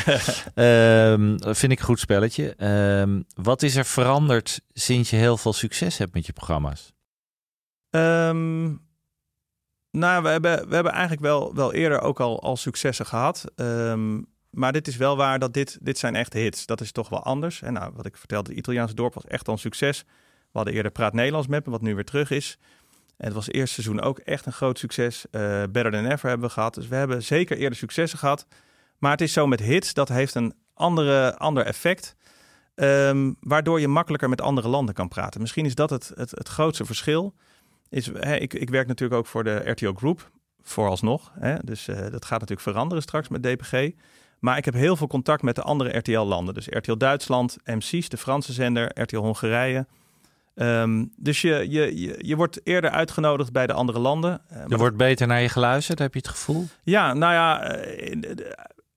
um, 0.54 1.36
vind 1.60 1.72
ik 1.72 1.78
een 1.78 1.84
goed 1.84 2.00
spelletje. 2.00 2.64
Um, 3.00 3.24
wat 3.34 3.62
is 3.62 3.76
er 3.76 3.84
veranderd 3.84 4.60
sinds 4.72 5.10
je 5.10 5.16
heel 5.16 5.36
veel 5.36 5.52
succes 5.52 5.98
hebt 5.98 6.14
met 6.14 6.26
je 6.26 6.32
programma's? 6.32 6.92
Um, 7.90 8.84
nou, 9.90 10.22
we 10.22 10.28
hebben, 10.28 10.68
we 10.68 10.74
hebben 10.74 10.92
eigenlijk 10.92 11.22
wel, 11.22 11.54
wel 11.54 11.72
eerder 11.72 12.00
ook 12.00 12.20
al, 12.20 12.42
al 12.42 12.56
successen 12.56 13.06
gehad. 13.06 13.44
Maar 14.50 14.72
dit 14.72 14.88
is 14.88 14.96
wel 14.96 15.16
waar 15.16 15.38
dat 15.38 15.54
dit, 15.54 15.78
dit 15.80 15.98
zijn 15.98 16.16
echt 16.16 16.32
hits. 16.32 16.66
Dat 16.66 16.80
is 16.80 16.92
toch 16.92 17.08
wel 17.08 17.22
anders. 17.22 17.62
En 17.62 17.72
nou, 17.72 17.92
wat 17.94 18.06
ik 18.06 18.16
vertelde, 18.16 18.48
het 18.48 18.58
Italiaanse 18.58 18.94
dorp 18.94 19.14
was 19.14 19.24
echt 19.24 19.46
al 19.46 19.52
een 19.52 19.58
succes. 19.58 20.04
We 20.56 20.62
hadden 20.62 20.74
eerder 20.74 20.92
Praat 20.92 21.12
Nederlands 21.12 21.46
met 21.46 21.64
me, 21.64 21.70
wat 21.70 21.82
nu 21.82 21.94
weer 21.94 22.04
terug 22.04 22.30
is. 22.30 22.58
En 23.16 23.24
het 23.24 23.34
was 23.34 23.46
het 23.46 23.54
eerste 23.54 23.82
seizoen 23.82 24.04
ook 24.04 24.18
echt 24.18 24.46
een 24.46 24.52
groot 24.52 24.78
succes. 24.78 25.26
Uh, 25.30 25.40
Better 25.70 25.90
Than 25.92 26.04
Ever 26.04 26.28
hebben 26.28 26.46
we 26.46 26.52
gehad. 26.52 26.74
Dus 26.74 26.88
we 26.88 26.94
hebben 26.94 27.22
zeker 27.22 27.56
eerder 27.56 27.78
successen 27.78 28.18
gehad. 28.18 28.46
Maar 28.98 29.10
het 29.10 29.20
is 29.20 29.32
zo 29.32 29.46
met 29.46 29.60
hits, 29.60 29.94
dat 29.94 30.08
heeft 30.08 30.34
een 30.34 30.54
andere, 30.74 31.36
ander 31.36 31.64
effect. 31.64 32.16
Um, 32.74 33.36
waardoor 33.40 33.80
je 33.80 33.88
makkelijker 33.88 34.28
met 34.28 34.40
andere 34.40 34.68
landen 34.68 34.94
kan 34.94 35.08
praten. 35.08 35.40
Misschien 35.40 35.64
is 35.64 35.74
dat 35.74 35.90
het, 35.90 36.12
het, 36.14 36.48
grootste 36.48 36.84
verschil. 36.84 37.34
Is, 37.88 38.08
ik, 38.08 38.54
ik 38.54 38.70
werk 38.70 38.86
natuurlijk 38.86 39.20
ook 39.20 39.26
voor 39.26 39.44
de 39.44 39.70
RTO 39.70 39.92
Group, 39.92 40.30
vooralsnog. 40.62 41.32
Dus 41.64 41.88
uh, 41.88 41.96
dat 41.96 42.24
gaat 42.24 42.40
natuurlijk 42.40 42.60
veranderen 42.60 43.02
straks 43.02 43.28
met 43.28 43.42
DPG. 43.42 43.90
Maar 44.38 44.56
ik 44.56 44.64
heb 44.64 44.74
heel 44.74 44.96
veel 44.96 45.06
contact 45.06 45.42
met 45.42 45.54
de 45.54 45.62
andere 45.62 45.96
RTL-landen. 45.96 46.54
Dus 46.54 46.66
RTL 46.66 46.96
Duitsland, 46.96 47.56
M6, 47.70 48.06
de 48.08 48.16
Franse 48.16 48.52
zender, 48.52 49.00
RTL 49.00 49.16
Hongarije. 49.16 49.86
Um, 50.58 51.12
dus 51.16 51.40
je, 51.40 51.66
je, 51.70 52.00
je, 52.00 52.18
je, 52.18 52.36
wordt 52.36 52.60
eerder 52.64 52.90
uitgenodigd 52.90 53.52
bij 53.52 53.66
de 53.66 53.72
andere 53.72 53.98
landen. 53.98 54.40
Uh, 54.52 54.58
er 54.68 54.78
wordt 54.78 54.96
beter 54.96 55.26
naar 55.26 55.42
je 55.42 55.48
geluisterd, 55.48 55.98
heb 55.98 56.12
je 56.12 56.18
het 56.18 56.28
gevoel? 56.28 56.66
Ja, 56.82 57.14
nou 57.14 57.32
ja, 57.32 57.76
uh, 57.76 58.22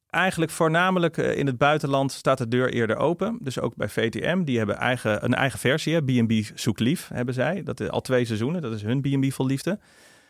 eigenlijk 0.10 0.52
voornamelijk 0.52 1.18
uh, 1.18 1.38
in 1.38 1.46
het 1.46 1.58
buitenland 1.58 2.12
staat 2.12 2.38
de 2.38 2.48
deur 2.48 2.74
eerder 2.74 2.98
open. 2.98 3.38
Dus 3.42 3.60
ook 3.60 3.76
bij 3.76 3.90
VTM, 3.90 4.44
die 4.44 4.58
hebben 4.58 4.78
eigen, 4.78 5.24
een 5.24 5.34
eigen 5.34 5.60
versie. 5.60 6.02
B&B 6.02 6.32
Zoek 6.56 6.80
Lief 6.80 7.10
hebben 7.14 7.34
zij. 7.34 7.64
Dat 7.64 7.80
is 7.80 7.90
al 7.90 8.02
twee 8.02 8.26
seizoenen, 8.26 8.62
dat 8.62 8.74
is 8.74 8.82
hun 8.82 9.02
B&B 9.02 9.34
vol 9.34 9.46
liefde. 9.46 9.80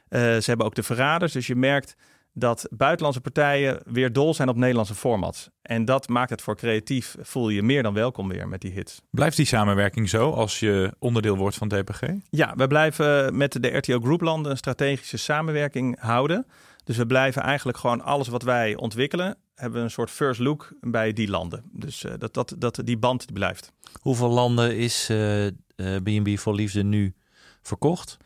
ze 0.09 0.43
hebben 0.45 0.65
ook 0.65 0.75
de 0.75 0.83
Verraders, 0.83 1.33
dus 1.33 1.47
je 1.47 1.55
merkt 1.55 1.95
dat 2.33 2.67
buitenlandse 2.71 3.21
partijen 3.21 3.79
weer 3.85 4.13
dol 4.13 4.33
zijn 4.33 4.49
op 4.49 4.55
Nederlandse 4.55 4.95
formats. 4.95 5.49
En 5.61 5.85
dat 5.85 6.07
maakt 6.07 6.29
het 6.29 6.41
voor 6.41 6.55
creatief, 6.55 7.15
voel 7.19 7.49
je 7.49 7.63
meer 7.63 7.83
dan 7.83 7.93
welkom 7.93 8.27
weer 8.27 8.47
met 8.47 8.61
die 8.61 8.71
hits. 8.71 9.01
Blijft 9.09 9.37
die 9.37 9.45
samenwerking 9.45 10.09
zo 10.09 10.31
als 10.31 10.59
je 10.59 10.93
onderdeel 10.99 11.37
wordt 11.37 11.55
van 11.55 11.67
DPG? 11.67 12.01
Ja, 12.29 12.53
we 12.55 12.67
blijven 12.67 13.37
met 13.37 13.63
de 13.63 13.77
RTO 13.77 13.99
Groeplanden 13.99 14.51
een 14.51 14.57
strategische 14.57 15.17
samenwerking 15.17 15.99
houden. 15.99 16.45
Dus 16.83 16.97
we 16.97 17.05
blijven 17.05 17.41
eigenlijk 17.41 17.77
gewoon 17.77 18.01
alles 18.01 18.27
wat 18.27 18.43
wij 18.43 18.75
ontwikkelen, 18.75 19.37
hebben 19.55 19.79
we 19.79 19.85
een 19.85 19.91
soort 19.91 20.11
first 20.11 20.39
look 20.39 20.73
bij 20.81 21.13
die 21.13 21.29
landen. 21.29 21.63
Dus 21.71 22.03
uh, 22.03 22.11
dat, 22.17 22.33
dat, 22.33 22.55
dat 22.57 22.81
die 22.83 22.97
band 22.97 23.33
blijft. 23.33 23.71
Hoeveel 24.01 24.29
landen 24.29 24.77
is 24.77 25.05
B&B 26.03 26.27
uh, 26.27 26.37
voor 26.37 26.55
Liefde 26.55 26.83
nu 26.83 27.13
verkocht? 27.61 28.17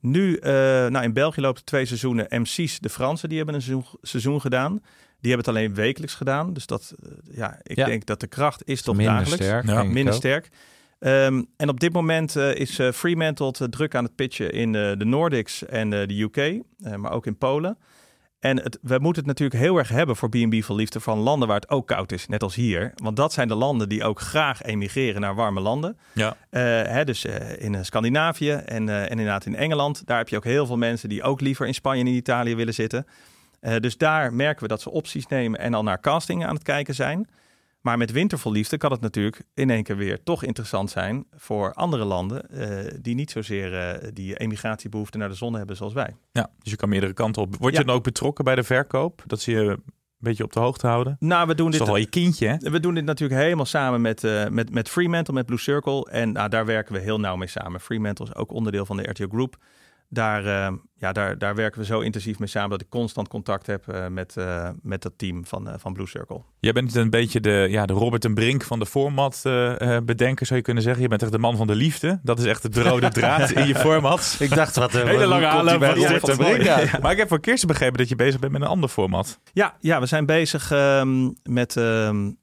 Nu, 0.00 0.36
uh, 0.36 0.42
nou 0.86 1.02
in 1.02 1.12
België 1.12 1.40
loopt 1.40 1.66
twee 1.66 1.84
seizoenen. 1.84 2.26
MC's, 2.28 2.78
de 2.78 2.88
Fransen, 2.88 3.28
die 3.28 3.36
hebben 3.36 3.54
een 3.54 3.62
seizoen, 3.62 3.84
seizoen 4.02 4.40
gedaan. 4.40 4.72
Die 5.20 5.30
hebben 5.32 5.46
het 5.46 5.48
alleen 5.48 5.74
wekelijks 5.74 6.14
gedaan. 6.14 6.52
Dus 6.52 6.66
dat, 6.66 6.94
uh, 7.04 7.12
ja, 7.36 7.60
ik 7.62 7.76
ja. 7.76 7.86
denk 7.86 8.06
dat 8.06 8.20
de 8.20 8.26
kracht 8.26 8.62
is 8.64 8.82
toch 8.82 8.96
minder 8.96 9.14
dagelijks. 9.14 9.44
Sterk, 9.44 9.66
ja, 9.66 9.82
minder 9.82 10.14
sterk. 10.14 10.48
Um, 11.00 11.46
en 11.56 11.68
op 11.68 11.80
dit 11.80 11.92
moment 11.92 12.36
uh, 12.36 12.54
is 12.54 12.80
Fremantle 12.92 13.68
druk 13.68 13.94
aan 13.94 14.04
het 14.04 14.14
pitchen 14.14 14.52
in 14.52 14.72
de 14.72 15.04
Nordics 15.04 15.64
en 15.64 15.90
de 15.90 16.20
UK, 16.20 16.62
maar 16.96 17.12
ook 17.12 17.26
in 17.26 17.36
Polen. 17.36 17.78
En 18.40 18.62
het, 18.62 18.78
we 18.82 18.98
moeten 18.98 19.22
het 19.22 19.26
natuurlijk 19.26 19.60
heel 19.60 19.76
erg 19.76 19.88
hebben 19.88 20.16
voor 20.16 20.28
B&B 20.28 20.62
voor 20.62 20.76
Liefde 20.76 21.00
van 21.00 21.18
landen 21.18 21.48
waar 21.48 21.60
het 21.60 21.70
ook 21.70 21.86
koud 21.86 22.12
is, 22.12 22.26
net 22.26 22.42
als 22.42 22.54
hier. 22.54 22.92
Want 22.94 23.16
dat 23.16 23.32
zijn 23.32 23.48
de 23.48 23.54
landen 23.54 23.88
die 23.88 24.04
ook 24.04 24.20
graag 24.20 24.62
emigreren 24.62 25.20
naar 25.20 25.34
warme 25.34 25.60
landen. 25.60 25.98
Ja. 26.12 26.36
Uh, 26.50 26.60
hè, 26.92 27.04
dus 27.04 27.24
uh, 27.24 27.62
in 27.62 27.84
Scandinavië 27.84 28.50
en, 28.50 28.86
uh, 28.86 29.02
en 29.02 29.08
inderdaad 29.08 29.46
in 29.46 29.56
Engeland. 29.56 30.06
Daar 30.06 30.18
heb 30.18 30.28
je 30.28 30.36
ook 30.36 30.44
heel 30.44 30.66
veel 30.66 30.76
mensen 30.76 31.08
die 31.08 31.22
ook 31.22 31.40
liever 31.40 31.66
in 31.66 31.74
Spanje 31.74 32.00
en 32.00 32.06
in 32.06 32.14
Italië 32.14 32.54
willen 32.54 32.74
zitten. 32.74 33.06
dus 33.80 33.96
daar 33.96 34.34
merken 34.34 34.62
we 34.62 34.68
dat 34.68 34.80
ze 34.80 34.90
opties 34.90 35.26
nemen 35.26 35.60
en 35.60 35.74
al 35.74 35.82
naar 35.82 36.00
castingen 36.00 36.48
aan 36.48 36.54
het 36.54 36.64
kijken 36.64 36.94
zijn. 36.94 37.28
Maar 37.88 37.98
met 37.98 38.12
wintervol 38.12 38.52
liefde 38.52 38.76
kan 38.76 38.92
het 38.92 39.00
natuurlijk 39.00 39.42
in 39.54 39.70
één 39.70 39.82
keer 39.82 39.96
weer 39.96 40.22
toch 40.22 40.44
interessant 40.44 40.90
zijn 40.90 41.24
voor 41.36 41.72
andere 41.72 42.04
landen 42.04 42.44
uh, 42.50 42.92
die 43.00 43.14
niet 43.14 43.30
zozeer 43.30 43.72
uh, 43.72 44.08
die 44.12 44.36
emigratiebehoefte 44.36 45.18
naar 45.18 45.28
de 45.28 45.34
zon 45.34 45.54
hebben 45.54 45.76
zoals 45.76 45.92
wij. 45.92 46.16
Ja, 46.32 46.50
dus 46.58 46.70
je 46.70 46.76
kan 46.76 46.88
meerdere 46.88 47.12
kanten 47.12 47.42
op. 47.42 47.56
Word 47.56 47.72
je 47.72 47.80
ja. 47.80 47.86
dan 47.86 47.94
ook 47.94 48.02
betrokken 48.02 48.44
bij 48.44 48.54
de 48.54 48.62
verkoop? 48.62 49.22
Dat 49.26 49.40
ze 49.40 49.50
je 49.50 49.58
een 49.58 49.82
beetje 50.18 50.44
op 50.44 50.52
de 50.52 50.60
hoogte 50.60 50.86
houden? 50.86 51.16
Nou, 51.20 51.46
we 51.46 51.54
doen 51.54 51.64
dit. 51.70 51.74
is 51.74 51.80
toch 51.80 51.88
wel 51.88 51.96
je 51.96 52.08
kindje, 52.08 52.46
hè? 52.46 52.70
We 52.70 52.80
doen 52.80 52.94
dit 52.94 53.04
natuurlijk 53.04 53.40
helemaal 53.40 53.64
samen 53.64 54.00
met, 54.00 54.24
uh, 54.24 54.48
met, 54.48 54.70
met 54.72 54.88
Fremantle, 54.88 55.34
met 55.34 55.46
Blue 55.46 55.58
Circle. 55.58 56.10
En 56.10 56.32
nou, 56.32 56.48
daar 56.48 56.66
werken 56.66 56.94
we 56.94 57.00
heel 57.00 57.20
nauw 57.20 57.36
mee 57.36 57.48
samen. 57.48 57.80
Fremantle 57.80 58.26
is 58.26 58.34
ook 58.34 58.52
onderdeel 58.52 58.86
van 58.86 58.96
de 58.96 59.10
RTO 59.10 59.26
Group 59.28 59.56
daar, 60.08 60.44
uh, 60.44 60.76
ja, 60.96 61.12
daar, 61.12 61.38
daar 61.38 61.54
werken 61.54 61.80
we 61.80 61.86
zo 61.86 62.00
intensief 62.00 62.38
mee 62.38 62.48
samen 62.48 62.70
dat 62.70 62.80
ik 62.80 62.88
constant 62.88 63.28
contact 63.28 63.66
heb 63.66 63.84
uh, 63.88 64.06
met, 64.06 64.34
uh, 64.38 64.68
met 64.82 65.02
dat 65.02 65.12
team 65.16 65.44
van, 65.46 65.68
van 65.78 65.92
Blue 65.92 66.06
Circle. 66.06 66.40
Jij 66.60 66.72
bent 66.72 66.94
een 66.94 67.10
beetje 67.10 67.40
de, 67.40 67.66
ja, 67.70 67.86
de 67.86 67.92
Robert 67.92 68.24
en 68.24 68.34
Brink 68.34 68.62
van 68.62 68.78
de 68.78 68.86
format 68.86 69.40
bedenker, 70.04 70.46
zou 70.46 70.58
je 70.58 70.64
kunnen 70.64 70.82
zeggen. 70.82 71.02
Je 71.02 71.08
bent 71.08 71.22
echt 71.22 71.32
de 71.32 71.38
man 71.38 71.56
van 71.56 71.66
de 71.66 71.74
liefde. 71.74 72.20
Dat 72.22 72.38
is 72.38 72.44
echt 72.44 72.62
het 72.62 72.76
rode 72.76 73.08
draad 73.08 73.50
in 73.60 73.66
je 73.66 73.74
format. 73.74 74.36
Ik 74.38 74.54
dacht, 74.54 74.76
wat 74.76 74.94
een 74.94 75.06
hele 75.06 75.26
lange 75.26 75.46
aanloop 75.46 75.84
van 75.84 75.94
Robert 75.94 76.28
en 76.28 76.36
Brink. 76.36 76.62
Ja. 76.62 76.80
Ja. 76.80 76.98
Maar 77.02 77.12
ik 77.12 77.18
heb 77.18 77.28
voor 77.28 77.40
Kirsten 77.40 77.68
begrepen 77.68 77.98
dat 77.98 78.08
je 78.08 78.16
bezig 78.16 78.40
bent 78.40 78.52
met 78.52 78.62
een 78.62 78.68
ander 78.68 78.88
format. 78.88 79.40
Ja, 79.52 79.76
ja 79.80 80.00
we 80.00 80.06
zijn 80.06 80.26
bezig 80.26 80.70
um, 80.72 81.34
met... 81.42 81.76
Um, 81.76 82.38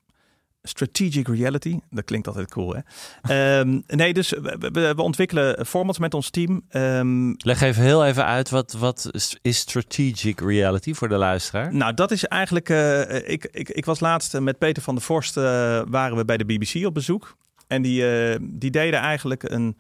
Strategic 0.68 1.28
reality, 1.28 1.80
dat 1.90 2.04
klinkt 2.04 2.28
altijd 2.28 2.50
cool, 2.50 2.76
hè? 2.76 3.60
um, 3.60 3.84
nee, 3.88 4.14
dus 4.14 4.30
we, 4.30 4.94
ontwikkelen 4.98 5.66
formats 5.66 6.00
met 6.00 6.14
ons 6.14 6.30
team. 6.30 6.62
Um, 6.72 7.36
Leg 7.38 7.62
even 7.62 7.84
heel 7.84 8.06
even 8.06 8.26
uit, 8.26 8.50
wat, 8.50 8.74
wat 8.74 9.10
is 9.42 9.58
strategic 9.58 10.40
reality 10.40 10.94
voor 10.94 11.10
de 11.10 11.16
luisteraar? 11.16 11.74
Nou, 11.74 11.94
dat 11.94 12.12
is 12.12 12.26
eigenlijk... 12.26 12.70
Uh, 12.70 13.30
ik, 13.30 13.48
ik, 13.52 13.70
ik 13.70 13.86
was 13.86 14.00
laatst 14.00 14.40
met 14.40 14.58
Peter 14.58 14.84
van 14.84 14.96
der 14.96 15.04
Vorst, 15.04 15.38
uh, 15.38 15.44
waren 15.88 16.18
we 16.18 16.26
bij 16.26 16.38
de 16.38 16.46
BBC 16.46 16.86
op 16.86 16.94
bezoek. 16.94 17.38
En 17.68 17.82
die, 17.82 18.02
uh, 18.02 18.36
die 18.42 18.72
deden 18.72 19.00
eigenlijk 19.00 19.44
een, 19.44 19.78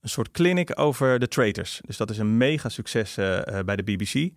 een 0.00 0.08
soort 0.08 0.30
clinic 0.30 0.80
over 0.80 1.18
de 1.18 1.28
traitors. 1.28 1.80
Dus 1.86 1.96
dat 1.96 2.10
is 2.10 2.18
een 2.18 2.36
mega 2.36 2.68
succes 2.68 3.14
bij 3.64 3.76
de 3.76 3.82
BBC. 3.82 4.30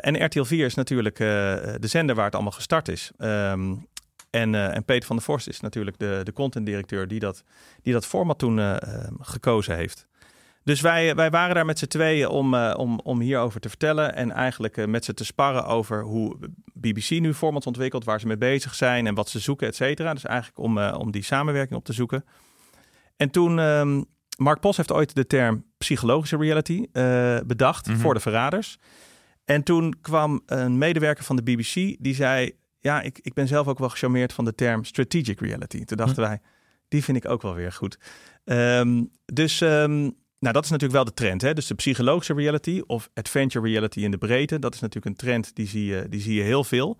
en 0.00 0.24
RTL 0.24 0.42
4 0.42 0.64
is 0.64 0.74
natuurlijk 0.74 1.16
de 1.16 1.78
zender 1.80 2.14
waar 2.14 2.24
het 2.24 2.34
allemaal 2.34 2.52
gestart 2.52 2.88
is. 2.88 3.10
Um, 3.18 3.86
en, 4.34 4.52
uh, 4.52 4.74
en, 4.74 4.84
Peter 4.84 5.06
van 5.06 5.16
der 5.16 5.24
Vorst 5.24 5.48
is 5.48 5.60
natuurlijk 5.60 5.98
de, 5.98 6.20
de 6.22 6.32
contentdirecteur 6.32 7.08
die 7.08 7.20
dat, 7.20 7.44
die 7.82 7.92
dat 7.92 8.06
format 8.06 8.38
toen 8.38 8.58
uh, 8.58 8.76
gekozen 9.20 9.76
heeft. 9.76 10.06
Dus 10.62 10.80
wij, 10.80 11.14
wij 11.14 11.30
waren 11.30 11.54
daar 11.54 11.64
met 11.64 11.78
z'n 11.78 11.86
tweeën 11.86 12.28
om, 12.28 12.54
uh, 12.54 12.74
om, 12.76 13.00
om 13.00 13.20
hierover 13.20 13.60
te 13.60 13.68
vertellen. 13.68 14.14
En 14.14 14.30
eigenlijk 14.30 14.86
met 14.86 15.04
ze 15.04 15.14
te 15.14 15.24
sparren 15.24 15.66
over 15.66 16.02
hoe 16.02 16.36
BBC 16.72 17.10
nu 17.10 17.34
formats 17.34 17.66
ontwikkelt, 17.66 18.04
waar 18.04 18.20
ze 18.20 18.26
mee 18.26 18.36
bezig 18.36 18.74
zijn 18.74 19.06
en 19.06 19.14
wat 19.14 19.28
ze 19.28 19.38
zoeken, 19.38 19.66
et 19.66 19.76
cetera. 19.76 20.14
Dus 20.14 20.24
eigenlijk 20.24 20.58
om, 20.58 20.78
om 20.78 21.10
die 21.10 21.24
samenwerking 21.24 21.78
op 21.78 21.84
te 21.84 21.92
zoeken. 21.92 22.24
En 23.16 23.30
toen, 23.30 23.58
um, 23.58 24.04
Mark 24.36 24.60
Pos 24.60 24.76
heeft 24.76 24.92
ooit 24.92 25.14
de 25.14 25.26
term 25.26 25.64
psychologische 25.78 26.36
reality 26.36 26.86
bedacht 27.46 27.86
mm-hmm. 27.86 28.02
voor 28.02 28.14
de 28.14 28.20
verraders. 28.20 28.78
En 29.44 29.62
toen 29.62 29.94
kwam 30.00 30.42
een 30.46 30.78
medewerker 30.78 31.24
van 31.24 31.36
de 31.36 31.42
BBC 31.42 31.74
die 31.98 32.14
zei 32.14 32.52
ja, 32.84 33.00
ik, 33.00 33.18
ik 33.22 33.34
ben 33.34 33.48
zelf 33.48 33.66
ook 33.66 33.78
wel 33.78 33.88
gecharmeerd 33.88 34.32
van 34.32 34.44
de 34.44 34.54
term 34.54 34.84
strategic 34.84 35.40
reality. 35.40 35.84
Toen 35.84 35.96
dachten 35.96 36.22
hm. 36.22 36.28
wij, 36.28 36.40
die 36.88 37.04
vind 37.04 37.16
ik 37.16 37.28
ook 37.28 37.42
wel 37.42 37.54
weer 37.54 37.72
goed. 37.72 37.98
Um, 38.44 39.10
dus 39.24 39.60
um, 39.60 40.00
nou, 40.38 40.52
dat 40.52 40.64
is 40.64 40.70
natuurlijk 40.70 40.92
wel 40.92 41.04
de 41.04 41.14
trend. 41.14 41.42
Hè? 41.42 41.54
Dus 41.54 41.66
de 41.66 41.74
psychologische 41.74 42.34
reality 42.34 42.82
of 42.86 43.10
adventure 43.14 43.64
reality 43.68 44.00
in 44.00 44.10
de 44.10 44.18
breedte. 44.18 44.58
Dat 44.58 44.74
is 44.74 44.80
natuurlijk 44.80 45.06
een 45.06 45.26
trend 45.26 45.54
die 45.54 45.66
zie 45.66 45.84
je, 45.84 46.06
die 46.08 46.20
zie 46.20 46.34
je 46.34 46.42
heel 46.42 46.64
veel. 46.64 46.98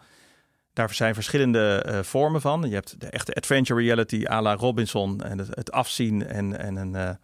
Daar 0.73 0.95
zijn 0.95 1.15
verschillende 1.15 1.87
uh, 1.89 1.99
vormen 2.03 2.41
van. 2.41 2.69
Je 2.69 2.75
hebt 2.75 3.01
de 3.01 3.07
echte 3.07 3.35
adventure 3.35 3.81
reality 3.81 4.25
à 4.27 4.43
la 4.43 4.55
Robinson 4.55 5.21
en 5.21 5.39
het, 5.39 5.49
het 5.51 5.73
afzien 5.73 6.27
en, 6.27 6.59
en 6.59 6.77
een, 6.77 7.19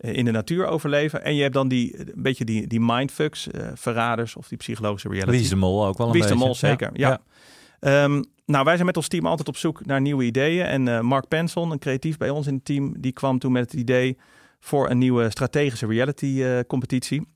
uh, 0.00 0.16
in 0.16 0.24
de 0.24 0.30
natuur 0.30 0.66
overleven. 0.66 1.24
En 1.24 1.34
je 1.34 1.42
hebt 1.42 1.54
dan 1.54 1.68
die, 1.68 1.98
een 1.98 2.22
beetje 2.22 2.44
die, 2.44 2.66
die 2.66 2.80
mindfucks, 2.80 3.46
uh, 3.46 3.68
verraders 3.74 4.36
of 4.36 4.48
die 4.48 4.58
psychologische 4.58 5.08
reality. 5.08 5.30
Wie 5.30 5.40
is 5.40 5.48
de 5.48 5.56
mol 5.56 5.86
ook 5.86 5.98
wel 5.98 6.06
een 6.06 6.12
Wie 6.12 6.22
is 6.22 6.28
beetje. 6.28 6.40
de 6.40 6.46
mol, 6.46 6.54
zeker. 6.54 6.90
Ja. 6.92 7.08
ja. 7.08 7.20
Ehm, 7.80 8.22
nou, 8.46 8.64
wij 8.64 8.74
zijn 8.74 8.86
met 8.86 8.96
ons 8.96 9.08
team 9.08 9.26
altijd 9.26 9.48
op 9.48 9.56
zoek 9.56 9.86
naar 9.86 10.00
nieuwe 10.00 10.24
ideeën. 10.24 10.64
En 10.64 10.86
uh, 10.86 11.00
Mark 11.00 11.28
Penson, 11.28 11.70
een 11.70 11.78
creatief 11.78 12.16
bij 12.16 12.30
ons 12.30 12.46
in 12.46 12.54
het 12.54 12.64
team, 12.64 13.00
die 13.00 13.12
kwam 13.12 13.38
toen 13.38 13.52
met 13.52 13.70
het 13.70 13.80
idee 13.80 14.18
voor 14.60 14.90
een 14.90 14.98
nieuwe 14.98 15.30
strategische 15.30 15.86
reality 15.86 16.26
uh, 16.26 16.58
competitie. 16.66 17.26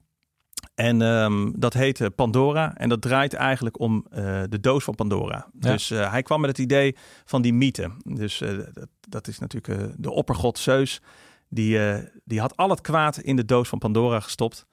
En 0.74 1.00
um, 1.00 1.53
dat 1.57 1.72
heet 1.72 2.14
Pandora. 2.14 2.76
En 2.76 2.88
dat 2.88 3.03
draait 3.03 3.35
eigenlijk 3.35 3.81
om 3.81 4.07
uh, 4.12 4.42
de 4.48 4.61
doos 4.61 4.85
van 4.85 4.94
Pandora. 4.94 5.48
Ja. 5.59 5.70
Dus 5.72 5.90
uh, 5.90 6.11
hij 6.11 6.22
kwam 6.22 6.40
met 6.40 6.50
het 6.50 6.59
idee 6.59 6.96
van 7.24 7.42
die 7.42 7.53
mythe. 7.53 7.90
Dus 8.05 8.40
uh, 8.40 8.59
dat, 8.72 8.88
dat, 9.00 9.29
is 9.29 9.38
natuurlijk 9.38 9.94
de 9.96 10.11
oppergod 10.11 10.59
Zeus. 10.59 11.00
Die, 11.48 11.79
die 12.24 12.40
had 12.40 12.57
al 12.57 12.70
het 12.70 12.81
kwaad 12.81 13.18
in 13.18 13.37
de 13.37 13.44
doos 13.44 13.68
van 13.68 13.79
Pandora 13.79 14.20
gestopt. 14.20 14.66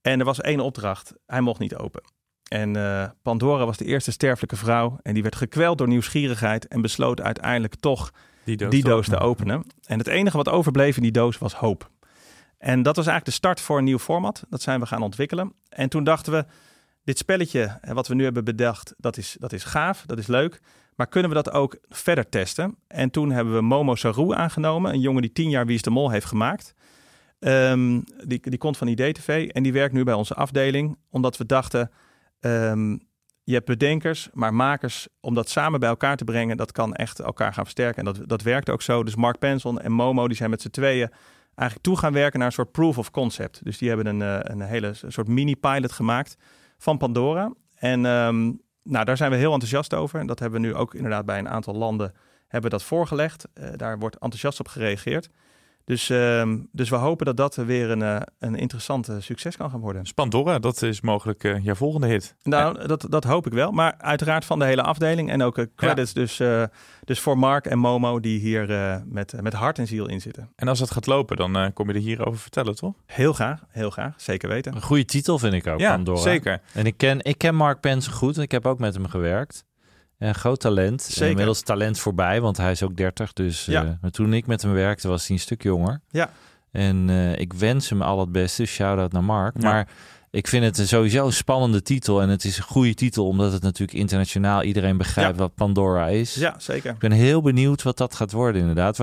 En 0.00 0.18
er 0.18 0.24
was 0.24 0.40
één 0.40 0.60
opdracht. 0.60 1.14
Hij 1.26 1.40
mocht 1.40 1.60
niet 1.60 1.76
open. 1.76 2.02
En 2.52 3.14
Pandora 3.22 3.64
was 3.64 3.76
de 3.76 3.84
eerste 3.84 4.10
sterfelijke 4.10 4.56
vrouw. 4.56 4.98
En 5.02 5.14
die 5.14 5.22
werd 5.22 5.36
gekweld 5.36 5.78
door 5.78 5.88
nieuwsgierigheid. 5.88 6.66
En 6.66 6.80
besloot 6.80 7.20
uiteindelijk 7.20 7.74
toch 7.74 8.12
die 8.44 8.56
doos, 8.56 8.70
die 8.70 8.84
doos 8.84 9.08
te 9.08 9.18
openen. 9.18 9.66
En 9.86 9.98
het 9.98 10.06
enige 10.06 10.36
wat 10.36 10.48
overbleef 10.48 10.96
in 10.96 11.02
die 11.02 11.12
doos 11.12 11.38
was 11.38 11.54
hoop. 11.54 11.90
En 12.58 12.82
dat 12.82 12.96
was 12.96 13.06
eigenlijk 13.06 13.24
de 13.24 13.46
start 13.46 13.60
voor 13.60 13.78
een 13.78 13.84
nieuw 13.84 13.98
format. 13.98 14.44
Dat 14.48 14.62
zijn 14.62 14.80
we 14.80 14.86
gaan 14.86 15.02
ontwikkelen. 15.02 15.52
En 15.68 15.88
toen 15.88 16.04
dachten 16.04 16.32
we, 16.32 16.44
dit 17.04 17.18
spelletje 17.18 17.78
wat 17.92 18.08
we 18.08 18.14
nu 18.14 18.24
hebben 18.24 18.44
bedacht, 18.44 18.94
dat 18.96 19.16
is, 19.16 19.36
dat 19.38 19.52
is 19.52 19.64
gaaf, 19.64 20.04
dat 20.06 20.18
is 20.18 20.26
leuk. 20.26 20.60
Maar 20.94 21.06
kunnen 21.06 21.30
we 21.30 21.36
dat 21.36 21.52
ook 21.52 21.78
verder 21.88 22.28
testen? 22.28 22.76
En 22.86 23.10
toen 23.10 23.30
hebben 23.30 23.54
we 23.54 23.60
Momo 23.60 23.94
Saru 23.94 24.32
aangenomen, 24.34 24.92
een 24.92 25.00
jongen 25.00 25.22
die 25.22 25.32
tien 25.32 25.50
jaar 25.50 25.66
Wie 25.66 25.74
is 25.74 25.82
de 25.82 25.90
Mol 25.90 26.10
heeft 26.10 26.26
gemaakt. 26.26 26.74
Um, 27.38 28.04
die, 28.24 28.40
die 28.40 28.58
komt 28.58 28.76
van 28.76 28.88
IDTV 28.88 29.48
en 29.52 29.62
die 29.62 29.72
werkt 29.72 29.94
nu 29.94 30.04
bij 30.04 30.14
onze 30.14 30.34
afdeling, 30.34 30.96
omdat 31.10 31.36
we 31.36 31.46
dachten, 31.46 31.90
um, 32.44 33.00
je 33.44 33.54
hebt 33.54 33.66
bedenkers, 33.66 34.28
maar 34.32 34.54
makers, 34.54 35.08
om 35.20 35.34
dat 35.34 35.48
samen 35.48 35.80
bij 35.80 35.88
elkaar 35.88 36.16
te 36.16 36.24
brengen, 36.24 36.56
dat 36.56 36.72
kan 36.72 36.94
echt 36.94 37.20
elkaar 37.20 37.52
gaan 37.52 37.64
versterken. 37.64 37.98
En 37.98 38.04
dat, 38.04 38.28
dat 38.28 38.42
werkt 38.42 38.70
ook 38.70 38.82
zo. 38.82 39.02
Dus 39.02 39.16
Mark 39.16 39.38
Penson 39.38 39.80
en 39.80 39.92
Momo, 39.92 40.28
die 40.28 40.36
zijn 40.36 40.50
met 40.50 40.62
z'n 40.62 40.70
tweeën 40.70 41.10
eigenlijk 41.54 41.86
toe 41.86 41.98
gaan 41.98 42.12
werken 42.12 42.38
naar 42.38 42.48
een 42.48 42.54
soort 42.54 42.72
proof 42.72 42.98
of 42.98 43.10
concept. 43.10 43.64
Dus 43.64 43.78
die 43.78 43.88
hebben 43.88 44.06
een, 44.06 44.20
uh, 44.20 44.38
een 44.42 44.60
hele 44.60 44.92
soort 45.06 45.28
mini-pilot 45.28 45.92
gemaakt 45.92 46.36
van 46.78 46.98
Pandora. 46.98 47.52
En 47.74 48.04
um, 48.04 48.60
nou, 48.82 49.04
daar 49.04 49.16
zijn 49.16 49.30
we 49.30 49.36
heel 49.36 49.52
enthousiast 49.52 49.94
over. 49.94 50.20
En 50.20 50.26
dat 50.26 50.38
hebben 50.38 50.60
we 50.60 50.66
nu 50.66 50.74
ook 50.74 50.94
inderdaad 50.94 51.26
bij 51.26 51.38
een 51.38 51.48
aantal 51.48 51.74
landen 51.74 52.12
hebben 52.48 52.70
dat 52.70 52.82
voorgelegd. 52.82 53.48
Uh, 53.54 53.68
daar 53.76 53.98
wordt 53.98 54.18
enthousiast 54.18 54.60
op 54.60 54.68
gereageerd. 54.68 55.28
Dus, 55.84 56.10
uh, 56.10 56.52
dus 56.72 56.90
we 56.90 56.96
hopen 56.96 57.26
dat 57.26 57.36
dat 57.36 57.54
weer 57.54 57.90
een, 57.90 58.00
uh, 58.00 58.20
een 58.38 58.54
interessante 58.54 59.20
succes 59.20 59.56
kan 59.56 59.70
gaan 59.70 59.80
worden. 59.80 60.02
Pandora, 60.14 60.58
dat 60.58 60.82
is 60.82 61.00
mogelijk 61.00 61.44
uh, 61.44 61.64
jouw 61.64 61.74
volgende 61.74 62.06
hit. 62.06 62.34
Nou, 62.42 62.86
dat, 62.86 63.06
dat 63.08 63.24
hoop 63.24 63.46
ik 63.46 63.52
wel. 63.52 63.70
Maar 63.70 63.94
uiteraard 63.98 64.44
van 64.44 64.58
de 64.58 64.64
hele 64.64 64.82
afdeling. 64.82 65.30
En 65.30 65.42
ook 65.42 65.66
credits 65.76 66.12
ja. 66.12 66.20
dus, 66.20 66.40
dus 67.04 67.20
voor 67.20 67.38
Mark 67.38 67.66
en 67.66 67.78
Momo 67.78 68.20
die 68.20 68.40
hier 68.40 68.66
met, 69.06 69.34
met 69.40 69.52
hart 69.52 69.78
en 69.78 69.86
ziel 69.86 70.08
in 70.08 70.20
zitten. 70.20 70.50
En 70.56 70.68
als 70.68 70.80
het 70.80 70.90
gaat 70.90 71.06
lopen, 71.06 71.36
dan 71.36 71.72
kom 71.72 71.88
je 71.88 71.94
er 71.94 72.00
hierover 72.00 72.40
vertellen, 72.40 72.74
toch? 72.74 72.94
Heel 73.06 73.32
graag, 73.32 73.64
heel 73.68 73.90
graag. 73.90 74.14
Zeker 74.16 74.48
weten. 74.48 74.74
Een 74.74 74.82
goede 74.82 75.04
titel 75.04 75.38
vind 75.38 75.54
ik 75.54 75.66
ook, 75.66 75.80
ja, 75.80 75.94
Pandora. 75.94 76.20
zeker. 76.20 76.60
En 76.72 76.86
ik 76.86 76.96
ken, 76.96 77.22
ik 77.22 77.38
ken 77.38 77.54
Mark 77.54 77.80
Pence 77.80 78.10
goed. 78.10 78.38
Ik 78.38 78.50
heb 78.50 78.66
ook 78.66 78.78
met 78.78 78.94
hem 78.94 79.08
gewerkt. 79.08 79.64
Een 80.22 80.34
groot 80.34 80.60
talent. 80.60 81.02
Zeker. 81.02 81.28
Inmiddels 81.28 81.60
talent 81.60 81.98
voorbij, 81.98 82.40
want 82.40 82.56
hij 82.56 82.70
is 82.70 82.82
ook 82.82 82.96
30. 82.96 83.32
Dus 83.32 83.64
ja. 83.64 83.84
uh, 83.84 83.90
maar 84.00 84.10
toen 84.10 84.32
ik 84.32 84.46
met 84.46 84.62
hem 84.62 84.72
werkte, 84.72 85.08
was 85.08 85.26
hij 85.26 85.36
een 85.36 85.42
stuk 85.42 85.62
jonger. 85.62 86.00
Ja. 86.10 86.30
En 86.70 87.08
uh, 87.08 87.38
ik 87.38 87.52
wens 87.52 87.88
hem 87.90 88.02
al 88.02 88.20
het 88.20 88.32
beste. 88.32 88.64
Shout-out 88.64 89.12
naar 89.12 89.24
Mark. 89.24 89.54
Ja. 89.58 89.70
Maar 89.70 89.88
ik 90.30 90.48
vind 90.48 90.76
het 90.76 90.88
sowieso 90.88 91.26
een 91.26 91.32
spannende 91.32 91.82
titel. 91.82 92.22
En 92.22 92.28
het 92.28 92.44
is 92.44 92.56
een 92.56 92.62
goede 92.62 92.94
titel, 92.94 93.26
omdat 93.26 93.52
het 93.52 93.62
natuurlijk 93.62 93.98
internationaal 93.98 94.62
iedereen 94.62 94.96
begrijpt 94.96 95.36
ja. 95.36 95.42
wat 95.42 95.54
Pandora 95.54 96.08
is. 96.08 96.34
Ja, 96.34 96.54
zeker. 96.58 96.92
Ik 96.92 96.98
ben 96.98 97.12
heel 97.12 97.42
benieuwd 97.42 97.82
wat 97.82 97.96
dat 97.96 98.14
gaat 98.14 98.32
worden, 98.32 98.60
inderdaad. 98.60 98.98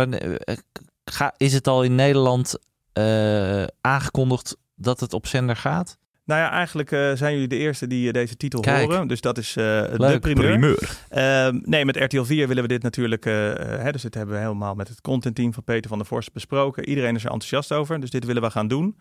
Ga, 1.05 1.33
is 1.37 1.53
het 1.53 1.67
al 1.67 1.83
in 1.83 1.95
Nederland 1.95 2.55
uh, 2.93 3.63
aangekondigd 3.81 4.57
dat 4.75 4.99
het 4.99 5.13
op 5.13 5.27
zender 5.27 5.55
gaat? 5.55 5.97
Nou 6.29 6.41
ja, 6.41 6.51
eigenlijk 6.51 6.91
uh, 6.91 7.11
zijn 7.13 7.33
jullie 7.33 7.47
de 7.47 7.57
eerste 7.57 7.87
die 7.87 8.07
uh, 8.07 8.11
deze 8.11 8.37
titel 8.37 8.59
Kijk. 8.59 8.85
horen. 8.91 9.07
Dus 9.07 9.21
dat 9.21 9.37
is 9.37 9.49
uh, 9.57 9.63
de 9.63 10.17
primeur. 10.21 10.59
primeur. 10.59 10.89
Uh, 11.11 11.61
nee, 11.61 11.85
met 11.85 11.95
RTL 11.95 12.21
4 12.23 12.47
willen 12.47 12.63
we 12.63 12.69
dit 12.69 12.83
natuurlijk... 12.83 13.23
hè, 13.23 13.91
dus 13.91 14.01
dit 14.01 14.13
hebben 14.13 14.35
we 14.35 14.41
helemaal 14.41 14.75
met 14.75 14.87
het 14.87 15.01
contentteam 15.01 15.53
van 15.53 15.63
Peter 15.63 15.89
van 15.89 15.97
der 15.97 16.07
Vorst 16.07 16.33
besproken. 16.33 16.89
Iedereen 16.89 17.15
is 17.15 17.23
er 17.23 17.31
enthousiast 17.31 17.71
over. 17.71 17.99
Dus 17.99 18.09
dit 18.09 18.25
willen 18.25 18.41
we 18.41 18.49
gaan 18.49 18.67
doen. 18.67 18.97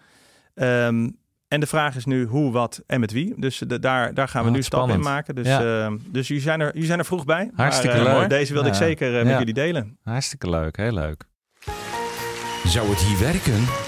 Um, 0.55 1.17
en 1.49 1.61
de 1.61 1.67
vraag 1.67 1.97
is 1.97 2.05
nu 2.05 2.25
hoe, 2.27 2.53
wat 2.53 2.83
en 2.87 3.01
met 3.01 3.13
wie. 3.13 3.35
Dus 3.37 3.59
de, 3.67 3.79
daar, 3.79 4.15
daar 4.15 4.29
gaan 4.29 4.43
we 4.43 4.49
Oh, 4.49 4.55
nu 4.55 4.63
stappen 4.63 4.95
in 4.95 5.01
maken. 5.01 5.35
Dus, 5.35 5.47
Ja. 5.47 5.85
ehm, 5.85 5.97
dus 6.07 6.29
jullie, 6.29 6.43
zijn 6.43 6.61
er, 6.61 6.71
jullie 6.73 6.87
zijn 6.87 6.99
er 6.99 7.05
vroeg 7.05 7.25
bij. 7.25 7.51
Hartstikke 7.55 7.97
maar, 7.97 8.07
eh, 8.07 8.19
leuk. 8.19 8.29
Deze 8.29 8.53
wilde 8.53 8.69
ik 8.69 8.75
zeker 8.75 9.09
eh, 9.19 9.23
met 9.23 9.33
Ja. 9.33 9.39
jullie 9.39 9.55
delen. 9.55 9.99
Hartstikke 10.03 10.51
leuk, 10.51 10.77
heel 10.77 10.93
leuk. 10.93 11.25
Zou 12.65 12.89
het 12.89 13.01
hier 13.01 13.19
werken? 13.19 13.88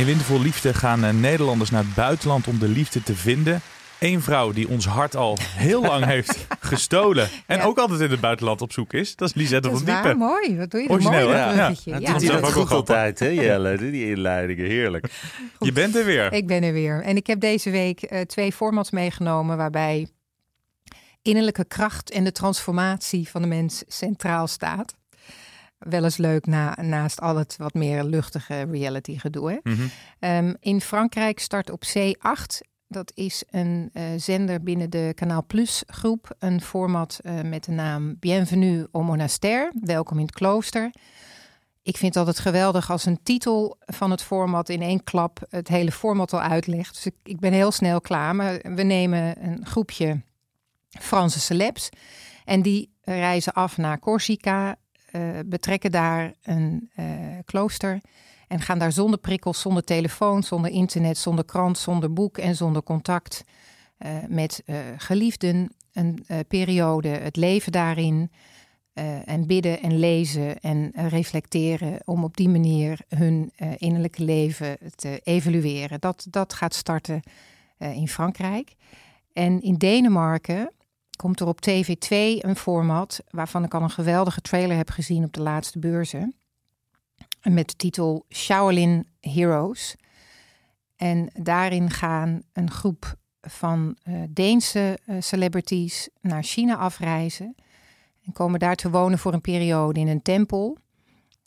In 0.00 0.06
Wintervol 0.06 0.40
Liefde 0.40 0.74
gaan 0.74 1.04
eh, 1.04 1.12
Nederlanders 1.12 1.70
naar 1.70 1.82
het 1.84 1.94
buitenland 1.94 2.46
om 2.46 2.58
de 2.58 2.68
liefde 2.68 3.02
te 3.02 3.14
vinden. 3.16 3.60
Eén 3.98 4.20
vrouw 4.22 4.52
die 4.52 4.68
ons 4.68 4.86
hart 4.86 5.16
al 5.16 5.38
heel 5.42 5.82
lang 5.82 6.04
heeft 6.14 6.46
gestolen. 6.60 7.28
En 7.46 7.58
Ja. 7.58 7.64
ook 7.64 7.78
altijd 7.78 8.00
in 8.00 8.10
het 8.10 8.20
buitenland 8.20 8.60
op 8.62 8.72
zoek 8.72 8.92
is. 8.92 9.16
Dat 9.16 9.28
is 9.28 9.34
Lisette 9.34 9.68
Dat 9.68 9.78
is 9.80 9.84
van 9.84 9.92
waar, 9.94 10.02
Diepen. 10.02 10.18
mooi. 10.18 10.56
Wat 10.56 10.70
doe 10.70 10.82
je 10.82 10.88
Origineel, 10.88 11.24
mooi, 11.26 11.36
Ja. 11.38 11.54
Ja, 11.54 11.72
Ja, 11.84 11.96
doet 11.98 12.06
dat 12.06 12.22
is 12.22 12.30
ook 12.30 12.40
wel 12.40 12.50
goed. 12.50 12.66
grappig. 12.66 12.74
altijd, 12.74 13.18
hè, 13.18 13.26
Jelle? 13.26 13.76
Die 13.76 14.06
inleidingen, 14.10 14.66
heerlijk. 14.66 15.06
Je 15.58 15.72
bent 15.72 15.96
er 15.96 16.04
weer. 16.04 16.32
Ik 16.32 16.46
ben 16.46 16.62
er 16.62 16.72
weer. 16.72 17.02
En 17.02 17.16
ik 17.16 17.26
heb 17.26 17.40
deze 17.40 17.70
week 17.70 18.02
eh, 18.02 18.20
twee 18.20 18.52
formats 18.52 18.90
meegenomen 18.90 19.56
waarbij 19.56 20.08
innerlijke 21.22 21.64
kracht 21.64 22.10
en 22.10 22.24
de 22.24 22.32
transformatie 22.32 23.28
van 23.28 23.42
de 23.42 23.48
mens 23.48 23.82
centraal 23.86 24.46
staat. 24.46 24.94
Wel 25.80 26.04
eens 26.04 26.16
leuk 26.16 26.46
na, 26.46 26.76
naast 26.82 27.20
al 27.20 27.36
het 27.36 27.56
wat 27.56 27.74
meer 27.74 28.04
luchtige 28.04 28.62
reality 28.62 29.18
gedoe. 29.18 29.50
Hè? 29.50 29.70
Mhm. 29.72 29.86
Um, 30.20 30.56
in 30.60 30.80
Frankrijk 30.80 31.38
start 31.38 31.70
op 31.70 31.82
C8. 31.84 32.68
Dat 32.88 33.12
is 33.14 33.42
een 33.50 33.90
uh, 33.92 34.02
zender 34.16 34.62
binnen 34.62 34.90
de 34.90 35.12
Kanaal 35.14 35.44
Plus 35.46 35.82
groep. 35.86 36.34
Een 36.38 36.60
format 36.60 37.20
uh, 37.22 37.40
met 37.40 37.64
de 37.64 37.72
naam 37.72 38.16
Bienvenue 38.18 38.88
au 38.92 39.04
monastère. 39.04 39.72
Welkom 39.80 40.18
in 40.18 40.26
het 40.26 40.34
klooster. 40.34 40.90
Ik 41.82 41.96
vind 41.96 42.14
het 42.14 42.26
altijd 42.26 42.44
geweldig 42.44 42.90
als 42.90 43.04
een 43.04 43.22
titel 43.22 43.76
van 43.86 44.10
het 44.10 44.22
format 44.22 44.68
in 44.68 44.82
één 44.82 45.04
klap 45.04 45.46
het 45.48 45.68
hele 45.68 45.92
format 45.92 46.32
al 46.32 46.40
uitlegt. 46.40 46.94
Dus 46.94 47.06
ik, 47.06 47.14
ik 47.22 47.40
ben 47.40 47.52
heel 47.52 47.72
snel 47.72 48.00
klaar. 48.00 48.36
Maar 48.36 48.60
we 48.74 48.82
nemen 48.82 49.44
een 49.44 49.66
groepje 49.66 50.22
Franse 50.88 51.40
celebs. 51.40 51.88
En 52.44 52.62
die 52.62 52.92
reizen 53.02 53.52
af 53.52 53.76
naar 53.76 53.98
Corsica. 53.98 54.76
Uh, 55.12 55.38
betrekken 55.46 55.90
daar 55.90 56.34
een 56.42 56.90
uh, 56.98 57.04
klooster. 57.44 58.00
En 58.48 58.60
gaan 58.60 58.78
daar 58.78 58.92
zonder 58.92 59.18
prikkels, 59.18 59.60
zonder 59.60 59.84
telefoon, 59.84 60.42
zonder 60.42 60.70
internet, 60.70 61.18
zonder 61.18 61.44
krant, 61.44 61.78
zonder 61.78 62.12
boek 62.12 62.38
en 62.38 62.56
zonder 62.56 62.82
contact 62.82 63.44
uh, 63.98 64.10
met 64.28 64.62
geliefden. 64.96 65.72
Een 65.92 66.24
periode, 66.48 67.08
het 67.08 67.36
leven 67.36 67.72
daarin. 67.72 68.30
en 69.24 69.46
bidden 69.46 69.80
en 69.82 69.98
lezen 69.98 70.60
en 70.60 70.92
reflecteren 70.94 72.00
om 72.04 72.24
op 72.24 72.36
die 72.36 72.48
manier 72.48 73.00
hun 73.08 73.52
innerlijke 73.76 74.24
leven 74.24 74.78
te 74.94 75.20
evalueren. 75.24 76.00
Dat, 76.00 76.26
dat 76.30 76.52
gaat 76.52 76.74
starten 76.74 77.22
in 77.78 78.08
Frankrijk. 78.08 78.74
En 79.32 79.60
in 79.60 79.74
Denemarken 79.74 80.70
komt 81.20 81.40
er 81.40 81.46
op 81.46 81.58
TV2 81.68 82.08
een 82.38 82.56
format 82.56 83.20
waarvan 83.30 83.64
ik 83.64 83.74
al 83.74 83.82
een 83.82 83.90
geweldige 83.90 84.40
trailer 84.40 84.76
heb 84.76 84.90
gezien 84.90 85.24
op 85.24 85.32
de 85.32 85.42
laatste 85.42 85.78
beurzen. 85.78 86.34
Met 87.42 87.68
de 87.68 87.76
titel 87.76 88.24
Shaolin 88.34 89.06
Heroes. 89.20 89.96
En 90.96 91.30
daarin 91.32 91.90
gaan 91.90 92.42
een 92.52 92.70
groep 92.70 93.14
van 93.40 93.96
uh, 94.04 94.22
Deense 94.30 94.98
uh, 95.06 95.16
celebrities 95.20 96.08
naar 96.20 96.42
China 96.42 96.76
afreizen. 96.76 97.54
En 98.24 98.32
komen 98.32 98.60
daar 98.60 98.76
te 98.76 98.90
wonen 98.90 99.18
voor 99.18 99.32
een 99.32 99.40
periode 99.40 100.00
in 100.00 100.08
een 100.08 100.22
tempel. 100.22 100.78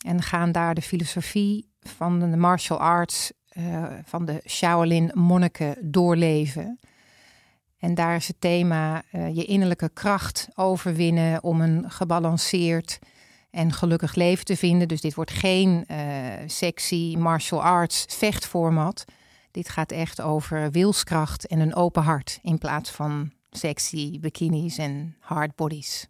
En 0.06 0.22
gaan 0.22 0.52
daar 0.52 0.74
de 0.74 0.82
filosofie 0.82 1.68
van 1.80 2.18
de 2.30 2.36
martial 2.36 2.78
arts, 2.78 3.32
uh, 3.52 3.84
van 4.04 4.24
de 4.24 4.42
Shaolin 4.46 5.10
monniken 5.14 5.76
doorleven. 5.80 6.78
En 7.84 7.94
daar 7.94 8.16
is 8.16 8.28
het 8.28 8.40
thema 8.40 9.02
uh, 9.12 9.34
je 9.34 9.44
innerlijke 9.44 9.88
kracht 9.88 10.48
overwinnen 10.54 11.42
om 11.42 11.60
een 11.60 11.90
gebalanceerd 11.90 12.98
en 13.50 13.72
gelukkig 13.72 14.14
leven 14.14 14.44
te 14.44 14.56
vinden. 14.56 14.88
Dus 14.88 15.00
dit 15.00 15.14
wordt 15.14 15.30
geen 15.30 15.84
uh, 15.90 15.96
sexy 16.46 17.14
martial 17.18 17.62
arts 17.62 18.04
vechtformat. 18.08 19.04
Dit 19.50 19.68
gaat 19.68 19.92
echt 19.92 20.20
over 20.20 20.70
wilskracht 20.70 21.46
en 21.46 21.60
een 21.60 21.74
open 21.74 22.02
hart 22.02 22.38
in 22.42 22.58
plaats 22.58 22.90
van 22.90 23.32
sexy 23.50 24.20
bikinis 24.20 24.78
en 24.78 25.16
hard 25.20 25.54
bodies. 25.54 26.08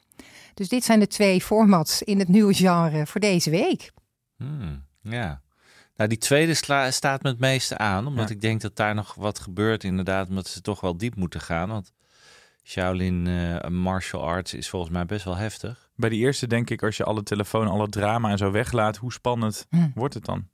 Dus 0.54 0.68
dit 0.68 0.84
zijn 0.84 1.00
de 1.00 1.06
twee 1.06 1.40
formats 1.40 2.02
in 2.02 2.18
het 2.18 2.28
nieuwe 2.28 2.54
genre 2.54 3.06
voor 3.06 3.20
deze 3.20 3.50
week. 3.50 3.92
Hmm, 4.36 4.84
ja. 5.00 5.42
Nou, 5.96 6.08
die 6.08 6.18
tweede 6.18 6.54
sla- 6.54 6.90
staat 6.90 7.22
me 7.22 7.28
het 7.28 7.38
meeste 7.38 7.78
aan, 7.78 8.06
omdat 8.06 8.28
Ja. 8.28 8.34
ik 8.34 8.40
denk 8.40 8.60
dat 8.60 8.76
daar 8.76 8.94
nog 8.94 9.14
wat 9.14 9.38
gebeurt, 9.38 9.84
inderdaad, 9.84 10.28
omdat 10.28 10.46
ze 10.48 10.60
toch 10.60 10.80
wel 10.80 10.96
diep 10.96 11.16
moeten 11.16 11.40
gaan. 11.40 11.68
Want 11.68 11.92
Shaolin 12.64 13.26
uh, 13.26 13.60
martial 13.68 14.22
arts 14.24 14.54
is 14.54 14.68
volgens 14.68 14.92
mij 14.92 15.06
best 15.06 15.24
wel 15.24 15.36
heftig. 15.36 15.90
Bij 15.96 16.08
die 16.08 16.20
eerste 16.20 16.46
denk 16.46 16.70
ik, 16.70 16.82
als 16.82 16.96
je 16.96 17.04
alle 17.04 17.22
telefoon, 17.22 17.68
alle 17.68 17.88
drama 17.88 18.30
en 18.30 18.38
zo 18.38 18.50
weglaat, 18.50 18.96
hoe 18.96 19.12
spannend 19.12 19.66
Hm. 19.70 19.88
wordt 19.94 20.14
het 20.14 20.24
dan? 20.24 20.48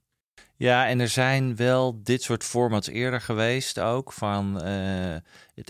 Ja, 0.57 0.87
en 0.89 1.01
er 1.01 1.09
zijn 1.09 1.57
wel 1.57 2.01
dit 2.03 2.23
soort 2.23 2.45
formats 2.45 2.89
eerder 2.89 3.21
geweest 3.21 3.79
ook. 3.81 4.13
Van, 4.13 4.63
eh, 4.63 5.15
er 5.15 5.23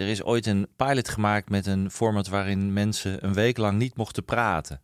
is 0.08 0.22
ooit 0.22 0.46
een 0.46 0.66
pilot 0.76 1.08
gemaakt 1.08 1.50
met 1.50 1.66
een 1.66 1.90
format 1.90 2.28
waarin 2.28 2.72
mensen 2.72 3.24
een 3.24 3.34
week 3.34 3.56
lang 3.56 3.78
niet 3.78 3.96
mochten 3.96 4.24
praten. 4.24 4.80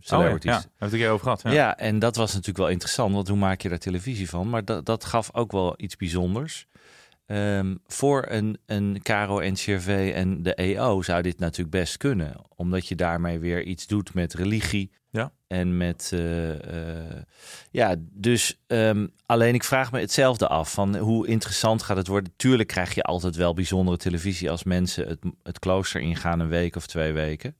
Celebrities. 0.00 0.50
Oh 0.50 0.56
ja, 0.56 0.62
ja, 0.62 0.70
daar 0.78 0.88
heb 0.88 0.92
ik 0.92 1.00
het 1.00 1.10
over 1.10 1.22
gehad. 1.22 1.42
Ja. 1.42 1.50
Ja. 1.52 1.76
en 1.76 1.98
dat 1.98 2.16
was 2.16 2.30
natuurlijk 2.30 2.58
wel 2.58 2.68
interessant, 2.68 3.14
want 3.14 3.28
hoe 3.28 3.36
maak 3.36 3.60
je 3.60 3.68
daar 3.68 3.78
televisie 3.78 4.28
van? 4.28 4.48
Maar 4.48 4.64
dat, 4.64 4.86
dat 4.86 5.04
gaf 5.04 5.34
ook 5.34 5.52
wel 5.52 5.74
iets 5.76 5.96
bijzonders. 5.96 6.66
Ehm, 7.26 7.76
voor 7.86 8.26
een, 8.28 8.58
een 8.66 9.00
Caro 9.02 9.40
NCRV 9.50 10.12
en 10.14 10.42
de 10.42 10.54
EO 10.54 11.02
zou 11.02 11.22
dit 11.22 11.38
natuurlijk 11.38 11.70
best 11.70 11.96
kunnen. 11.96 12.34
Omdat 12.56 12.88
je 12.88 12.94
daarmee 12.94 13.38
weer 13.38 13.62
iets 13.62 13.86
doet 13.86 14.14
met 14.14 14.34
religie. 14.34 14.90
Ja. 15.10 15.32
En 15.46 15.76
met... 15.76 16.10
eh, 16.12 17.08
eh, 17.08 17.22
ja, 17.70 17.94
dus 17.98 18.60
ehm, 18.66 19.06
alleen 19.26 19.54
ik 19.54 19.64
vraag 19.64 19.92
me 19.92 20.00
hetzelfde 20.00 20.48
af. 20.48 20.72
Van 20.72 20.96
hoe 20.96 21.26
interessant 21.26 21.82
gaat 21.82 21.96
het 21.96 22.06
worden? 22.06 22.32
Tuurlijk 22.36 22.68
krijg 22.68 22.94
je 22.94 23.02
altijd 23.02 23.36
wel 23.36 23.54
bijzondere 23.54 23.96
televisie... 23.96 24.50
als 24.50 24.64
mensen 24.64 25.08
het, 25.08 25.18
het 25.42 25.58
klooster 25.58 26.00
ingaan 26.00 26.40
een 26.40 26.48
week 26.48 26.76
of 26.76 26.86
twee 26.86 27.12
weken. 27.12 27.56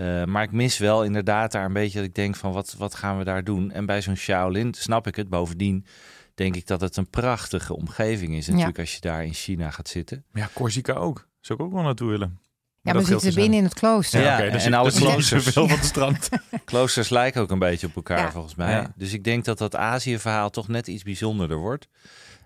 Uh, 0.00 0.24
maar 0.24 0.42
ik 0.42 0.52
mis 0.52 0.78
wel 0.78 1.04
inderdaad 1.04 1.52
daar 1.52 1.64
een 1.64 1.72
beetje 1.72 1.98
dat 1.98 2.06
ik 2.08 2.14
denk 2.14 2.36
van 2.36 2.52
wat, 2.52 2.74
wat 2.78 2.94
gaan 2.94 3.18
we 3.18 3.24
daar 3.24 3.44
doen? 3.44 3.70
En 3.70 3.86
bij 3.86 4.02
zo'n 4.02 4.16
Shaolin 4.16 4.74
snap 4.74 5.06
ik 5.06 5.16
het. 5.16 5.28
Bovendien 5.28 5.86
denk 6.34 6.56
ik 6.56 6.66
dat 6.66 6.80
het 6.80 6.96
een 6.96 7.10
prachtige 7.10 7.76
omgeving 7.76 8.34
is 8.34 8.46
natuurlijk 8.46 8.76
ja. 8.76 8.82
als 8.82 8.94
je 8.94 9.00
daar 9.00 9.24
in 9.24 9.32
China 9.34 9.70
gaat 9.70 9.88
zitten. 9.88 10.24
Maar 10.32 10.42
ja, 10.42 10.48
Corsica 10.52 10.92
ook. 10.92 11.28
Zou 11.40 11.58
ik 11.58 11.64
ook 11.64 11.72
wel 11.72 11.82
naartoe 11.82 12.08
willen. 12.10 12.38
Ja, 12.82 12.92
maar 12.92 13.02
we 13.02 13.08
zitten 13.08 13.34
binnen 13.34 13.58
in 13.58 13.64
het 13.64 13.74
klooster. 13.74 14.20
Ja, 14.20 14.26
Ja, 14.26 14.42
oké, 14.44 14.50
dus 14.52 14.64
en 14.64 14.74
alle 14.74 14.90
dus 14.90 14.98
kloosters. 14.98 15.44
zoveel 15.44 15.68
van 15.68 15.76
het 15.78 15.86
strand. 15.86 16.28
kloosters 16.64 17.08
lijken 17.08 17.40
ook 17.40 17.50
een 17.50 17.58
beetje 17.58 17.86
op 17.86 17.96
elkaar 17.96 18.18
Ja. 18.18 18.30
volgens 18.30 18.54
mij. 18.54 18.70
Ja. 18.70 18.92
Dus 18.96 19.12
ik 19.12 19.24
denk 19.24 19.44
dat 19.44 19.58
dat 19.58 19.76
Azië-verhaal 19.76 20.50
toch 20.50 20.68
net 20.68 20.86
iets 20.86 21.02
bijzonderder 21.02 21.56
wordt. 21.56 21.88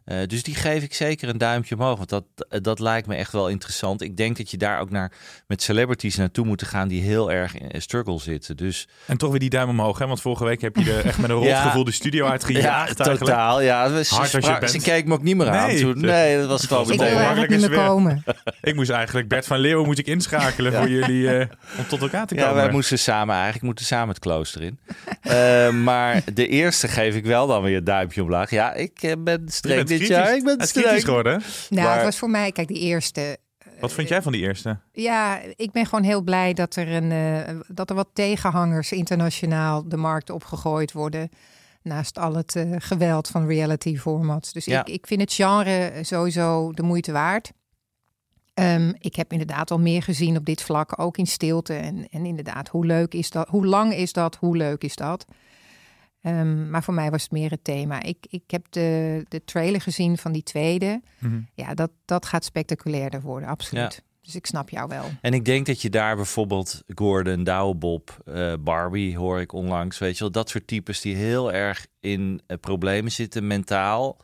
Eh, 0.04 0.16
dus 0.26 0.42
die 0.42 0.54
geef 0.54 0.82
ik 0.82 0.94
zeker 0.94 1.28
een 1.28 1.38
duimpje 1.38 1.74
omhoog. 1.74 1.96
Want 1.96 2.08
dat, 2.08 2.24
dat 2.62 2.78
lijkt 2.78 3.06
me 3.06 3.14
echt 3.14 3.32
wel 3.32 3.48
interessant. 3.48 4.02
Ik 4.02 4.16
denk 4.16 4.36
dat 4.36 4.50
je 4.50 4.56
daar 4.56 4.80
ook 4.80 4.90
naar 4.90 5.12
met 5.46 5.62
celebrities 5.62 6.16
naartoe 6.16 6.46
moet 6.46 6.62
gaan 6.62 6.88
die 6.88 7.02
heel 7.02 7.32
erg 7.32 7.58
in 7.58 7.82
struggle 7.82 8.18
zitten. 8.20 8.56
Dus 8.56 8.88
En 9.06 9.16
toch 9.16 9.30
weer 9.30 9.40
die 9.40 9.50
duim 9.50 9.68
omhoog, 9.68 9.98
hè? 9.98 10.06
Want 10.06 10.20
vorige 10.20 10.44
week 10.44 10.60
heb 10.60 10.76
je 10.76 10.92
er 10.92 11.04
echt 11.06 11.18
met 11.18 11.30
een 11.30 11.40
Ja. 11.42 11.54
rotgevoel 11.62 11.84
de 11.84 11.92
studio 11.92 12.24
ja, 12.24 12.30
uitgejaagd. 12.30 12.86
eigenlijk. 13.00 13.18
totaal. 13.18 13.60
Ja, 13.62 13.86
ze, 13.88 13.92
Hard 13.94 14.08
als 14.22 14.30
je 14.30 14.40
sprak- 14.42 14.60
bent. 14.60 14.72
ze 14.72 14.78
keek 14.80 15.06
me 15.06 15.12
ook 15.14 15.22
niet 15.22 15.36
meer 15.36 15.48
aan. 15.48 15.66
Nee. 15.66 15.80
toen. 15.80 16.00
Nee, 16.00 16.38
dat 16.38 16.48
was 16.48 16.66
gewoon 16.66 16.82
Ik 16.82 16.88
meteen. 16.88 17.14
makkelijk 17.14 17.26
eigenlijk 17.26 17.50
niet 17.50 17.60
meer 17.60 17.70
is 17.70 17.76
weer. 17.76 17.86
komen. 17.86 18.24
Ik 18.70 18.74
moest 18.74 18.90
eigenlijk 18.90 19.28
Bert 19.28 19.46
van 19.46 19.58
Leeuwen 19.58 19.86
moet 19.86 19.98
ik 19.98 20.06
inschakelen 20.06 20.72
voor 20.72 20.88
jullie 20.88 21.36
eh, 21.38 21.46
om 21.78 21.86
tot 21.86 22.00
elkaar 22.00 22.26
te 22.26 22.34
komen. 22.34 22.48
Ja, 22.50 22.54
wij 22.54 22.70
moesten 22.70 22.98
samen 22.98 23.34
eigenlijk 23.34 23.64
moeten 23.64 23.84
samen 23.84 24.08
het 24.08 24.18
klooster 24.18 24.62
in. 24.62 24.78
Eh, 25.20 25.70
maar 25.70 26.22
de 26.34 26.46
eerste 26.48 26.88
geef 26.88 27.14
ik 27.14 27.24
wel 27.24 27.46
dan 27.46 27.62
weer 27.62 27.76
een 27.76 27.84
duimpje 27.84 28.22
omlaag. 28.22 28.50
Ja, 28.50 28.72
ik 28.74 29.02
eh, 29.02 29.12
ben 29.18 29.42
streng 29.46 29.86
dit 29.86 30.01
kritisch. 30.06 30.16
jaar. 30.26 30.36
Ik 30.36 30.44
ben 30.44 30.52
Het 30.52 30.62
is 30.62 30.72
kritisch 30.72 30.90
streng. 30.90 31.04
geworden. 31.04 31.42
Nou, 31.70 31.86
Maar- 31.86 31.94
het 31.96 32.04
was 32.04 32.18
voor 32.18 32.30
mij, 32.30 32.52
kijk, 32.52 32.68
die 32.68 32.78
eerste. 32.80 33.38
Wat 33.80 33.92
vind 33.92 34.08
jij 34.08 34.22
van 34.22 34.32
die 34.32 34.40
eerste? 34.42 34.78
Ja, 34.92 35.40
ik 35.56 35.70
ben 35.72 35.86
gewoon 35.86 36.04
heel 36.04 36.22
blij 36.22 36.52
dat 36.54 36.76
er, 36.76 36.88
een, 36.92 37.12
eh, 37.12 37.54
dat 37.68 37.90
er 37.90 37.96
wat 37.96 38.08
tegenhangers 38.12 38.92
internationaal 38.92 39.88
de 39.88 39.96
markt 39.96 40.30
opgegooid 40.30 40.92
worden. 40.92 41.28
Naast 41.82 42.18
al 42.18 42.34
het 42.34 42.56
eh, 42.56 42.64
geweld 42.78 43.28
van 43.28 43.46
reality 43.46 43.96
formats. 43.96 44.52
Dus 44.52 44.64
Ja. 44.64 44.80
ik, 44.80 44.88
ik 44.88 45.06
vind 45.06 45.20
het 45.20 45.32
genre 45.32 45.92
sowieso 46.02 46.72
de 46.72 46.82
moeite 46.82 47.12
waard. 47.12 47.52
Ehm, 48.54 48.92
ik 48.98 49.14
heb 49.16 49.32
inderdaad 49.32 49.70
al 49.70 49.78
meer 49.78 50.02
gezien 50.02 50.36
op 50.36 50.44
dit 50.44 50.62
vlak, 50.62 50.98
ook 51.00 51.16
in 51.16 51.26
stilte. 51.26 51.74
En, 51.74 52.08
en 52.10 52.26
inderdaad, 52.26 52.68
hoe 52.68 52.86
leuk 52.86 53.14
is 53.14 53.30
dat? 53.30 53.48
Hoe 53.48 53.66
lang 53.66 53.94
is 53.94 54.12
dat? 54.12 54.36
Hoe 54.36 54.56
leuk 54.56 54.82
is 54.84 54.94
dat? 54.96 55.24
Ehm, 56.22 56.70
maar 56.70 56.82
voor 56.82 56.94
mij 56.94 57.10
was 57.10 57.22
het 57.22 57.30
meer 57.30 57.50
het 57.50 57.64
thema. 57.64 58.02
Ik, 58.02 58.26
ik 58.28 58.42
heb 58.46 58.66
de, 58.70 59.24
de 59.28 59.44
trailer 59.44 59.80
gezien 59.80 60.18
van 60.18 60.32
die 60.32 60.42
tweede. 60.42 61.02
Mhm. 61.18 61.40
Ja, 61.54 61.74
dat, 61.74 61.90
dat 62.04 62.26
gaat 62.26 62.44
spectaculairder 62.44 63.20
worden, 63.20 63.48
absoluut. 63.48 64.02
Dus 64.22 64.34
ik 64.34 64.46
snap 64.46 64.70
jou 64.70 64.88
wel. 64.88 65.04
En 65.20 65.34
ik 65.34 65.44
denk 65.44 65.66
dat 65.66 65.82
je 65.82 65.90
daar 65.90 66.16
bijvoorbeeld 66.16 66.82
Gordon, 66.94 67.44
Douwe 67.44 67.74
Bob, 67.74 68.22
eh, 68.24 68.54
Barbie 68.60 69.16
hoor 69.16 69.40
ik 69.40 69.52
onlangs. 69.52 69.98
Weet 69.98 70.14
je 70.14 70.20
wel, 70.20 70.32
dat 70.32 70.48
soort 70.48 70.66
types 70.66 71.00
die 71.00 71.16
heel 71.16 71.52
erg 71.52 71.86
in 72.00 72.40
eh, 72.46 72.56
problemen 72.60 73.12
zitten, 73.12 73.46
mentaal 73.46 74.18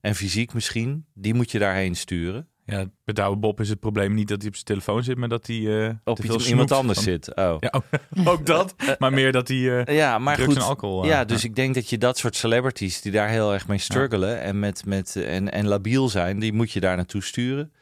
en 0.00 0.14
fysiek 0.14 0.52
misschien. 0.52 1.06
Die 1.14 1.34
moet 1.34 1.50
je 1.50 1.58
daarheen 1.58 1.96
sturen. 1.96 2.48
Ja, 2.70 2.84
bij 3.04 3.14
Douwe 3.14 3.36
Bob 3.36 3.60
is 3.60 3.68
het 3.68 3.80
probleem 3.80 4.14
niet 4.14 4.28
dat 4.28 4.38
hij 4.38 4.46
op 4.48 4.54
zijn 4.54 4.66
telefoon 4.66 5.02
zit, 5.04 5.16
maar 5.16 5.28
dat 5.28 5.46
hij 5.46 5.86
eh 5.86 5.94
Op 6.04 6.24
iets- 6.24 6.48
iemand 6.48 6.72
anders 6.72 6.98
van- 6.98 7.06
zit. 7.12 7.34
Oh. 7.34 7.56
Ja, 7.60 7.82
ook 8.24 8.46
dat. 8.56 8.74
Maar 8.98 9.12
meer 9.12 9.32
dat 9.32 9.48
hij 9.48 9.84
eh, 9.84 9.96
Ja, 9.96 10.18
maar 10.18 10.34
drugs 10.34 10.48
goed. 10.52 10.62
en 10.62 10.68
alcohol... 10.68 11.02
eh, 11.02 11.08
ja, 11.08 11.24
dus 11.24 11.44
ik 11.44 11.54
denk 11.56 11.74
dat 11.74 11.90
je 11.90 11.98
dat 11.98 12.18
soort 12.18 12.36
celebrities 12.36 13.00
die 13.00 13.12
daar 13.12 13.28
heel 13.28 13.52
erg 13.52 13.68
mee 13.68 13.78
struggelen 13.78 14.40
en, 14.40 14.58
met, 14.58 14.86
met, 14.86 15.16
en, 15.16 15.52
en 15.52 15.66
labiel 15.66 16.08
zijn, 16.08 16.38
die 16.38 16.52
moet 16.52 16.70
je 16.72 16.80
daar 16.80 16.96
naartoe 16.96 17.22
sturen. 17.22 17.72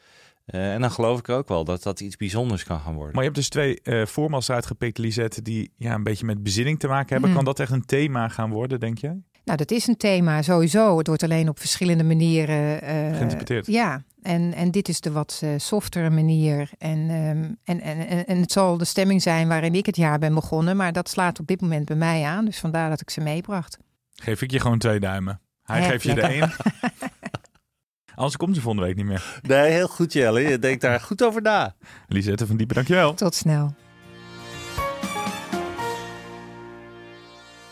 Eh, 0.45 0.73
en 0.73 0.81
dan 0.81 0.91
geloof 0.91 1.19
ik 1.19 1.29
ook 1.29 1.47
wel 1.47 1.63
dat 1.63 1.83
dat 1.83 1.99
iets 1.99 2.15
bijzonders 2.15 2.63
kan 2.63 2.79
gaan 2.79 2.93
worden. 2.93 3.11
Maar 3.13 3.23
je 3.23 3.29
hebt 3.29 3.39
dus 3.39 3.49
twee 3.49 3.81
eh 3.81 4.05
formats 4.05 4.49
uitgepikt, 4.51 4.97
Lisette, 4.97 5.41
die 5.41 5.71
ja, 5.77 5.93
een 5.93 6.03
beetje 6.03 6.25
met 6.25 6.43
bezinning 6.43 6.79
te 6.79 6.87
maken 6.87 7.09
hebben. 7.09 7.27
Mhm. 7.29 7.35
Kan 7.37 7.45
dat 7.45 7.59
echt 7.59 7.71
een 7.71 7.85
thema 7.85 8.27
gaan 8.27 8.49
worden, 8.49 8.79
denk 8.79 8.97
jij? 8.97 9.17
Nou, 9.47 9.59
dat 9.59 9.71
is 9.71 9.87
een 9.87 9.97
thema 9.97 10.41
sowieso. 10.41 10.97
Het 10.97 11.07
wordt 11.07 11.23
alleen 11.23 11.49
op 11.49 11.59
verschillende 11.59 12.03
manieren 12.03 12.81
eh, 12.81 13.15
Geïnterpreteerd. 13.15 13.67
Ja, 13.67 14.03
en, 14.21 14.53
en 14.53 14.71
dit 14.71 14.89
is 14.89 15.01
de 15.01 15.11
wat 15.11 15.39
eh, 15.43 15.49
softere 15.57 16.09
manier. 16.09 16.69
En, 16.77 17.09
ehm, 17.09 17.53
en, 17.63 17.81
en, 17.81 18.07
en, 18.07 18.25
en 18.25 18.41
het 18.41 18.51
zal 18.51 18.77
de 18.77 18.85
stemming 18.85 19.21
zijn 19.21 19.47
waarin 19.47 19.75
ik 19.75 19.85
het 19.85 19.95
jaar 19.95 20.19
ben 20.19 20.33
begonnen. 20.33 20.77
Maar 20.77 20.93
dat 20.93 21.09
slaat 21.09 21.39
op 21.39 21.47
dit 21.47 21.61
moment 21.61 21.85
bij 21.85 21.95
mij 21.95 22.23
aan. 22.23 22.45
Dus 22.45 22.59
vandaar 22.59 22.89
dat 22.89 23.01
ik 23.01 23.09
ze 23.09 23.21
meebracht. 23.21 23.77
Geef 24.15 24.41
ik 24.41 24.51
je 24.51 24.59
gewoon 24.59 24.77
twee 24.77 24.99
duimen. 24.99 25.41
Hij 25.63 25.83
geeft 25.83 26.03
je 26.03 26.13
lekker. 26.13 26.29
de 26.29 26.33
één. 26.33 26.51
Anders 28.15 28.37
komt 28.37 28.55
ze 28.55 28.61
volgende 28.61 28.87
week 28.87 28.95
niet 28.95 29.05
meer. 29.05 29.39
Nee, 29.41 29.71
heel 29.71 29.87
goed 29.87 30.13
Jelle. 30.13 30.41
Je 30.41 30.59
denkt 30.59 30.81
daar 30.81 30.99
goed 30.99 31.23
over 31.23 31.41
na. 31.41 31.75
Lisette 32.07 32.47
van 32.47 32.57
Diepen, 32.57 32.75
dankjewel. 32.75 33.13
Tot 33.13 33.35
snel. 33.35 33.75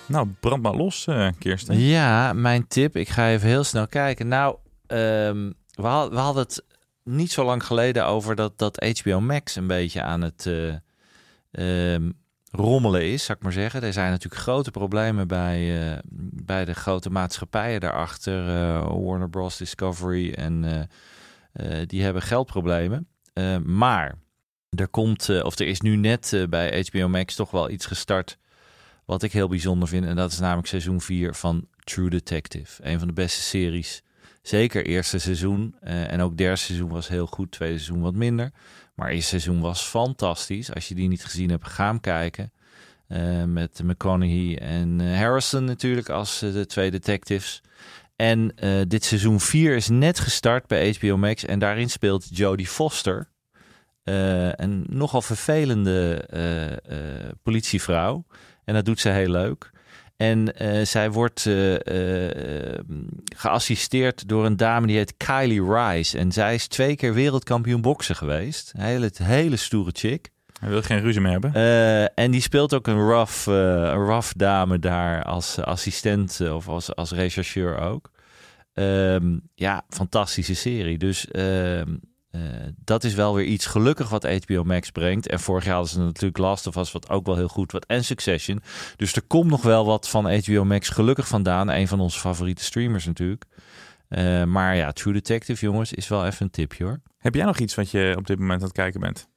Nou, 0.07 0.27
brand 0.39 0.61
maar 0.61 0.75
los, 0.75 1.07
eh 1.07 1.29
Kirsten. 1.39 1.79
Ja, 1.79 2.33
mijn 2.33 2.67
tip. 2.67 2.95
Ik 2.95 3.09
ga 3.09 3.29
even 3.29 3.47
heel 3.47 3.63
snel 3.63 3.87
kijken. 3.87 4.27
Nou, 4.27 4.57
ehm, 4.87 5.51
we, 5.71 6.07
we 6.11 6.17
hadden 6.17 6.43
het 6.43 6.65
niet 7.03 7.31
zo 7.31 7.45
lang 7.45 7.65
geleden 7.65 8.05
over 8.05 8.35
dat, 8.35 8.57
dat 8.57 8.99
HBO 8.99 9.21
Max 9.21 9.55
een 9.55 9.67
beetje 9.67 10.01
aan 10.01 10.21
het 10.21 10.45
eh, 10.45 11.93
ehm, 11.93 12.11
rommelen 12.51 13.05
is, 13.05 13.23
zou 13.25 13.37
ik 13.37 13.43
maar 13.43 13.53
zeggen. 13.53 13.83
Er 13.83 13.93
zijn 13.93 14.11
natuurlijk 14.11 14.41
grote 14.41 14.71
problemen 14.71 15.27
bij, 15.27 15.89
eh, 15.91 15.97
bij 16.45 16.65
de 16.65 16.73
grote 16.73 17.09
maatschappijen 17.09 17.79
daarachter. 17.79 18.45
Warner 19.03 19.29
Bros. 19.29 19.57
Discovery 19.57 20.33
en 20.33 20.87
die 21.85 22.03
hebben 22.03 22.21
geldproblemen. 22.21 23.07
Maar 23.63 24.15
er 24.69 24.87
komt, 24.87 25.41
of 25.43 25.59
er 25.59 25.67
is 25.67 25.81
nu 25.81 25.95
net 25.95 26.45
bij 26.49 26.85
HBO 26.89 27.07
Max 27.07 27.35
toch 27.35 27.51
wel 27.51 27.69
iets 27.69 27.85
gestart 27.85 28.37
wat 29.05 29.23
ik 29.23 29.31
heel 29.31 29.47
bijzonder 29.47 29.87
vind. 29.87 30.05
En 30.05 30.15
dat 30.15 30.31
is 30.31 30.39
namelijk 30.39 30.67
seizoen 30.67 31.01
4 31.01 31.33
van 31.33 31.67
True 31.83 32.09
Detective. 32.09 32.83
Een 32.83 32.99
van 32.99 33.07
de 33.07 33.13
beste 33.13 33.41
series. 33.41 34.03
Zeker 34.41 34.85
eerste 34.85 35.17
seizoen. 35.17 35.75
eh, 35.81 36.11
en 36.11 36.21
ook 36.21 36.37
derde 36.37 36.55
seizoen 36.55 36.89
was 36.89 37.07
heel 37.07 37.25
goed. 37.25 37.51
Tweede 37.51 37.77
seizoen 37.77 38.01
wat 38.01 38.15
minder. 38.15 38.51
Maar 38.95 39.09
eerste 39.09 39.29
seizoen 39.29 39.61
was 39.61 39.81
fantastisch. 39.81 40.73
Als 40.73 40.87
je 40.87 40.95
die 40.95 41.07
niet 41.07 41.25
gezien 41.25 41.49
hebt, 41.49 41.67
ga 41.67 41.85
hem 41.85 41.99
kijken. 41.99 42.51
Eh, 43.07 43.43
met 43.43 43.81
McConaughey 43.83 44.59
en 44.59 45.01
eh, 45.01 45.17
Harrison 45.17 45.63
natuurlijk 45.63 46.09
als 46.09 46.39
de 46.39 46.65
twee 46.65 46.91
detectives. 46.91 47.61
En 48.15 48.55
dit 48.87 49.03
seizoen 49.03 49.39
4 49.39 49.75
is 49.75 49.87
net 49.89 50.19
gestart 50.19 50.67
bij 50.67 50.95
HBO 50.99 51.17
Max. 51.17 51.45
En 51.45 51.59
daarin 51.59 51.89
speelt 51.89 52.37
Jodie 52.37 52.67
Foster. 52.67 53.29
een 54.03 54.85
nogal 54.89 55.21
vervelende 55.21 56.29
politievrouw. 57.43 58.25
En 58.65 58.73
dat 58.73 58.85
doet 58.85 58.99
ze 58.99 59.09
heel 59.09 59.29
leuk. 59.29 59.71
En 60.17 60.55
eh, 60.55 60.85
zij 60.85 61.11
wordt 61.11 61.45
eh, 61.45 61.73
eh, 62.75 62.79
geassisteerd 63.35 64.27
door 64.27 64.45
een 64.45 64.57
dame 64.57 64.87
die 64.87 64.97
heet 64.97 65.17
Kylie 65.17 65.63
Rice. 65.63 66.17
En 66.17 66.31
zij 66.31 66.53
is 66.53 66.67
twee 66.67 66.95
keer 66.95 67.13
wereldkampioen 67.13 67.81
boksen 67.81 68.15
geweest. 68.15 68.71
Een 68.75 68.83
hele, 68.83 69.11
hele 69.23 69.55
stoere 69.55 69.91
chick. 69.93 70.29
Hij 70.59 70.69
wil 70.69 70.81
geen 70.81 71.01
ruzie 71.01 71.21
meer 71.21 71.31
hebben. 71.31 71.53
En 72.15 72.31
die 72.31 72.41
speelt 72.41 72.73
ook 72.73 72.87
een 72.87 72.99
rough, 72.99 73.47
een 73.47 74.05
rough 74.05 74.31
dame 74.35 74.79
daar 74.79 75.23
als 75.23 75.59
assistent 75.59 76.41
of 76.41 76.67
als, 76.67 76.95
als 76.95 77.11
rechercheur 77.11 77.77
ook. 77.79 78.11
Ehm, 78.73 79.37
ja, 79.55 79.83
fantastische 79.89 80.55
serie. 80.55 80.97
Dus 80.97 81.27
ehm, 81.31 81.95
eh, 82.35 82.67
dat 82.83 83.03
is 83.03 83.13
wel 83.13 83.35
weer 83.35 83.45
iets 83.45 83.65
gelukkig 83.65 84.09
wat 84.09 84.23
HBO 84.23 84.63
Max 84.63 84.91
brengt. 84.91 85.27
En 85.27 85.39
vorig 85.39 85.63
jaar 85.63 85.73
hadden 85.73 85.91
ze 85.91 85.99
natuurlijk 85.99 86.37
Last 86.37 86.67
of 86.67 86.75
Us, 86.75 86.91
wat 86.91 87.09
ook 87.09 87.25
wel 87.25 87.35
heel 87.35 87.47
goed 87.47 87.71
was. 87.71 87.81
En 87.87 88.03
Succession. 88.03 88.61
Dus 88.95 89.13
er 89.13 89.21
komt 89.21 89.49
nog 89.49 89.61
wel 89.61 89.85
wat 89.85 90.09
van 90.09 90.35
HBO 90.35 90.65
Max 90.65 90.89
gelukkig 90.89 91.27
vandaan. 91.27 91.69
Een 91.69 91.87
van 91.87 91.99
onze 91.99 92.19
favoriete 92.19 92.63
streamers 92.63 93.05
natuurlijk. 93.05 93.45
Eh, 94.07 94.43
maar 94.43 94.75
ja, 94.75 94.91
True 94.91 95.13
Detective, 95.13 95.65
jongens, 95.65 95.93
is 95.93 96.07
wel 96.07 96.25
even 96.25 96.45
een 96.45 96.51
tipje 96.51 96.83
hoor. 96.83 97.01
Heb 97.17 97.35
jij 97.35 97.45
nog 97.45 97.57
iets 97.59 97.75
wat 97.75 97.91
je 97.91 98.13
op 98.17 98.27
dit 98.27 98.39
moment 98.39 98.59
aan 98.59 98.67
het 98.67 98.75
kijken 98.75 98.99
bent? 98.99 99.27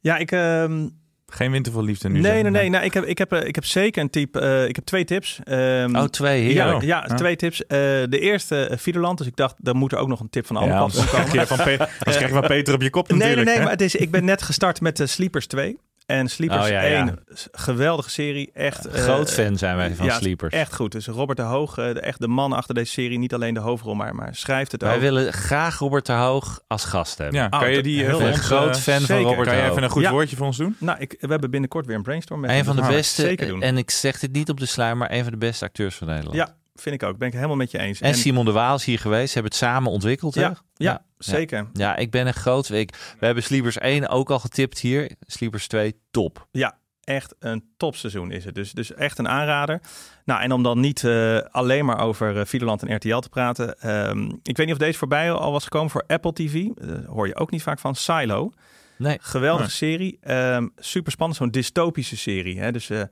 Ja, 0.00 0.16
ik... 0.16 0.32
ehm, 0.32 0.88
Geen 1.32 1.50
winter 1.50 1.72
vol 1.72 1.82
liefde 1.84 2.08
nu. 2.08 2.14
Nee, 2.14 2.22
zeggen. 2.22 2.42
nee, 2.52 2.60
nee. 2.60 2.70
Nou, 2.70 2.84
ik, 2.84 2.94
heb, 2.94 3.04
ik, 3.04 3.18
heb, 3.18 3.34
ik 3.34 3.54
heb 3.54 3.64
zeker 3.64 4.02
een 4.02 4.10
type. 4.10 4.40
eh, 4.40 4.68
ik 4.68 4.76
heb 4.76 4.84
twee 4.84 5.04
tips. 5.04 5.38
Ehm, 5.44 5.96
Oh, 5.96 6.04
twee, 6.04 6.52
Ja, 6.52 6.64
heerlijk. 6.64 6.84
ja, 6.84 7.04
Ja. 7.08 7.14
twee 7.14 7.36
tips. 7.36 7.66
Eh, 7.66 7.78
de 8.08 8.18
eerste, 8.20 8.78
uh. 8.84 9.14
Dus 9.14 9.26
ik 9.26 9.36
dacht, 9.36 9.54
dan 9.58 9.76
moet 9.76 9.92
er 9.92 9.98
ook 9.98 10.08
nog 10.08 10.20
een 10.20 10.30
tip 10.30 10.46
van 10.46 10.56
de 10.56 10.62
Ja, 10.62 10.68
andere 10.78 10.84
anders 10.84 11.10
kant 11.10 11.28
krijg 11.30 11.48
je 11.48 11.54
van, 11.56 11.64
Pe- 11.64 11.78
anders 11.78 11.98
krijg 12.16 12.26
je 12.26 12.28
van 12.38 12.46
Peter 12.46 12.74
op 12.74 12.82
je 12.82 12.90
kop 12.90 13.08
Nee, 13.08 13.18
nee, 13.18 13.28
natuurlijk. 13.28 13.46
nee. 13.48 13.56
hè? 13.56 13.62
Maar 13.62 13.72
het 13.72 13.94
is, 13.94 13.94
ik 13.94 14.10
ben 14.10 14.24
net 14.24 14.42
gestart 14.42 14.80
met 14.80 14.96
de 14.96 15.06
Sleepers 15.06 15.46
2. 15.46 15.78
En 16.08 16.28
Sleepers 16.28 16.62
Oh, 16.64 16.68
ja, 16.70 16.82
ja. 16.82 16.98
1, 17.06 17.18
s- 17.34 17.48
geweldige 17.52 18.10
serie. 18.10 18.50
Echt, 18.54 18.86
eh, 18.86 19.02
Groot 19.02 19.32
fan 19.32 19.56
zijn 19.56 19.76
wij 19.76 19.94
van 19.94 20.06
ja, 20.06 20.14
Sleepers. 20.18 20.54
Echt 20.54 20.74
goed. 20.74 20.92
Dus 20.92 21.06
Robert 21.06 21.38
de 21.38 21.44
Hoog, 21.44 21.78
eh, 21.78 21.84
de, 21.94 22.00
echt 22.00 22.20
de 22.20 22.28
man 22.28 22.52
achter 22.52 22.74
deze 22.74 22.92
serie. 22.92 23.18
Niet 23.18 23.34
alleen 23.34 23.54
de 23.54 23.60
hoofdrol, 23.60 23.94
maar, 23.94 24.14
maar 24.14 24.34
schrijft 24.34 24.72
het 24.72 24.82
Wij 24.82 24.94
ook. 24.94 25.00
willen 25.00 25.32
graag 25.32 25.78
Robert 25.78 26.06
de 26.06 26.12
Hoog 26.12 26.60
als 26.66 26.84
gast 26.84 27.18
hebben. 27.18 27.40
Ja, 27.40 27.48
kan 27.48 27.62
Oh, 27.62 27.70
je 27.70 27.82
die 27.82 28.04
heel 28.04 28.16
ons, 28.16 28.24
Een 28.24 28.34
groot 28.42 28.76
eh, 28.76 28.80
fan 28.82 28.94
van 28.94 29.06
zeker. 29.06 29.22
Robert 29.24 29.48
Kan 29.48 29.56
de 29.56 29.62
je 29.62 29.70
even 29.70 29.82
een 29.82 29.90
goed 29.90 30.02
Ja. 30.02 30.10
woordje 30.10 30.36
voor 30.36 30.46
ons 30.46 30.56
doen? 30.56 30.76
Nou, 30.78 30.98
ik, 30.98 31.16
we 31.20 31.26
hebben 31.28 31.50
binnenkort 31.50 31.86
weer 31.86 31.96
een 31.96 32.02
brainstorm 32.02 32.40
met 32.40 32.50
Een 32.50 32.56
hem, 32.56 32.64
van 32.64 32.76
de 32.76 32.82
beste, 32.82 33.22
Zeker 33.22 33.46
doen. 33.46 33.62
en 33.62 33.76
ik 33.78 33.90
zeg 33.90 34.18
dit 34.18 34.32
niet 34.32 34.48
op 34.48 34.60
de 34.60 34.66
sluier, 34.66 34.96
maar 34.96 35.10
een 35.12 35.22
van 35.22 35.32
de 35.32 35.38
beste 35.38 35.64
acteurs 35.64 35.94
van 35.94 36.06
Nederland. 36.06 36.36
ja, 36.36 36.54
vind 36.80 37.02
ik 37.02 37.08
ook. 37.08 37.18
Ben 37.18 37.28
ik 37.28 37.34
helemaal 37.34 37.56
met 37.56 37.70
je 37.70 37.78
eens. 37.78 38.00
En 38.00 38.14
Simon 38.14 38.44
de 38.44 38.52
Waal 38.52 38.74
is 38.74 38.84
hier 38.84 38.98
geweest. 38.98 39.26
Ze 39.28 39.32
hebben 39.34 39.50
het 39.52 39.60
samen 39.60 39.90
ontwikkeld. 39.92 40.34
hè? 40.34 40.40
Ja, 40.40 40.56
ja, 40.76 41.04
zeker. 41.18 41.66
Ja, 41.72 41.96
ik 41.96 42.10
ben 42.10 42.26
een 42.26 42.34
groot... 42.34 42.70
Ik, 42.70 43.14
we 43.18 43.26
hebben 43.26 43.42
Sleepers 43.44 43.78
1 43.78 44.08
ook 44.08 44.30
al 44.30 44.38
getipt 44.38 44.78
hier. 44.78 45.10
Sleepers 45.20 45.66
2, 45.68 46.00
top. 46.10 46.46
Ja, 46.50 46.78
echt 47.04 47.34
een 47.38 47.64
topseizoen 47.76 48.30
is 48.30 48.44
het. 48.44 48.54
Dus, 48.54 48.72
dus 48.72 48.94
echt 48.94 49.18
een 49.18 49.28
aanrader. 49.28 49.80
Nou, 50.24 50.40
en 50.42 50.52
om 50.52 50.62
dan 50.62 50.80
niet 50.80 51.04
eh, 51.04 51.38
alleen 51.38 51.84
maar 51.84 52.00
over 52.00 52.36
uh, 52.36 52.44
Videoland 52.44 52.82
en 52.82 52.94
RTL 52.96 53.18
te 53.18 53.28
praten. 53.28 53.80
ehm, 53.80 54.24
ik 54.42 54.56
weet 54.56 54.66
niet 54.66 54.72
of 54.74 54.78
deze 54.80 54.98
voorbij 54.98 55.32
al 55.32 55.52
was 55.52 55.64
gekomen 55.64 55.90
voor 55.90 56.04
Apple 56.06 56.32
TV. 56.32 56.64
Daar 56.74 57.04
hoor 57.04 57.26
je 57.26 57.36
ook 57.36 57.50
niet 57.50 57.62
vaak 57.62 57.78
van. 57.78 57.94
Silo. 57.94 58.52
Nee. 58.96 59.18
Geweldige 59.20 59.62
Nee. 59.62 59.70
serie. 59.70 60.18
Ehm 60.20 60.66
super 60.76 61.12
spannend. 61.12 61.38
Zo'n 61.38 61.50
dystopische 61.50 62.16
serie. 62.16 62.60
Hè? 62.60 62.72
Dus 62.72 62.90
eh, 62.90 63.02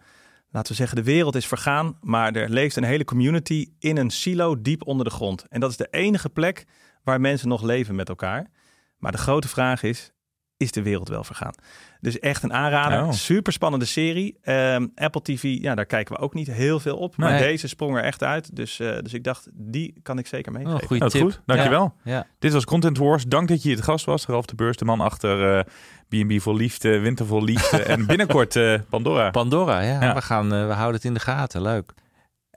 laten 0.56 0.72
we 0.72 0.78
zeggen, 0.78 0.96
de 0.96 1.12
wereld 1.12 1.34
is 1.34 1.46
vergaan. 1.46 1.98
Maar 2.00 2.34
er 2.34 2.50
leeft 2.50 2.76
een 2.76 2.84
hele 2.84 3.04
community 3.04 3.72
in 3.78 3.96
een 3.96 4.10
silo 4.10 4.62
diep 4.62 4.86
onder 4.86 5.04
de 5.04 5.10
grond. 5.12 5.44
En 5.48 5.60
dat 5.60 5.70
is 5.70 5.76
de 5.76 5.88
enige 5.90 6.28
plek 6.28 6.64
waar 7.02 7.20
mensen 7.20 7.48
nog 7.48 7.62
leven 7.62 7.94
met 7.94 8.08
elkaar. 8.08 8.50
Maar 8.98 9.12
de 9.12 9.18
grote 9.18 9.48
vraag 9.48 9.82
is, 9.82 10.12
is 10.56 10.72
de 10.72 10.82
wereld 10.82 11.08
wel 11.08 11.24
vergaan? 11.24 11.54
Dus 12.00 12.18
echt 12.18 12.42
een 12.42 12.52
aanrader. 12.52 13.02
Oh. 13.02 13.12
Super 13.12 13.52
spannende 13.52 13.84
serie. 13.84 14.38
Ehm, 14.42 14.86
Apple 14.94 15.22
TV, 15.22 15.42
ja, 15.60 15.74
daar 15.74 15.86
kijken 15.86 16.14
we 16.14 16.20
ook 16.20 16.34
niet 16.34 16.46
heel 16.46 16.80
veel 16.80 16.96
op. 16.96 17.16
Maar 17.16 17.30
Nee. 17.30 17.40
deze 17.42 17.68
sprong 17.68 17.96
er 17.96 18.02
echt 18.02 18.22
uit. 18.22 18.56
Dus, 18.56 18.80
eh, 18.80 18.98
dus 18.98 19.12
ik 19.14 19.24
dacht, 19.24 19.48
die 19.52 19.94
kan 20.02 20.18
ik 20.18 20.26
zeker 20.26 20.52
meegeven. 20.52 20.80
Oh, 20.80 20.86
goeie 20.86 21.02
Oh, 21.02 21.08
tip. 21.08 21.22
goed, 21.22 21.40
dankjewel. 21.46 21.94
Ja. 22.04 22.12
Ja. 22.12 22.26
Dit 22.38 22.52
was 22.52 22.64
Content 22.64 22.98
Wars. 22.98 23.24
Dank 23.24 23.48
dat 23.48 23.62
je 23.62 23.68
hier 23.68 23.76
te 23.76 23.82
gast 23.82 24.04
was. 24.04 24.26
Ralf 24.26 24.44
de 24.46 24.54
Beurs, 24.54 24.76
de 24.76 24.84
man 24.84 25.00
achter 25.00 25.56
eh, 25.56 25.64
B&B 26.08 26.40
vol 26.40 26.56
liefde, 26.56 26.98
Winter 26.98 27.26
vol 27.26 27.44
liefde 27.44 27.82
en 27.82 28.06
binnenkort 28.16 28.56
eh, 28.56 28.74
Pandora. 28.90 29.30
Pandora, 29.30 29.80
ja. 29.80 30.02
Ja. 30.02 30.14
We, 30.14 30.22
gaan, 30.22 30.52
eh, 30.54 30.66
we 30.66 30.72
houden 30.72 30.94
het 30.96 31.04
in 31.04 31.14
de 31.14 31.20
gaten. 31.20 31.62
Leuk. 31.62 31.92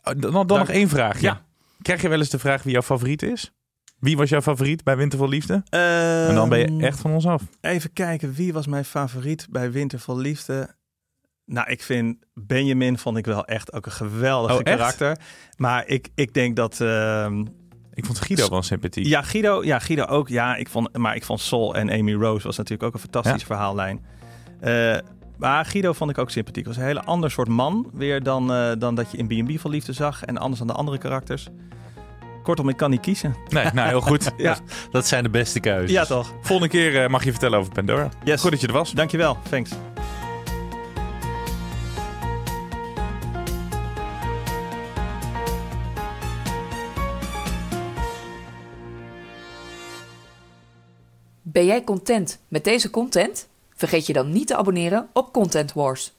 Oh, 0.03 0.13
Dan, 0.17 0.47
dan 0.47 0.59
nog 0.59 0.69
één 0.69 0.89
vraag. 0.89 1.21
Ja. 1.21 1.41
Krijg 1.81 2.01
je 2.01 2.09
wel 2.09 2.19
eens 2.19 2.29
de 2.29 2.39
vraag 2.39 2.63
wie 2.63 2.71
jouw 2.71 2.81
favoriet 2.81 3.21
is? 3.23 3.51
Wie 3.99 4.17
was 4.17 4.29
jouw 4.29 4.41
favoriet 4.41 4.83
bij 4.83 4.97
Winter 4.97 5.19
vol 5.19 5.27
liefde? 5.29 5.63
en 5.69 6.35
dan 6.35 6.49
ben 6.49 6.59
je 6.59 6.65
Ehm, 6.65 6.79
echt 6.81 6.99
van 6.99 7.11
ons 7.11 7.25
af. 7.27 7.43
Even 7.61 7.93
kijken, 7.93 8.33
wie 8.33 8.53
was 8.53 8.67
mijn 8.67 8.85
favoriet 8.85 9.47
bij 9.49 9.71
Winter 9.71 9.99
vol 9.99 10.17
Liefde? 10.17 10.75
Nou, 11.45 11.69
ik 11.69 11.83
vind 11.83 12.17
Benjamin 12.33 12.97
vond 12.97 13.17
ik 13.17 13.25
wel 13.25 13.45
echt 13.45 13.73
ook 13.73 13.85
een 13.85 13.91
geweldige 13.91 14.53
Oh, 14.57 14.63
karakter. 14.63 15.17
Maar 15.57 15.87
ik, 15.87 16.09
ik 16.15 16.33
denk 16.33 16.55
dat... 16.55 16.81
ehm, 16.81 17.45
Ik 17.93 18.05
vond 18.05 18.19
Guido 18.19 18.49
wel 18.49 18.61
sympathiek. 18.61 19.05
ja, 19.05 19.21
Guido, 19.21 19.63
ja, 19.63 19.79
Guido 19.79 20.03
ook. 20.05 20.27
Ja, 20.27 20.55
ik 20.55 20.69
vond, 20.69 20.97
maar 20.97 21.15
ik 21.15 21.23
vond 21.23 21.39
Sol 21.39 21.75
en 21.75 21.91
Amy 21.91 22.13
Rose 22.13 22.47
was 22.47 22.57
natuurlijk 22.57 22.83
ook 22.83 22.93
een 22.93 22.99
fantastische 23.11 23.39
Ja. 23.39 23.45
verhaallijn. 23.55 24.05
Eh, 24.59 24.97
maar 25.37 25.65
Guido 25.65 25.93
vond 25.93 26.09
ik 26.11 26.17
ook 26.17 26.29
sympathiek. 26.29 26.65
Was 26.65 26.77
een 26.77 26.83
hele 26.83 27.03
ander 27.03 27.31
soort 27.31 27.47
man 27.47 27.89
weer 27.93 28.23
dan, 28.23 28.53
eh, 28.53 28.71
dan 28.77 28.95
dat 28.95 29.11
je 29.11 29.17
in 29.17 29.27
B&B 29.27 29.59
vol 29.59 29.71
Liefde 29.71 29.93
zag. 29.93 30.23
En 30.25 30.37
anders 30.37 30.59
dan 30.59 30.67
de 30.67 30.73
andere 30.73 30.97
karakters. 30.97 31.47
Kortom, 32.49 32.69
ik 32.69 32.77
kan 32.77 32.89
niet 32.89 33.01
kiezen. 33.01 33.35
Nee, 33.49 33.65
nou 33.73 33.87
heel 33.87 34.01
goed. 34.01 34.31
Ja, 34.37 34.57
Dat 34.91 35.07
zijn 35.07 35.23
de 35.23 35.29
beste 35.29 35.59
keuzes. 35.59 35.91
ja 35.91 36.05
toch. 36.05 36.33
Volgende 36.41 36.71
keer 36.71 37.03
eh, 37.03 37.09
mag 37.09 37.23
je 37.23 37.31
vertellen 37.31 37.59
over 37.59 37.73
Pandora. 37.73 38.09
Yes. 38.23 38.41
Goed 38.41 38.51
dat 38.51 38.61
je 38.61 38.67
er 38.67 38.73
was. 38.73 38.91
Dankjewel, 38.91 39.37
thanks. 39.49 39.71
Ben 51.41 51.65
jij 51.65 51.83
content 51.83 52.39
met 52.47 52.63
deze 52.63 52.89
content? 52.89 53.47
Vergeet 53.75 54.05
je 54.05 54.13
dan 54.13 54.31
niet 54.31 54.47
te 54.47 54.55
abonneren 54.55 55.09
op 55.13 55.33
Content 55.33 55.73
Wars. 55.73 56.18